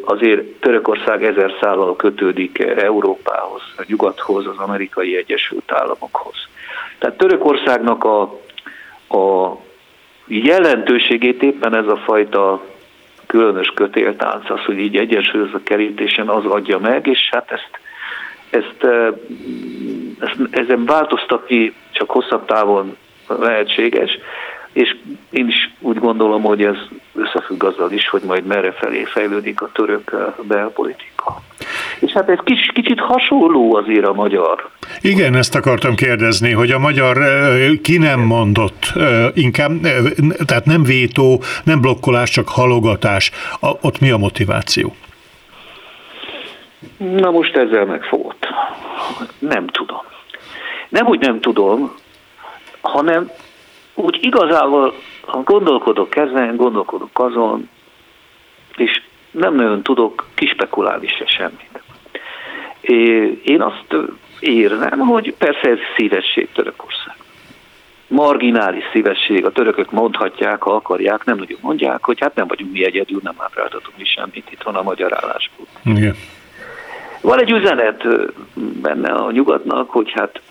azért 0.06 0.42
Törökország 0.42 1.24
ezer 1.24 1.54
szállal 1.62 1.96
kötődik 1.96 2.60
Európához, 2.60 3.62
a 3.78 3.84
nyugathoz, 3.88 4.48
az 4.48 4.58
amerikai 4.58 5.18
Egyesült 5.18 5.72
Államokhoz. 5.72 6.48
Tehát 6.98 7.18
Törökországnak 7.18 8.04
a, 8.04 8.22
a 9.18 9.58
jelentőségét 10.28 11.44
éppen 11.44 11.76
ez 11.76 11.88
a 11.88 11.98
fajta 11.98 12.64
különös 13.28 13.68
kötéltánc, 13.76 14.50
az, 14.50 14.60
hogy 14.66 14.80
így 14.80 14.96
egyensúlyoz 14.96 15.54
a 15.54 15.60
kerítésen, 15.64 16.28
az 16.28 16.46
adja 16.46 16.80
meg, 16.80 17.08
és 17.08 17.30
hát 17.32 17.52
ezt, 17.52 17.70
ezt, 18.50 18.84
ezt 20.20 20.40
ezen 20.52 20.86
változtatni 20.86 21.74
csak 21.92 22.10
hosszabb 22.10 22.46
távon 22.46 22.98
lehetséges, 23.28 24.18
és 24.78 24.96
én 25.30 25.48
is 25.48 25.70
úgy 25.80 26.00
gondolom, 26.00 26.42
hogy 26.42 26.62
ez 26.62 26.76
összefügg 27.16 27.64
azzal 27.64 27.92
is, 27.92 28.10
hogy 28.10 28.22
majd 28.22 28.46
merre 28.46 28.72
felé 28.72 29.04
fejlődik 29.04 29.62
a 29.62 29.70
török 29.74 30.12
eh, 30.14 30.20
belpolitika. 30.48 31.42
És 32.00 32.12
hát 32.12 32.30
ez 32.30 32.38
kicsit, 32.44 32.72
kicsit 32.72 33.00
hasonló 33.00 33.76
azért 33.76 34.06
a 34.06 34.14
magyar. 34.14 34.70
Igen, 35.02 35.36
ezt 35.36 35.56
akartam 35.56 35.96
kérdezni, 35.96 36.52
hogy 36.52 36.72
a 36.72 36.80
magyar 36.80 37.18
eh, 37.18 37.70
ki 37.82 37.98
nem 37.98 38.20
mondott, 38.20 38.92
eh, 38.96 39.28
inkább, 39.34 39.72
tehát 40.46 40.66
nem 40.66 40.84
vétó, 40.84 41.42
nem 41.64 41.82
blokkolás, 41.82 42.30
csak 42.30 42.50
halogatás. 42.50 43.32
Ott 43.60 44.00
mi 44.00 44.10
a 44.10 44.18
motiváció? 44.18 44.96
Na 46.98 47.32
most 47.32 47.56
ezzel 47.56 47.86
megfogott. 47.86 48.48
Nem 49.40 49.68
tudom. 49.68 50.02
Nem 50.90 51.08
úgy 51.08 51.20
nem 51.20 51.40
tudom, 51.40 51.94
hanem 52.82 53.30
úgy 53.98 54.18
igazából, 54.22 54.94
ha 55.22 55.42
gondolkodok 55.44 56.16
ezen, 56.16 56.56
gondolkodok 56.56 57.20
azon, 57.20 57.70
és 58.76 59.02
nem 59.32 59.56
nagyon 59.56 59.84
tudok 59.84 60.26
kispekulálni 60.34 61.08
se 61.08 61.26
semmit. 61.26 61.82
Én 63.44 63.62
azt 63.62 63.96
érzem, 64.40 65.00
hogy 65.00 65.34
persze 65.38 65.70
ez 65.70 65.78
szívesség 65.96 66.52
Törökország. 66.52 67.16
Marginális 68.08 68.84
szívesség, 68.92 69.46
a 69.46 69.52
törökök 69.52 69.92
mondhatják, 69.92 70.62
ha 70.62 70.76
akarják, 70.76 71.26
nem 71.26 71.38
nagyon 71.38 71.60
mondják, 71.62 72.04
hogy 72.06 72.20
hát 72.20 72.36
nem 72.36 72.48
vagyunk 72.48 72.72
mi 72.72 72.86
egyedül, 72.86 73.20
nem 73.24 73.36
hátráltatunk 73.38 73.98
mi 73.98 74.06
semmit, 74.06 74.52
itt 74.52 74.62
van 74.62 74.76
a 74.76 74.84
magyar 74.84 75.14
álláspont. 75.14 75.70
Igen. 75.84 76.16
Van 77.22 77.40
egy 77.40 77.52
üzenet 77.52 78.04
benne 78.82 79.12
a 79.12 79.32
nyugatnak, 79.32 79.90
hogy 79.90 80.12
hát 80.12 80.42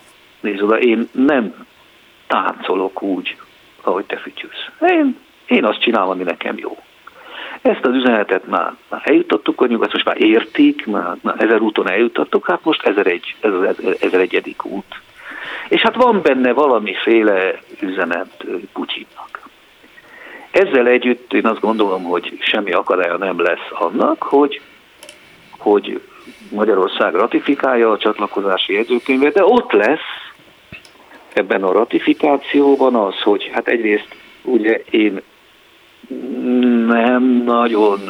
nézd 0.41 0.63
oda, 0.63 0.79
én 0.79 1.09
nem 1.13 1.67
táncolok 2.27 3.03
úgy, 3.03 3.37
ahogy 3.83 4.05
te 4.05 4.17
fütyülsz. 4.17 4.69
Én, 4.81 5.19
én 5.47 5.65
azt 5.65 5.81
csinálom, 5.81 6.11
ami 6.11 6.23
nekem 6.23 6.59
jó. 6.59 6.79
Ezt 7.63 7.85
az 7.85 7.95
üzenetet 7.95 8.47
már, 8.47 8.73
már 8.89 9.03
eljutottuk 9.05 9.61
a 9.61 9.67
nyugat, 9.67 9.93
most 9.93 10.05
már 10.05 10.21
értik, 10.21 10.87
már, 10.87 11.17
már 11.23 11.35
ezer 11.39 11.61
úton 11.61 11.91
eljutottuk, 11.91 12.47
hát 12.47 12.65
most 12.65 12.83
ezer, 12.83 13.07
egy, 13.07 13.35
ez 13.41 13.53
az 13.53 13.97
ezer 14.01 14.21
egyedik 14.21 14.65
út. 14.65 15.01
És 15.69 15.81
hát 15.81 15.95
van 15.95 16.23
benne 16.23 16.53
valamiféle 16.53 17.61
üzenet 17.81 18.45
Putyinnak. 18.73 19.49
Ezzel 20.51 20.87
együtt 20.87 21.33
én 21.33 21.47
azt 21.47 21.61
gondolom, 21.61 22.03
hogy 22.03 22.39
semmi 22.41 22.73
akadálya 22.73 23.17
nem 23.17 23.41
lesz 23.41 23.69
annak, 23.71 24.23
hogy, 24.23 24.61
hogy 25.59 26.01
Magyarország 26.51 27.15
ratifikálja 27.15 27.91
a 27.91 27.99
csatlakozási 27.99 28.73
jegyzőkönyvet, 28.73 29.35
de 29.35 29.45
ott 29.45 29.73
lesz 29.73 30.26
ebben 31.37 31.63
a 31.63 31.73
ratifikációban 31.73 32.95
az, 32.95 33.21
hogy 33.23 33.51
hát 33.53 33.69
egyrészt 33.69 34.09
ugye 34.43 34.83
én 34.91 35.21
nem 36.87 37.43
nagyon 37.45 38.01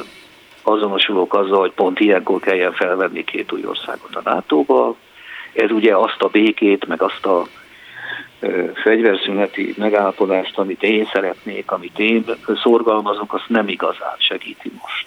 azonosulok 0.62 1.34
azzal, 1.34 1.60
hogy 1.60 1.72
pont 1.72 2.00
ilyenkor 2.00 2.40
kelljen 2.40 2.72
felvenni 2.72 3.24
két 3.24 3.52
új 3.52 3.64
országot 3.66 4.14
a 4.16 4.20
NATO-ba. 4.24 4.96
Ez 5.52 5.70
ugye 5.70 5.96
azt 5.96 6.22
a 6.22 6.28
békét, 6.28 6.86
meg 6.86 7.02
azt 7.02 7.26
a 7.26 7.46
fegyverszüneti 8.74 9.74
megállapodást, 9.76 10.58
amit 10.58 10.82
én 10.82 11.08
szeretnék, 11.12 11.70
amit 11.70 11.98
én 11.98 12.24
szorgalmazok, 12.62 13.34
azt 13.34 13.48
nem 13.48 13.68
igazán 13.68 14.16
segíti 14.18 14.70
most. 14.80 15.06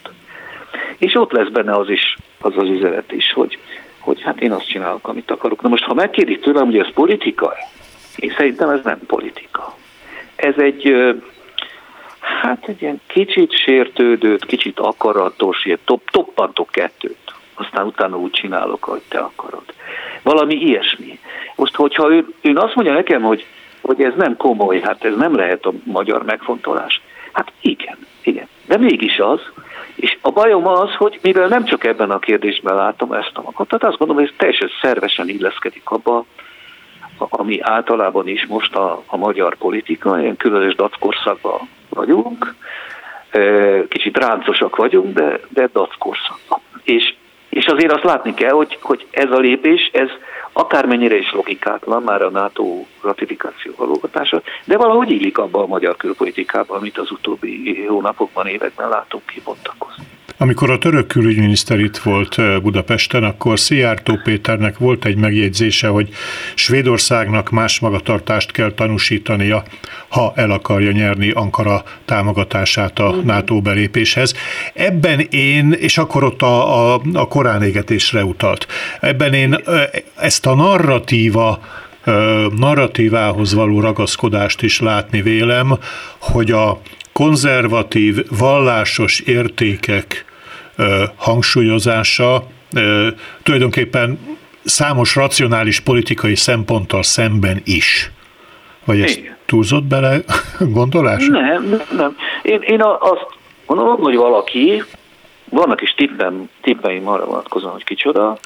És 0.97 1.15
ott 1.15 1.31
lesz 1.31 1.49
benne 1.49 1.75
az 1.75 1.89
is, 1.89 2.17
az 2.41 2.53
az 2.57 2.67
üzenet 2.69 3.11
is, 3.11 3.33
hogy, 3.33 3.57
hogy 3.99 4.21
hát 4.21 4.41
én 4.41 4.51
azt 4.51 4.67
csinálok, 4.67 5.07
amit 5.07 5.31
akarok. 5.31 5.61
Na 5.61 5.69
most, 5.69 5.83
ha 5.83 5.93
megkérdik 5.93 6.41
tőlem, 6.41 6.65
hogy 6.65 6.77
ez 6.77 6.93
politika 6.93 7.53
én 8.15 8.33
szerintem 8.37 8.69
ez 8.69 8.83
nem 8.83 8.99
politika. 9.07 9.75
Ez 10.35 10.57
egy, 10.57 10.93
hát 12.19 12.67
egy 12.67 12.81
ilyen 12.81 13.01
kicsit 13.07 13.51
sértődőt, 13.51 14.45
kicsit 14.45 14.79
akaratos, 14.79 15.65
ilyen 15.65 15.79
top, 15.85 16.09
toppantok 16.09 16.69
kettőt. 16.71 17.17
Aztán 17.53 17.85
utána 17.85 18.17
úgy 18.17 18.31
csinálok, 18.31 18.87
ahogy 18.87 19.01
te 19.07 19.19
akarod. 19.19 19.63
Valami 20.21 20.55
ilyesmi. 20.55 21.19
Most, 21.55 21.75
hogyha 21.75 22.11
ő, 22.11 22.25
ő 22.41 22.55
azt 22.55 22.75
mondja 22.75 22.93
nekem, 22.93 23.21
hogy, 23.21 23.45
hogy 23.81 24.01
ez 24.01 24.13
nem 24.17 24.37
komoly, 24.37 24.79
hát 24.79 25.03
ez 25.03 25.15
nem 25.15 25.35
lehet 25.35 25.65
a 25.65 25.73
magyar 25.83 26.23
megfontolás. 26.23 27.01
Hát 27.31 27.51
igen, 27.61 27.97
igen. 28.23 28.47
De 28.67 28.77
mégis 28.77 29.19
az, 29.19 29.39
És 29.95 30.17
a 30.21 30.31
bajom 30.31 30.67
az, 30.67 30.95
hogy 30.95 31.19
mivel 31.21 31.47
nem 31.47 31.65
csak 31.65 31.83
ebben 31.83 32.11
a 32.11 32.19
kérdésben 32.19 32.75
látom 32.75 33.11
ezt 33.11 33.31
a 33.33 33.41
magot, 33.41 33.67
tehát 33.67 33.83
azt 33.83 33.97
gondolom, 33.97 34.21
hogy 34.21 34.31
ez 34.31 34.37
teljesen 34.37 34.69
szervesen 34.81 35.29
illeszkedik 35.29 35.89
abba, 35.89 36.25
ami 37.29 37.59
általában 37.61 38.27
is 38.27 38.45
most 38.45 38.75
a, 38.75 39.03
a 39.05 39.17
magyar 39.17 39.55
politika, 39.55 40.19
ilyen 40.19 40.37
különös 40.37 40.75
dackorszakban 40.75 41.69
vagyunk, 41.89 42.55
kicsit 43.87 44.17
ráncosak 44.17 44.75
vagyunk, 44.75 45.13
de, 45.13 45.39
de 45.49 45.69
dackorszakban. 45.73 46.59
És, 46.83 47.13
és 47.49 47.65
azért 47.65 47.91
azt 47.91 48.03
látni 48.03 48.33
kell, 48.33 48.53
hogy, 48.53 48.77
hogy 48.81 49.07
ez 49.11 49.31
a 49.31 49.39
lépés, 49.39 49.89
ez 49.93 50.09
akármennyire 50.53 51.17
is 51.17 51.31
logikátlan 51.31 52.03
már 52.03 52.21
a 52.21 52.29
NATO 52.29 52.85
ratifikáció 53.01 53.73
valógatása, 53.77 54.41
de 54.65 54.77
valahogy 54.77 55.11
illik 55.11 55.37
abba 55.37 55.63
a 55.63 55.67
magyar 55.67 55.95
külpolitikában, 55.97 56.77
amit 56.77 56.97
az 56.97 57.11
utóbbi 57.11 57.85
hónapokban, 57.87 58.47
években 58.47 58.89
látunk 58.89 59.25
kibontakozni. 59.25 60.03
Amikor 60.41 60.69
a 60.69 60.77
török 60.77 61.07
külügyminiszter 61.07 61.79
itt 61.79 61.97
volt 61.97 62.61
Budapesten, 62.61 63.23
akkor 63.23 63.59
Szijjártó 63.59 64.19
Péternek 64.23 64.77
volt 64.77 65.05
egy 65.05 65.17
megjegyzése, 65.17 65.87
hogy 65.87 66.09
Svédországnak 66.55 67.49
más 67.49 67.79
magatartást 67.79 68.51
kell 68.51 68.71
tanúsítania, 68.71 69.63
ha 70.07 70.33
el 70.35 70.51
akarja 70.51 70.91
nyerni 70.91 71.31
Ankara 71.31 71.83
támogatását 72.05 72.99
a 72.99 73.15
NATO 73.23 73.61
belépéshez. 73.61 74.33
Ebben 74.73 75.19
én, 75.19 75.71
és 75.71 75.97
akkor 75.97 76.23
ott 76.23 76.41
a, 76.41 76.93
a, 76.93 77.01
a 77.13 77.27
korán 77.27 77.63
égetésre 77.63 78.23
utalt, 78.23 78.67
ebben 78.99 79.33
én 79.33 79.57
ezt 80.15 80.45
a 80.45 80.55
narratíva 80.55 81.59
narratívához 82.57 83.53
való 83.53 83.79
ragaszkodást 83.79 84.61
is 84.61 84.79
látni 84.79 85.21
vélem, 85.21 85.77
hogy 86.19 86.51
a 86.51 86.81
konzervatív, 87.13 88.25
vallásos 88.37 89.19
értékek 89.19 90.25
hangsúlyozása 91.15 92.43
tulajdonképpen 93.43 94.19
számos 94.63 95.15
racionális 95.15 95.79
politikai 95.79 96.35
szemponttal 96.35 97.03
szemben 97.03 97.61
is. 97.63 98.11
Vagy 98.85 99.01
ez 99.01 99.19
túlzott 99.45 99.83
bele 99.83 100.17
gondolás? 100.79 101.27
Nem, 101.27 101.81
nem. 101.97 102.15
Én, 102.41 102.61
én 102.61 102.81
azt 102.99 103.27
gondolom, 103.65 103.99
hogy 103.99 104.15
valaki, 104.15 104.83
vannak 105.49 105.81
is 105.81 105.93
tippem, 105.93 106.49
tippeim 106.61 107.07
arra 107.07 107.25
vonatkozóan, 107.25 107.73
hogy 107.73 107.83
kicsoda, 107.83 108.37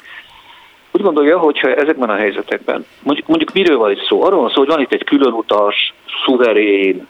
úgy 0.94 1.02
gondolja, 1.02 1.38
hogyha 1.38 1.74
ezekben 1.74 2.10
a 2.10 2.14
helyzetekben, 2.14 2.86
mondjuk, 3.02 3.26
mondjuk 3.26 3.52
miről 3.52 3.78
van 3.78 3.90
itt 3.90 4.06
szó? 4.06 4.22
Arról 4.22 4.40
van 4.40 4.50
szó, 4.50 4.54
hogy 4.54 4.68
van 4.68 4.80
itt 4.80 4.92
egy 4.92 5.04
különutas, 5.04 5.94
szuverén, 6.24 7.06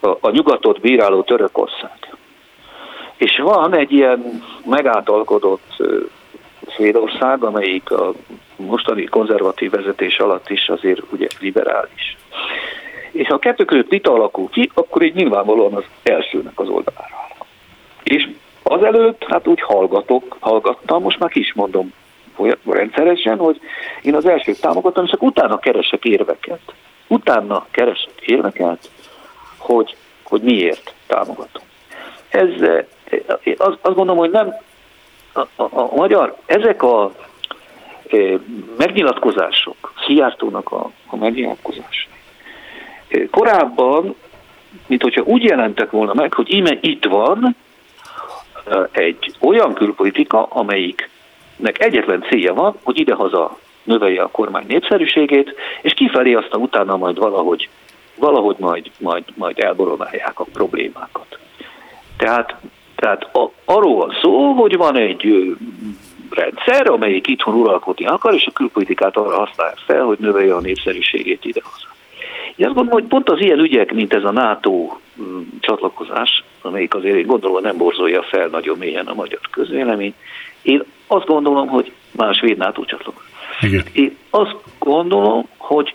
a, 0.00 0.08
a 0.20 0.30
nyugatot 0.30 0.80
bíráló 0.80 1.22
Törökország. 1.22 2.16
És 3.16 3.36
van 3.36 3.74
egy 3.74 3.92
ilyen 3.92 4.42
megátalkodott 4.64 5.82
Svédország, 6.68 7.42
amelyik 7.42 7.90
a 7.90 8.12
mostani 8.56 9.04
konzervatív 9.04 9.70
vezetés 9.70 10.18
alatt 10.18 10.50
is 10.50 10.68
azért 10.68 11.00
ugye 11.12 11.26
liberális. 11.40 12.16
És 13.10 13.26
ha 13.26 13.34
a 13.34 13.38
kettő 13.38 13.64
között 13.64 13.88
vita 13.88 14.12
alakul 14.12 14.48
ki, 14.48 14.70
akkor 14.74 15.02
így 15.02 15.14
nyilvánvalóan 15.14 15.74
az 15.74 15.84
elsőnek 16.02 16.60
az 16.60 16.68
oldalára 16.68 17.16
És 18.02 18.28
azelőtt, 18.62 19.24
hát 19.24 19.46
úgy 19.46 19.60
hallgatok, 19.60 20.36
hallgattam, 20.40 21.02
most 21.02 21.18
már 21.18 21.30
is 21.34 21.52
mondom 21.54 21.92
rendszeresen, 22.66 23.38
hogy 23.38 23.60
én 24.02 24.14
az 24.14 24.26
elsőt 24.26 24.60
támogatom, 24.60 25.04
és 25.04 25.12
akkor 25.12 25.28
utána 25.28 25.58
keresek 25.58 26.04
érveket. 26.04 26.60
Utána 27.06 27.66
keresek 27.70 28.20
érveket, 28.20 28.90
hogy, 29.56 29.96
hogy 30.22 30.42
miért 30.42 30.94
támogatom. 31.06 31.62
Ez, 32.28 32.48
az, 33.56 33.74
azt 33.80 33.94
gondolom, 33.94 34.16
hogy 34.16 34.30
nem 34.30 34.54
a, 35.32 35.40
a, 35.40 35.68
a 35.70 35.94
magyar, 35.94 36.36
ezek 36.46 36.82
a 36.82 37.12
e, 38.10 38.16
megnyilatkozások, 38.76 39.92
Szijjártónak 40.06 40.72
a, 40.72 40.90
a 41.06 41.16
megnyilatkozásai, 41.16 42.12
e, 43.08 43.26
korábban, 43.30 44.14
mint 44.86 45.02
hogyha 45.02 45.22
úgy 45.22 45.42
jelentek 45.42 45.90
volna 45.90 46.14
meg, 46.14 46.32
hogy 46.32 46.52
íme 46.52 46.78
itt 46.80 47.04
van 47.04 47.56
egy 48.90 49.34
olyan 49.40 49.74
külpolitika, 49.74 50.46
amelyiknek 51.58 51.88
egyetlen 51.88 52.24
célja 52.28 52.54
van, 52.54 52.74
hogy 52.82 52.98
idehaza 52.98 53.58
növelje 53.82 54.22
a 54.22 54.28
kormány 54.28 54.64
népszerűségét, 54.68 55.54
és 55.82 55.92
kifelé 55.92 56.34
aztán 56.34 56.60
utána 56.60 56.96
majd 56.96 57.18
valahogy, 57.18 57.68
valahogy 58.14 58.56
majd, 58.58 58.90
majd, 58.98 59.24
majd 59.34 59.58
elboronálják 59.58 60.40
a 60.40 60.46
problémákat. 60.52 61.38
Tehát 62.16 62.56
tehát 62.96 63.22
a, 63.36 63.50
arról 63.64 63.94
van 63.94 64.16
szó, 64.22 64.52
hogy 64.52 64.76
van 64.76 64.96
egy 64.96 65.26
ö, 65.26 65.52
rendszer, 66.30 66.90
amelyik 66.90 67.26
itthon 67.26 67.54
uralkodni 67.54 68.06
akar, 68.06 68.34
és 68.34 68.46
a 68.46 68.50
külpolitikát 68.50 69.16
arra 69.16 69.38
használja 69.38 69.74
fel, 69.86 70.02
hogy 70.02 70.18
növelje 70.18 70.54
a 70.54 70.60
népszerűségét 70.60 71.44
idehaza. 71.44 71.86
Én 72.56 72.66
azt 72.66 72.74
gondolom, 72.74 73.00
hogy 73.00 73.08
pont 73.08 73.28
az 73.28 73.40
ilyen 73.40 73.58
ügyek, 73.58 73.92
mint 73.92 74.14
ez 74.14 74.24
a 74.24 74.30
NATO 74.30 74.96
csatlakozás, 75.60 76.44
amelyik 76.62 76.94
azért 76.94 77.16
én 77.16 77.26
gondolom 77.26 77.62
nem 77.62 77.76
borzolja 77.76 78.22
fel 78.22 78.46
nagyon 78.46 78.78
mélyen 78.78 79.06
a 79.06 79.14
magyar 79.14 79.40
közvélemény, 79.50 80.14
én 80.62 80.82
azt 81.06 81.26
gondolom, 81.26 81.68
hogy 81.68 81.92
más 82.10 82.36
svéd 82.36 82.56
NATO 82.56 82.84
csatlakozás. 82.84 83.28
Igen. 83.60 83.84
Én 83.92 84.16
azt 84.30 84.56
gondolom, 84.78 85.48
hogy, 85.56 85.94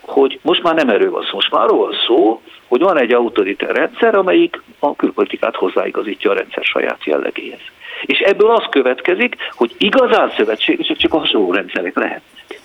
hogy 0.00 0.38
most 0.42 0.62
már 0.62 0.74
nem 0.74 0.88
erről 0.88 1.10
van 1.10 1.22
szó, 1.22 1.34
most 1.34 1.50
már 1.50 1.62
arról 1.62 1.78
van 1.78 1.94
szó, 2.06 2.40
hogy 2.68 2.80
van 2.80 2.98
egy 2.98 3.12
autoritár 3.12 3.76
rendszer, 3.76 4.14
amelyik 4.14 4.62
a 4.78 4.96
külpolitikát 4.96 5.56
hozzáigazítja 5.56 6.30
a 6.30 6.34
rendszer 6.34 6.64
saját 6.64 7.04
jellegéhez. 7.04 7.60
És 8.02 8.18
ebből 8.18 8.50
az 8.50 8.64
következik, 8.70 9.36
hogy 9.50 9.74
igazán 9.78 10.32
szövetségesek 10.36 10.96
csak 10.96 11.14
a 11.14 11.18
hasonló 11.18 11.52
rendszerek 11.52 11.96
lehetnek. 11.96 12.60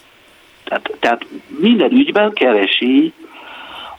Tehát, 0.63 0.91
tehát 0.99 1.25
minden 1.47 1.91
ügyben 1.91 2.33
keresi 2.33 3.13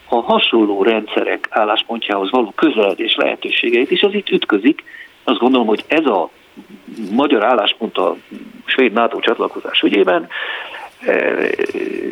a 0.08 0.20
hasonló 0.20 0.82
rendszerek 0.82 1.48
álláspontjához 1.50 2.30
való 2.30 2.52
közeledés 2.54 3.14
lehetőségeit, 3.14 3.90
és 3.90 4.02
az 4.02 4.14
itt 4.14 4.30
ütközik. 4.30 4.84
Azt 5.24 5.38
gondolom, 5.38 5.66
hogy 5.66 5.84
ez 5.86 6.06
a 6.06 6.30
magyar 7.10 7.44
álláspont 7.44 7.96
a 7.96 8.16
svéd 8.64 8.92
NATO 8.92 9.20
csatlakozás 9.20 9.80
ügyében 9.80 10.28
eh, 11.00 11.48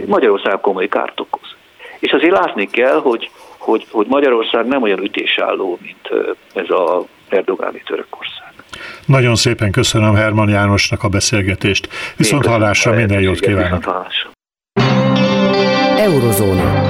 Magyarország 0.07 0.61
komoly 0.61 0.88
kárt 0.88 1.20
okoz. 1.20 1.55
És 1.99 2.12
azért 2.12 2.32
látni 2.32 2.66
kell, 2.66 3.01
hogy 3.01 3.30
hogy, 3.64 3.86
hogy 3.90 4.07
Magyarország 4.07 4.66
nem 4.66 4.82
olyan 4.82 5.03
ütésálló, 5.03 5.78
mint 5.82 6.34
ez 6.55 6.70
a 6.70 7.05
Erdogáni 7.28 7.82
Törökország. 7.86 8.53
Nagyon 9.07 9.34
szépen 9.34 9.70
köszönöm 9.70 10.14
Herman 10.14 10.49
Jánosnak 10.49 11.03
a 11.03 11.09
beszélgetést. 11.09 11.88
Viszont 12.16 12.47
hallásra 12.47 12.93
minden 12.93 13.20
jót 13.20 13.40
kívánok! 13.40 13.84
Eurozóna. 15.97 16.82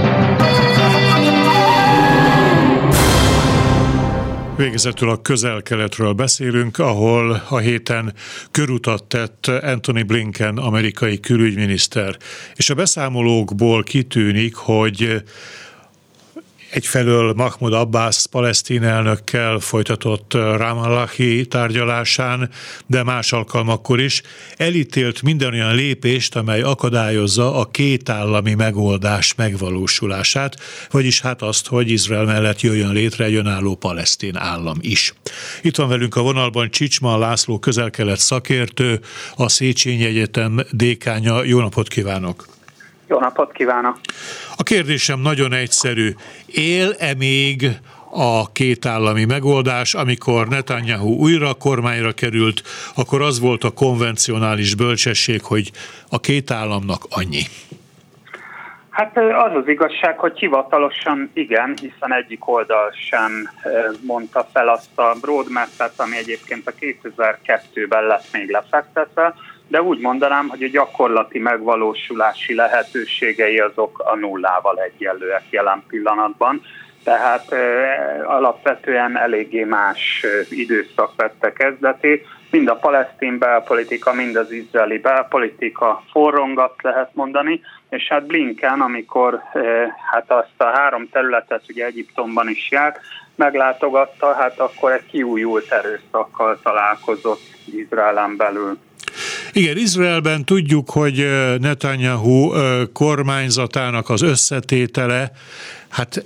Végezetül 4.63 5.11
a 5.11 5.23
közel-keletről 5.23 6.13
beszélünk, 6.13 6.79
ahol 6.79 7.43
a 7.49 7.59
héten 7.59 8.15
körutat 8.51 9.05
tett 9.05 9.47
Anthony 9.47 10.07
Blinken, 10.07 10.59
amerikai 10.59 11.21
külügyminiszter. 11.21 12.17
És 12.55 12.71
a 12.71 12.75
beszámolókból 12.75 13.83
kitűnik, 13.83 14.55
hogy 14.55 15.23
egyfelől 16.73 17.33
Mahmoud 17.33 17.73
Abbas 17.73 18.27
palesztin 18.31 18.83
elnökkel 18.83 19.59
folytatott 19.59 20.33
Ramallahi 20.35 21.47
tárgyalásán, 21.47 22.51
de 22.87 23.03
más 23.03 23.33
alkalmakkor 23.33 24.01
is 24.01 24.23
elítélt 24.57 25.23
minden 25.23 25.53
olyan 25.53 25.75
lépést, 25.75 26.37
amely 26.37 26.61
akadályozza 26.61 27.55
a 27.55 27.65
két 27.65 28.09
állami 28.09 28.55
megoldás 28.55 29.35
megvalósulását, 29.35 30.57
vagyis 30.91 31.21
hát 31.21 31.43
azt, 31.43 31.67
hogy 31.67 31.91
Izrael 31.91 32.25
mellett 32.25 32.61
jöjjön 32.61 32.93
létre 32.93 33.25
egy 33.25 33.35
önálló 33.35 33.75
palesztin 33.75 34.37
állam 34.37 34.79
is. 34.81 35.15
Itt 35.63 35.77
van 35.77 35.89
velünk 35.89 36.17
a 36.17 36.23
vonalban 36.23 36.71
Csicsman 36.71 37.19
László 37.19 37.59
közel-kelet 37.59 38.19
szakértő, 38.19 39.01
a 39.37 39.49
Széchenyi 39.49 40.05
Egyetem 40.05 40.61
dékánya. 40.71 41.45
Jó 41.45 41.61
napot 41.61 41.89
kívánok! 41.89 42.61
Jó 43.09 43.19
napot 43.19 43.53
kívánok! 43.53 43.99
A 44.57 44.63
kérdésem 44.63 45.21
nagyon 45.21 45.53
egyszerű. 45.53 46.15
Él-e 46.47 47.15
még 47.15 47.67
a 48.11 48.53
két 48.53 48.87
állami 48.87 49.25
megoldás, 49.25 49.95
amikor 49.95 50.49
Netanyahu 50.49 51.15
újra 51.15 51.55
kormányra 51.55 52.13
került, 52.13 52.63
akkor 52.97 53.23
az 53.23 53.41
volt 53.41 53.65
a 53.65 53.71
konvencionális 53.71 54.75
bölcsesség, 54.75 55.43
hogy 55.43 55.71
a 56.11 56.21
két 56.21 56.51
államnak 56.51 57.03
annyi. 57.11 57.43
Hát 58.91 59.17
az 59.17 59.55
az 59.55 59.69
igazság, 59.69 60.19
hogy 60.19 60.39
hivatalosan 60.39 61.31
igen, 61.33 61.77
hiszen 61.81 62.13
egyik 62.15 62.49
oldal 62.49 62.93
sem 63.09 63.51
mondta 64.01 64.49
fel 64.53 64.69
azt 64.69 64.99
a 64.99 65.17
roadmap-et, 65.23 65.93
ami 65.97 66.17
egyébként 66.17 66.67
a 66.67 66.73
2002-ben 66.81 68.07
lett 68.07 68.27
még 68.33 68.51
lefektetve, 68.51 69.35
de 69.73 69.83
úgy 69.83 69.99
mondanám, 69.99 70.49
hogy 70.49 70.63
a 70.63 70.69
gyakorlati 70.69 71.39
megvalósulási 71.39 72.55
lehetőségei 72.55 73.59
azok 73.59 73.99
a 73.99 74.17
nullával 74.17 74.79
egyenlőek 74.79 75.43
jelen 75.51 75.83
pillanatban. 75.89 76.63
tehát 77.05 77.55
alapvetően 78.25 79.19
eléggé 79.19 79.65
más 79.65 80.27
időszak 80.51 81.13
vette 81.17 81.53
kezdetét. 81.53 82.27
Mind 82.51 82.69
a 82.69 82.77
palesztin 82.77 83.39
belpolitika, 83.39 84.13
mind 84.13 84.37
az 84.37 84.51
izraeli 84.51 84.99
belpolitika 84.99 86.03
forrongat 86.11 86.75
lehet 86.83 87.11
mondani, 87.15 87.61
és 87.89 88.09
hát 88.09 88.27
Blinken, 88.27 88.81
amikor 88.81 89.43
hát 90.13 90.31
azt 90.31 90.57
a 90.57 90.65
három 90.65 91.09
területet 91.09 91.63
ugye 91.69 91.85
Egyiptomban 91.85 92.49
is 92.49 92.71
járt, 92.71 93.01
meglátogatta, 93.35 94.33
hát 94.33 94.59
akkor 94.59 94.93
egy 94.93 95.07
kiújult 95.07 95.73
erőszakkal 95.73 96.59
találkozott 96.63 97.43
Izraelen 97.75 98.37
belül. 98.37 98.79
Igen, 99.55 99.79
Izraelben 99.79 100.45
tudjuk, 100.45 100.91
hogy 100.91 101.27
Netanyahu 101.59 102.53
kormányzatának 102.93 104.09
az 104.09 104.23
összetétele 104.23 105.33
hát 105.89 106.25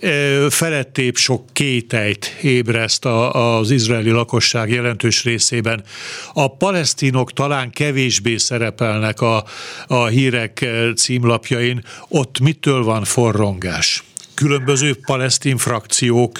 felettébb 0.48 1.16
sok 1.16 1.44
kételyt 1.52 2.36
ébreszt 2.42 3.04
az 3.30 3.70
izraeli 3.70 4.10
lakosság 4.10 4.70
jelentős 4.70 5.24
részében. 5.24 5.84
A 6.32 6.56
palesztinok 6.56 7.32
talán 7.32 7.70
kevésbé 7.70 8.36
szerepelnek 8.36 9.20
a, 9.20 9.44
a 9.86 10.06
hírek 10.06 10.66
címlapjain. 10.96 11.84
Ott 12.08 12.38
mitől 12.40 12.84
van 12.84 13.04
forrongás? 13.04 14.04
Különböző 14.36 14.90
palesztin 15.06 15.56
frakciók 15.56 16.32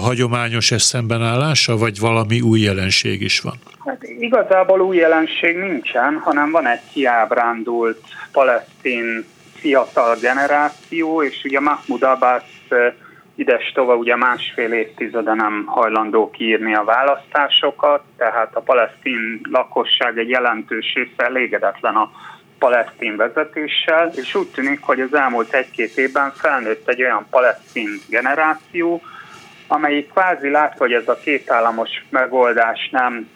hagyományos 0.00 0.70
eszembenállása, 0.70 1.76
vagy 1.76 1.98
valami 2.00 2.40
új 2.40 2.60
jelenség 2.60 3.22
is 3.22 3.40
van? 3.40 3.54
Hát 3.84 4.02
igazából 4.02 4.80
új 4.80 4.96
jelenség 4.96 5.56
nincsen, 5.56 6.18
hanem 6.24 6.50
van 6.50 6.66
egy 6.66 6.80
kiábrándult 6.92 8.00
palesztin 8.32 9.24
fiatal 9.54 10.16
generáció, 10.20 11.22
és 11.22 11.40
ugye 11.44 11.60
Mahmoud 11.60 12.02
Abbas 12.02 12.42
ides 13.34 13.72
tova 13.74 13.94
ugye 13.94 14.16
másfél 14.16 14.72
évtizede 14.72 15.34
nem 15.34 15.64
hajlandó 15.66 16.30
kiírni 16.30 16.74
a 16.74 16.84
választásokat, 16.84 18.02
tehát 18.16 18.56
a 18.56 18.60
palesztin 18.60 19.40
lakosság 19.50 20.18
egy 20.18 20.28
jelentős 20.28 20.92
része 20.94 21.24
elégedetlen 21.24 21.94
a 21.94 22.10
palesztin 22.62 23.16
vezetéssel, 23.16 24.10
és 24.14 24.34
úgy 24.34 24.48
tűnik, 24.48 24.80
hogy 24.82 25.00
az 25.00 25.14
elmúlt 25.14 25.54
egy-két 25.54 25.96
évben 25.96 26.32
felnőtt 26.34 26.88
egy 26.88 27.02
olyan 27.02 27.26
palesztin 27.30 27.88
generáció, 28.08 29.02
amelyik 29.66 30.10
kvázi 30.10 30.50
lát, 30.50 30.78
hogy 30.78 30.92
ez 30.92 31.08
a 31.08 31.18
kétállamos 31.24 31.90
megoldás 32.10 32.88
nem 32.92 33.28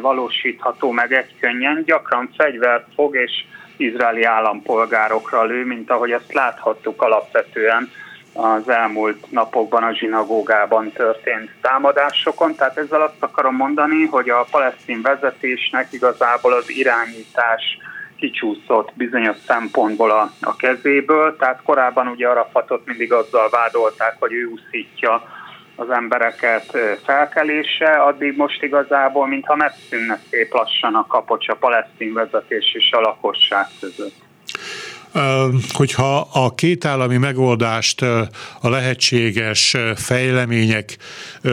valósítható 0.00 0.90
meg 0.90 1.12
egy 1.12 1.34
könnyen, 1.40 1.82
gyakran 1.86 2.30
fegyvert 2.36 2.86
fog 2.94 3.16
és 3.16 3.44
izraeli 3.76 4.22
állampolgárokra 4.24 5.44
lő, 5.44 5.64
mint 5.64 5.90
ahogy 5.90 6.10
ezt 6.10 6.32
láthattuk 6.32 7.02
alapvetően 7.02 7.90
az 8.32 8.68
elmúlt 8.68 9.30
napokban 9.30 9.82
a 9.82 9.94
zsinagógában 9.94 10.92
történt 10.92 11.50
támadásokon. 11.60 12.54
Tehát 12.54 12.78
ezzel 12.78 13.02
azt 13.02 13.22
akarom 13.22 13.56
mondani, 13.56 14.06
hogy 14.06 14.30
a 14.30 14.46
palesztin 14.50 15.02
vezetésnek 15.02 15.92
igazából 15.92 16.52
az 16.52 16.70
irányítás 16.70 17.78
kicsúszott 18.20 18.92
bizonyos 18.94 19.36
szempontból 19.46 20.10
a, 20.10 20.32
a 20.40 20.56
kezéből, 20.56 21.36
tehát 21.36 21.62
korábban 21.62 22.06
ugye 22.06 22.28
Arafatot 22.28 22.86
mindig 22.86 23.12
azzal 23.12 23.48
vádolták, 23.50 24.16
hogy 24.18 24.32
ő 24.32 24.44
úszítja 24.44 25.22
az 25.76 25.90
embereket 25.90 26.76
felkelése, 27.04 27.90
addig 27.92 28.36
most 28.36 28.62
igazából, 28.62 29.26
mintha 29.28 29.56
megszűnne 29.56 30.20
szép 30.30 30.52
lassan 30.52 30.94
a 30.94 31.06
kapocs 31.06 31.48
a 31.48 31.54
palesztin 31.54 32.12
vezetés 32.12 32.74
és 32.74 32.90
a 32.92 33.00
lakosság 33.00 33.66
között. 33.80 34.28
Hogyha 35.72 36.28
a 36.32 36.54
kétállami 36.54 37.16
megoldást 37.16 38.02
a 38.60 38.68
lehetséges 38.68 39.76
fejlemények 39.94 40.96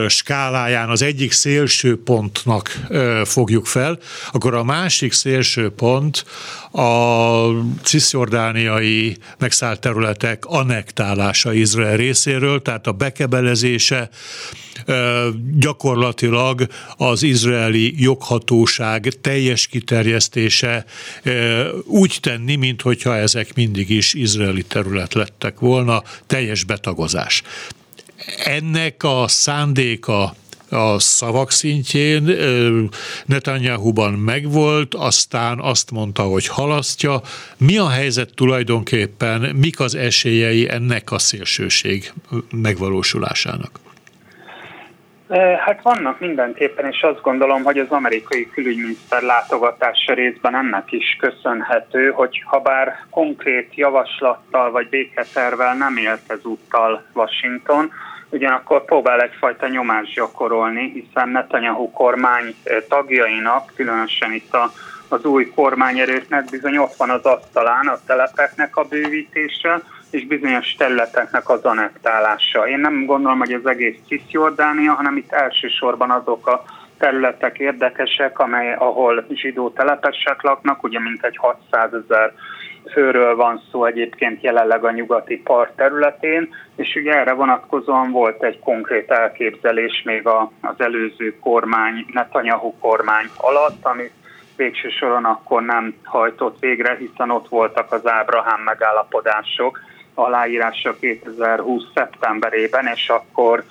skáláján 0.07 0.89
az 0.89 1.01
egyik 1.01 1.31
szélső 1.31 2.03
pontnak 2.03 2.79
fogjuk 3.23 3.65
fel, 3.65 3.99
akkor 4.31 4.53
a 4.53 4.63
másik 4.63 5.13
szélső 5.13 5.69
pont 5.69 6.25
a 6.71 7.47
cisziordániai 7.81 9.17
megszállt 9.37 9.79
területek 9.79 10.45
annektálása 10.45 11.53
Izrael 11.53 11.97
részéről, 11.97 12.61
tehát 12.61 12.87
a 12.87 12.91
bekebelezése 12.91 14.09
gyakorlatilag 15.57 16.67
az 16.97 17.23
izraeli 17.23 18.01
joghatóság 18.01 19.13
teljes 19.21 19.67
kiterjesztése 19.67 20.85
úgy 21.85 22.17
tenni, 22.21 22.55
mintha 22.55 23.15
ezek 23.15 23.53
mindig 23.55 23.89
is 23.89 24.13
izraeli 24.13 24.63
terület 24.63 25.13
lettek 25.13 25.59
volna, 25.59 26.03
teljes 26.27 26.63
betagozás. 26.63 27.43
Ennek 28.35 29.03
a 29.03 29.27
szándéka 29.27 30.31
a 30.69 30.99
szavak 30.99 31.51
szintjén 31.51 32.23
Netanyahu-ban 33.25 34.13
megvolt, 34.13 34.93
aztán 34.93 35.59
azt 35.59 35.91
mondta, 35.91 36.21
hogy 36.21 36.47
halasztja. 36.47 37.21
Mi 37.57 37.77
a 37.77 37.89
helyzet 37.89 38.35
tulajdonképpen, 38.35 39.55
mik 39.55 39.79
az 39.79 39.95
esélyei 39.95 40.69
ennek 40.69 41.11
a 41.11 41.19
szélsőség 41.19 42.11
megvalósulásának? 42.61 43.79
Hát 45.65 45.81
vannak 45.81 46.19
mindenképpen, 46.19 46.85
és 46.91 47.01
azt 47.01 47.21
gondolom, 47.21 47.63
hogy 47.63 47.77
az 47.77 47.89
amerikai 47.89 48.49
külügyminiszter 48.49 49.21
látogatása 49.21 50.13
részben 50.13 50.55
ennek 50.55 50.91
is 50.91 51.17
köszönhető, 51.19 52.09
hogy 52.09 52.43
ha 52.45 52.59
bár 52.59 53.05
konkrét 53.09 53.75
javaslattal 53.75 54.71
vagy 54.71 54.89
béketervel 54.89 55.75
nem 55.75 55.97
élt 55.97 56.21
ezúttal 56.27 57.03
Washington, 57.13 57.91
ugyanakkor 58.29 58.85
próbál 58.85 59.21
egyfajta 59.21 59.67
nyomást 59.67 60.13
gyakorolni, 60.13 60.91
hiszen 60.91 61.29
Netanyahu 61.29 61.91
kormány 61.91 62.55
tagjainak, 62.87 63.71
különösen 63.75 64.31
itt 64.31 64.53
a, 64.53 64.71
az 65.07 65.25
új 65.25 65.49
kormányerőknek 65.55 66.49
bizony 66.49 66.77
ott 66.77 66.95
van 66.95 67.09
az 67.09 67.25
asztalán 67.25 67.87
a 67.87 67.99
telepeknek 68.05 68.75
a 68.77 68.83
bővítése, 68.83 69.81
és 70.11 70.25
bizonyos 70.25 70.75
területeknek 70.75 71.49
az 71.49 71.63
anektálása. 71.63 72.67
Én 72.67 72.79
nem 72.79 73.05
gondolom, 73.05 73.39
hogy 73.39 73.53
az 73.53 73.65
egész 73.65 73.97
Cisjordánia, 74.07 74.93
hanem 74.93 75.17
itt 75.17 75.31
elsősorban 75.31 76.11
azok 76.11 76.47
a 76.47 76.63
területek 76.97 77.59
érdekesek, 77.59 78.39
amely, 78.39 78.73
ahol 78.73 79.25
zsidó 79.29 79.69
telepesek 79.69 80.41
laknak, 80.41 80.83
ugye 80.83 80.99
mintegy 80.99 81.37
600 81.37 81.93
ezer 81.93 82.33
főről 82.91 83.35
van 83.35 83.61
szó 83.71 83.85
egyébként 83.85 84.41
jelenleg 84.41 84.83
a 84.83 84.91
nyugati 84.91 85.37
part 85.37 85.75
területén, 85.75 86.55
és 86.75 86.95
ugye 86.95 87.13
erre 87.13 87.33
vonatkozóan 87.33 88.11
volt 88.11 88.43
egy 88.43 88.59
konkrét 88.59 89.11
elképzelés 89.11 90.01
még 90.05 90.27
a, 90.27 90.51
az 90.61 90.75
előző 90.77 91.39
kormány, 91.39 92.05
Netanyahu 92.13 92.73
kormány 92.79 93.25
alatt, 93.37 93.85
amit 93.85 94.13
végső 94.55 94.89
soron 94.89 95.25
akkor 95.25 95.61
nem 95.61 95.95
hajtott 96.03 96.59
végre, 96.59 96.95
hiszen 96.95 97.29
ott 97.29 97.47
voltak 97.47 97.91
az 97.91 98.07
Ábrahám 98.07 98.61
megállapodások, 98.61 99.79
aláírása 100.13 100.95
2020. 100.99 101.83
szeptemberében, 101.93 102.87
és 102.95 103.09
akkor 103.09 103.63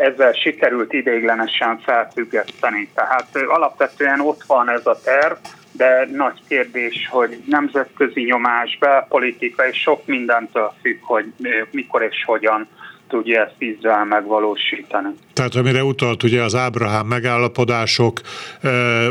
ezzel 0.00 0.32
sikerült 0.32 0.92
ideiglenesen 0.92 1.78
felfüggeszteni. 1.78 2.90
Tehát 2.94 3.28
alapvetően 3.46 4.20
ott 4.20 4.42
van 4.46 4.70
ez 4.70 4.86
a 4.86 4.98
terv, 5.04 5.34
de 5.72 6.08
nagy 6.12 6.40
kérdés, 6.48 7.08
hogy 7.10 7.42
nemzetközi 7.46 8.22
nyomás, 8.22 8.76
belpolitika 8.80 9.68
és 9.68 9.80
sok 9.80 10.06
mindentől 10.06 10.74
függ, 10.80 10.98
hogy 11.00 11.24
mikor 11.70 12.02
és 12.02 12.24
hogyan 12.24 12.68
tudja 13.08 13.44
ezt 13.44 13.54
Izrael 13.58 14.04
megvalósítani. 14.04 15.08
Tehát 15.32 15.54
amire 15.54 15.84
utalt 15.84 16.22
ugye 16.22 16.42
az 16.42 16.54
Ábrahám 16.54 17.06
megállapodások, 17.06 18.20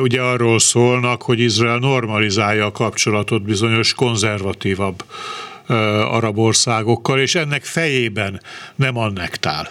ugye 0.01 0.21
arról 0.21 0.59
szólnak, 0.59 1.21
hogy 1.21 1.39
Izrael 1.39 1.77
normalizálja 1.77 2.65
a 2.65 2.71
kapcsolatot 2.71 3.43
bizonyos 3.43 3.93
konzervatívabb 3.93 5.03
arab 6.11 6.37
országokkal, 6.37 7.19
és 7.19 7.35
ennek 7.35 7.63
fejében 7.63 8.41
nem 8.75 8.97
annektál. 8.97 9.67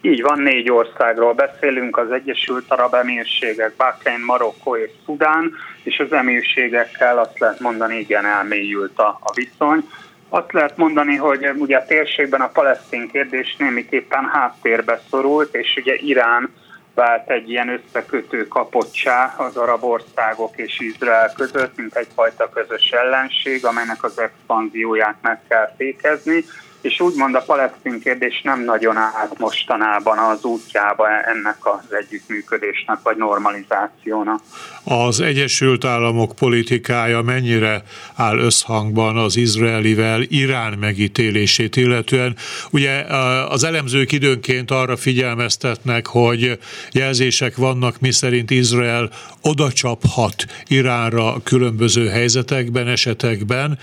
Így 0.00 0.22
van, 0.22 0.40
négy 0.40 0.70
országról 0.70 1.32
beszélünk, 1.32 1.96
az 1.96 2.10
Egyesült 2.10 2.64
Arab 2.68 2.94
Emírségek, 2.94 3.76
Bahrein, 3.76 4.20
Marokkó 4.24 4.76
és 4.76 4.90
Szudán, 5.04 5.52
és 5.82 5.98
az 5.98 6.12
emírségekkel 6.12 7.18
azt 7.18 7.38
lehet 7.38 7.60
mondani, 7.60 7.98
igen, 7.98 8.24
elmélyült 8.26 8.98
a, 8.98 9.18
a 9.22 9.32
viszony. 9.34 9.88
Azt 10.28 10.52
lehet 10.52 10.76
mondani, 10.76 11.16
hogy 11.16 11.48
ugye 11.56 11.76
a 11.76 11.84
térségben 11.84 12.40
a 12.40 12.48
palesztin 12.48 13.08
kérdés 13.08 13.56
némiképpen 13.58 14.24
háttérbe 14.24 15.00
szorult, 15.10 15.54
és 15.54 15.76
ugye 15.76 15.94
Irán 15.94 16.50
vált 16.94 17.30
egy 17.30 17.50
ilyen 17.50 17.68
összekötő 17.68 18.48
kapocsá 18.48 19.34
az 19.36 19.56
arab 19.56 19.84
országok 19.84 20.56
és 20.56 20.80
Izrael 20.80 21.32
között, 21.36 21.76
mint 21.76 21.96
egyfajta 21.96 22.48
közös 22.48 22.90
ellenség, 22.90 23.64
amelynek 23.64 24.04
az 24.04 24.18
expanzióját 24.18 25.16
meg 25.22 25.40
kell 25.48 25.74
fékezni. 25.76 26.44
És 26.80 27.00
úgymond 27.00 27.34
a 27.34 27.40
palesztin 27.40 28.00
kérdés 28.00 28.40
nem 28.44 28.64
nagyon 28.64 28.96
állt 28.96 29.38
mostanában 29.38 30.18
az 30.18 30.44
útjába 30.44 31.08
ennek 31.08 31.56
az 31.60 31.94
együttműködésnek 31.94 32.98
vagy 33.02 33.16
normalizációnak. 33.16 34.40
Az 34.84 35.20
Egyesült 35.20 35.84
Államok 35.84 36.34
politikája 36.34 37.22
mennyire 37.22 37.82
áll 38.16 38.38
összhangban 38.38 39.16
az 39.16 39.36
izraelivel 39.36 40.22
Irán 40.22 40.72
megítélését 40.78 41.76
illetően? 41.76 42.36
Ugye 42.70 43.04
az 43.48 43.64
elemzők 43.64 44.12
időnként 44.12 44.70
arra 44.70 44.96
figyelmeztetnek, 44.96 46.06
hogy 46.06 46.58
jelzések 46.92 47.56
vannak, 47.56 48.00
miszerint 48.00 48.50
Izrael 48.50 49.10
oda 49.42 49.72
csaphat 49.72 50.44
Iránra 50.66 51.34
különböző 51.44 52.08
helyzetekben, 52.08 52.88
esetekben. 52.88 53.78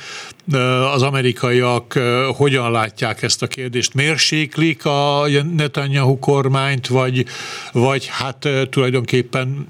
Az 0.93 1.01
amerikaiak 1.01 1.99
hogyan 2.35 2.71
látják 2.71 3.21
ezt 3.21 3.41
a 3.41 3.47
kérdést? 3.47 3.93
Mérséklik 3.93 4.85
a 4.85 5.27
Netanyahu 5.55 6.19
kormányt, 6.19 6.87
vagy, 6.87 7.25
vagy 7.71 8.07
hát 8.11 8.49
tulajdonképpen 8.69 9.67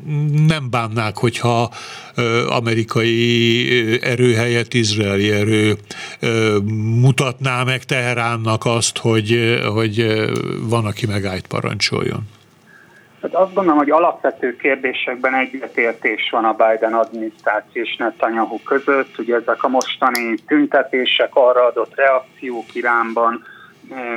nem 0.47 0.69
bánnák, 0.69 1.17
hogyha 1.17 1.73
amerikai 2.47 3.99
erő 4.01 4.34
helyett 4.34 4.73
izraeli 4.73 5.32
erő 5.32 5.78
mutatná 7.01 7.63
meg 7.63 7.84
Teheránnak 7.84 8.65
azt, 8.65 8.97
hogy, 8.97 9.59
hogy 9.73 10.23
van, 10.61 10.86
aki 10.86 11.05
megállt 11.05 11.47
parancsoljon? 11.47 12.28
Hát 13.26 13.36
azt 13.36 13.53
gondolom, 13.53 13.78
hogy 13.78 13.89
alapvető 13.89 14.55
kérdésekben 14.55 15.36
egyetértés 15.36 16.30
van 16.32 16.45
a 16.45 16.53
Biden 16.53 16.93
adminisztráció 16.93 17.82
és 17.82 17.95
Netanyahu 17.95 18.59
között. 18.63 19.17
Ugye 19.17 19.36
ezek 19.36 19.63
a 19.63 19.67
mostani 19.67 20.36
tüntetések, 20.47 21.30
arra 21.34 21.65
adott 21.65 21.95
reakciók 21.95 22.76
Iránban, 22.76 23.43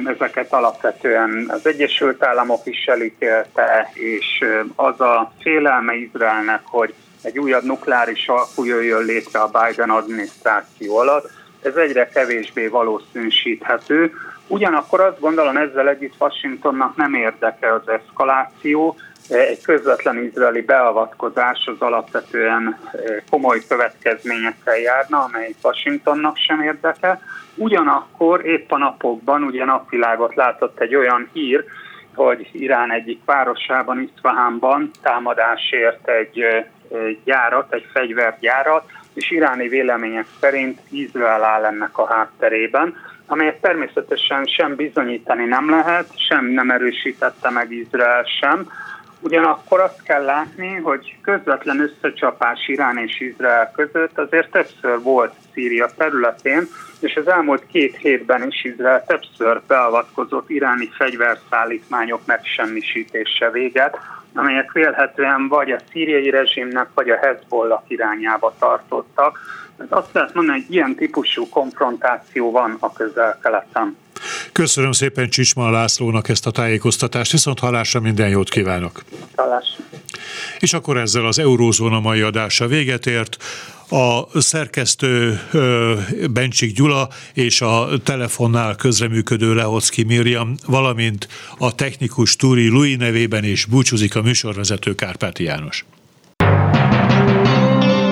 ezeket 0.05 0.53
alapvetően 0.53 1.47
az 1.49 1.67
Egyesült 1.67 2.25
Államok 2.25 2.67
is 2.67 2.85
elítélte, 2.85 3.91
és 3.93 4.45
az 4.77 5.01
a 5.01 5.33
félelme 5.41 5.95
Izraelnek, 5.95 6.61
hogy 6.65 6.95
egy 7.23 7.39
újabb 7.39 7.65
nukleáris 7.65 8.29
alkú 8.29 8.65
jöjjön 8.65 9.05
létre 9.05 9.41
a 9.41 9.51
Biden 9.51 9.91
adminisztráció 9.91 10.97
alatt, 10.97 11.31
ez 11.63 11.75
egyre 11.75 12.09
kevésbé 12.09 12.67
valószínűsíthető. 12.67 14.13
Ugyanakkor 14.49 15.01
azt 15.01 15.21
gondolom 15.21 15.57
ezzel 15.57 15.89
együtt 15.89 16.15
Washingtonnak 16.19 16.97
nem 16.97 17.15
érdeke 17.15 17.73
az 17.73 17.89
eszkaláció, 17.89 18.97
egy 19.29 19.63
közvetlen 19.63 20.25
izraeli 20.25 20.61
beavatkozás 20.61 21.67
az 21.67 21.81
alapvetően 21.81 22.79
eh, 22.93 23.17
komoly 23.31 23.61
következményekkel 23.69 24.79
járna, 24.79 25.23
amely 25.23 25.55
Washingtonnak 25.63 26.37
sem 26.37 26.63
érdeke. 26.63 27.21
Ugyanakkor 27.55 28.47
épp 28.47 28.71
a 28.71 28.79
napokban 28.79 29.43
ugye 29.43 29.65
napvilágot 29.65 30.35
látott 30.35 30.81
egy 30.81 30.95
olyan 30.95 31.29
hír, 31.33 31.65
hogy 32.15 32.49
Irán 32.53 32.93
egyik 32.93 33.21
városában, 33.25 34.11
Isfahanban 34.15 34.91
támadásért 35.03 36.09
egy 36.09 36.41
eh, 36.41 36.65
gyárat, 37.25 37.73
egy 37.75 37.87
fegyvergyárat, 37.93 38.91
és 39.13 39.31
iráni 39.31 39.69
vélemények 39.69 40.27
szerint 40.41 40.81
Izrael 40.91 41.45
áll 41.45 41.65
ennek 41.65 41.99
a 41.99 42.07
hátterében, 42.07 42.95
amelyet 43.31 43.61
természetesen 43.61 44.45
sem 44.45 44.75
bizonyítani 44.75 45.45
nem 45.45 45.71
lehet, 45.71 46.19
sem 46.29 46.47
nem 46.47 46.71
erősítette 46.71 47.51
meg 47.51 47.73
Izrael 47.73 48.25
sem. 48.41 48.71
Ugyanakkor 49.21 49.81
azt 49.81 50.03
kell 50.03 50.25
látni, 50.25 50.75
hogy 50.75 51.17
közvetlen 51.23 51.81
összecsapás 51.81 52.69
Irán 52.69 52.99
és 52.99 53.21
Izrael 53.21 53.71
között 53.75 54.19
azért 54.19 54.51
többször 54.51 55.03
volt 55.03 55.35
Szíria 55.53 55.89
területén, 55.97 56.69
és 57.01 57.17
az 57.17 57.29
elmúlt 57.29 57.67
két 57.67 57.97
hétben 57.97 58.47
is 58.47 58.65
Izrael 58.65 59.05
többször 59.05 59.61
beavatkozott 59.67 60.51
iráni 60.51 60.89
fegyverszállítmányok 60.99 62.27
megsemmisítése 62.27 63.51
véget, 63.51 63.99
amelyek 64.39 64.73
vélhetően 64.73 65.49
vagy 65.49 65.71
a 65.71 65.79
szíriai 65.91 66.31
rezsimnek, 66.31 66.89
vagy 66.95 67.11
a 67.11 67.17
Hezbollah 67.17 67.83
irányába 67.87 68.55
tartottak. 68.59 69.39
Tehát 69.77 69.93
azt 69.93 70.13
lehet 70.13 70.35
mondani, 70.35 70.59
hogy 70.59 70.75
ilyen 70.75 70.95
típusú 70.95 71.49
konfrontáció 71.49 72.51
van 72.51 72.77
a 72.81 72.93
közel-keleten. 72.93 73.97
Köszönöm 74.53 74.93
szépen 74.93 75.29
Csicsman 75.29 75.73
Lászlónak 75.73 76.29
ezt 76.29 76.47
a 76.47 76.51
tájékoztatást, 76.51 77.33
viszont 77.33 77.59
hallásra 77.59 78.01
minden 78.01 78.29
jót 78.29 78.49
kívánok! 78.49 79.03
Hallásra! 79.37 79.85
És 80.59 80.73
akkor 80.73 80.97
ezzel 80.97 81.27
az 81.27 81.39
Eurózóna 81.39 82.01
mai 82.01 82.21
adása 82.21 82.67
véget 82.67 83.07
ért. 83.07 83.37
A 83.91 84.41
szerkesztő 84.41 85.41
Bencsik 86.31 86.75
Gyula 86.75 87.09
és 87.35 87.61
a 87.61 87.89
telefonnál 88.05 88.75
közreműködő 88.75 89.55
Lehocki 89.55 90.03
Miriam, 90.03 90.55
valamint 90.67 91.29
a 91.59 91.75
technikus 91.75 92.37
Túri 92.37 92.69
Lui 92.69 92.95
nevében 92.95 93.45
is 93.45 93.65
búcsúzik 93.65 94.17
a 94.17 94.23
műsorvezető 94.23 94.95
Kárpáti 94.95 95.43
János. 95.43 95.85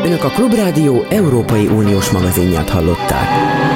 Önök 0.05 0.25
a 0.25 0.29
Klubrádió 0.29 1.07
Európai 1.11 1.67
Uniós 1.67 2.11
magazinját 2.11 2.69
hallották. 2.69 3.76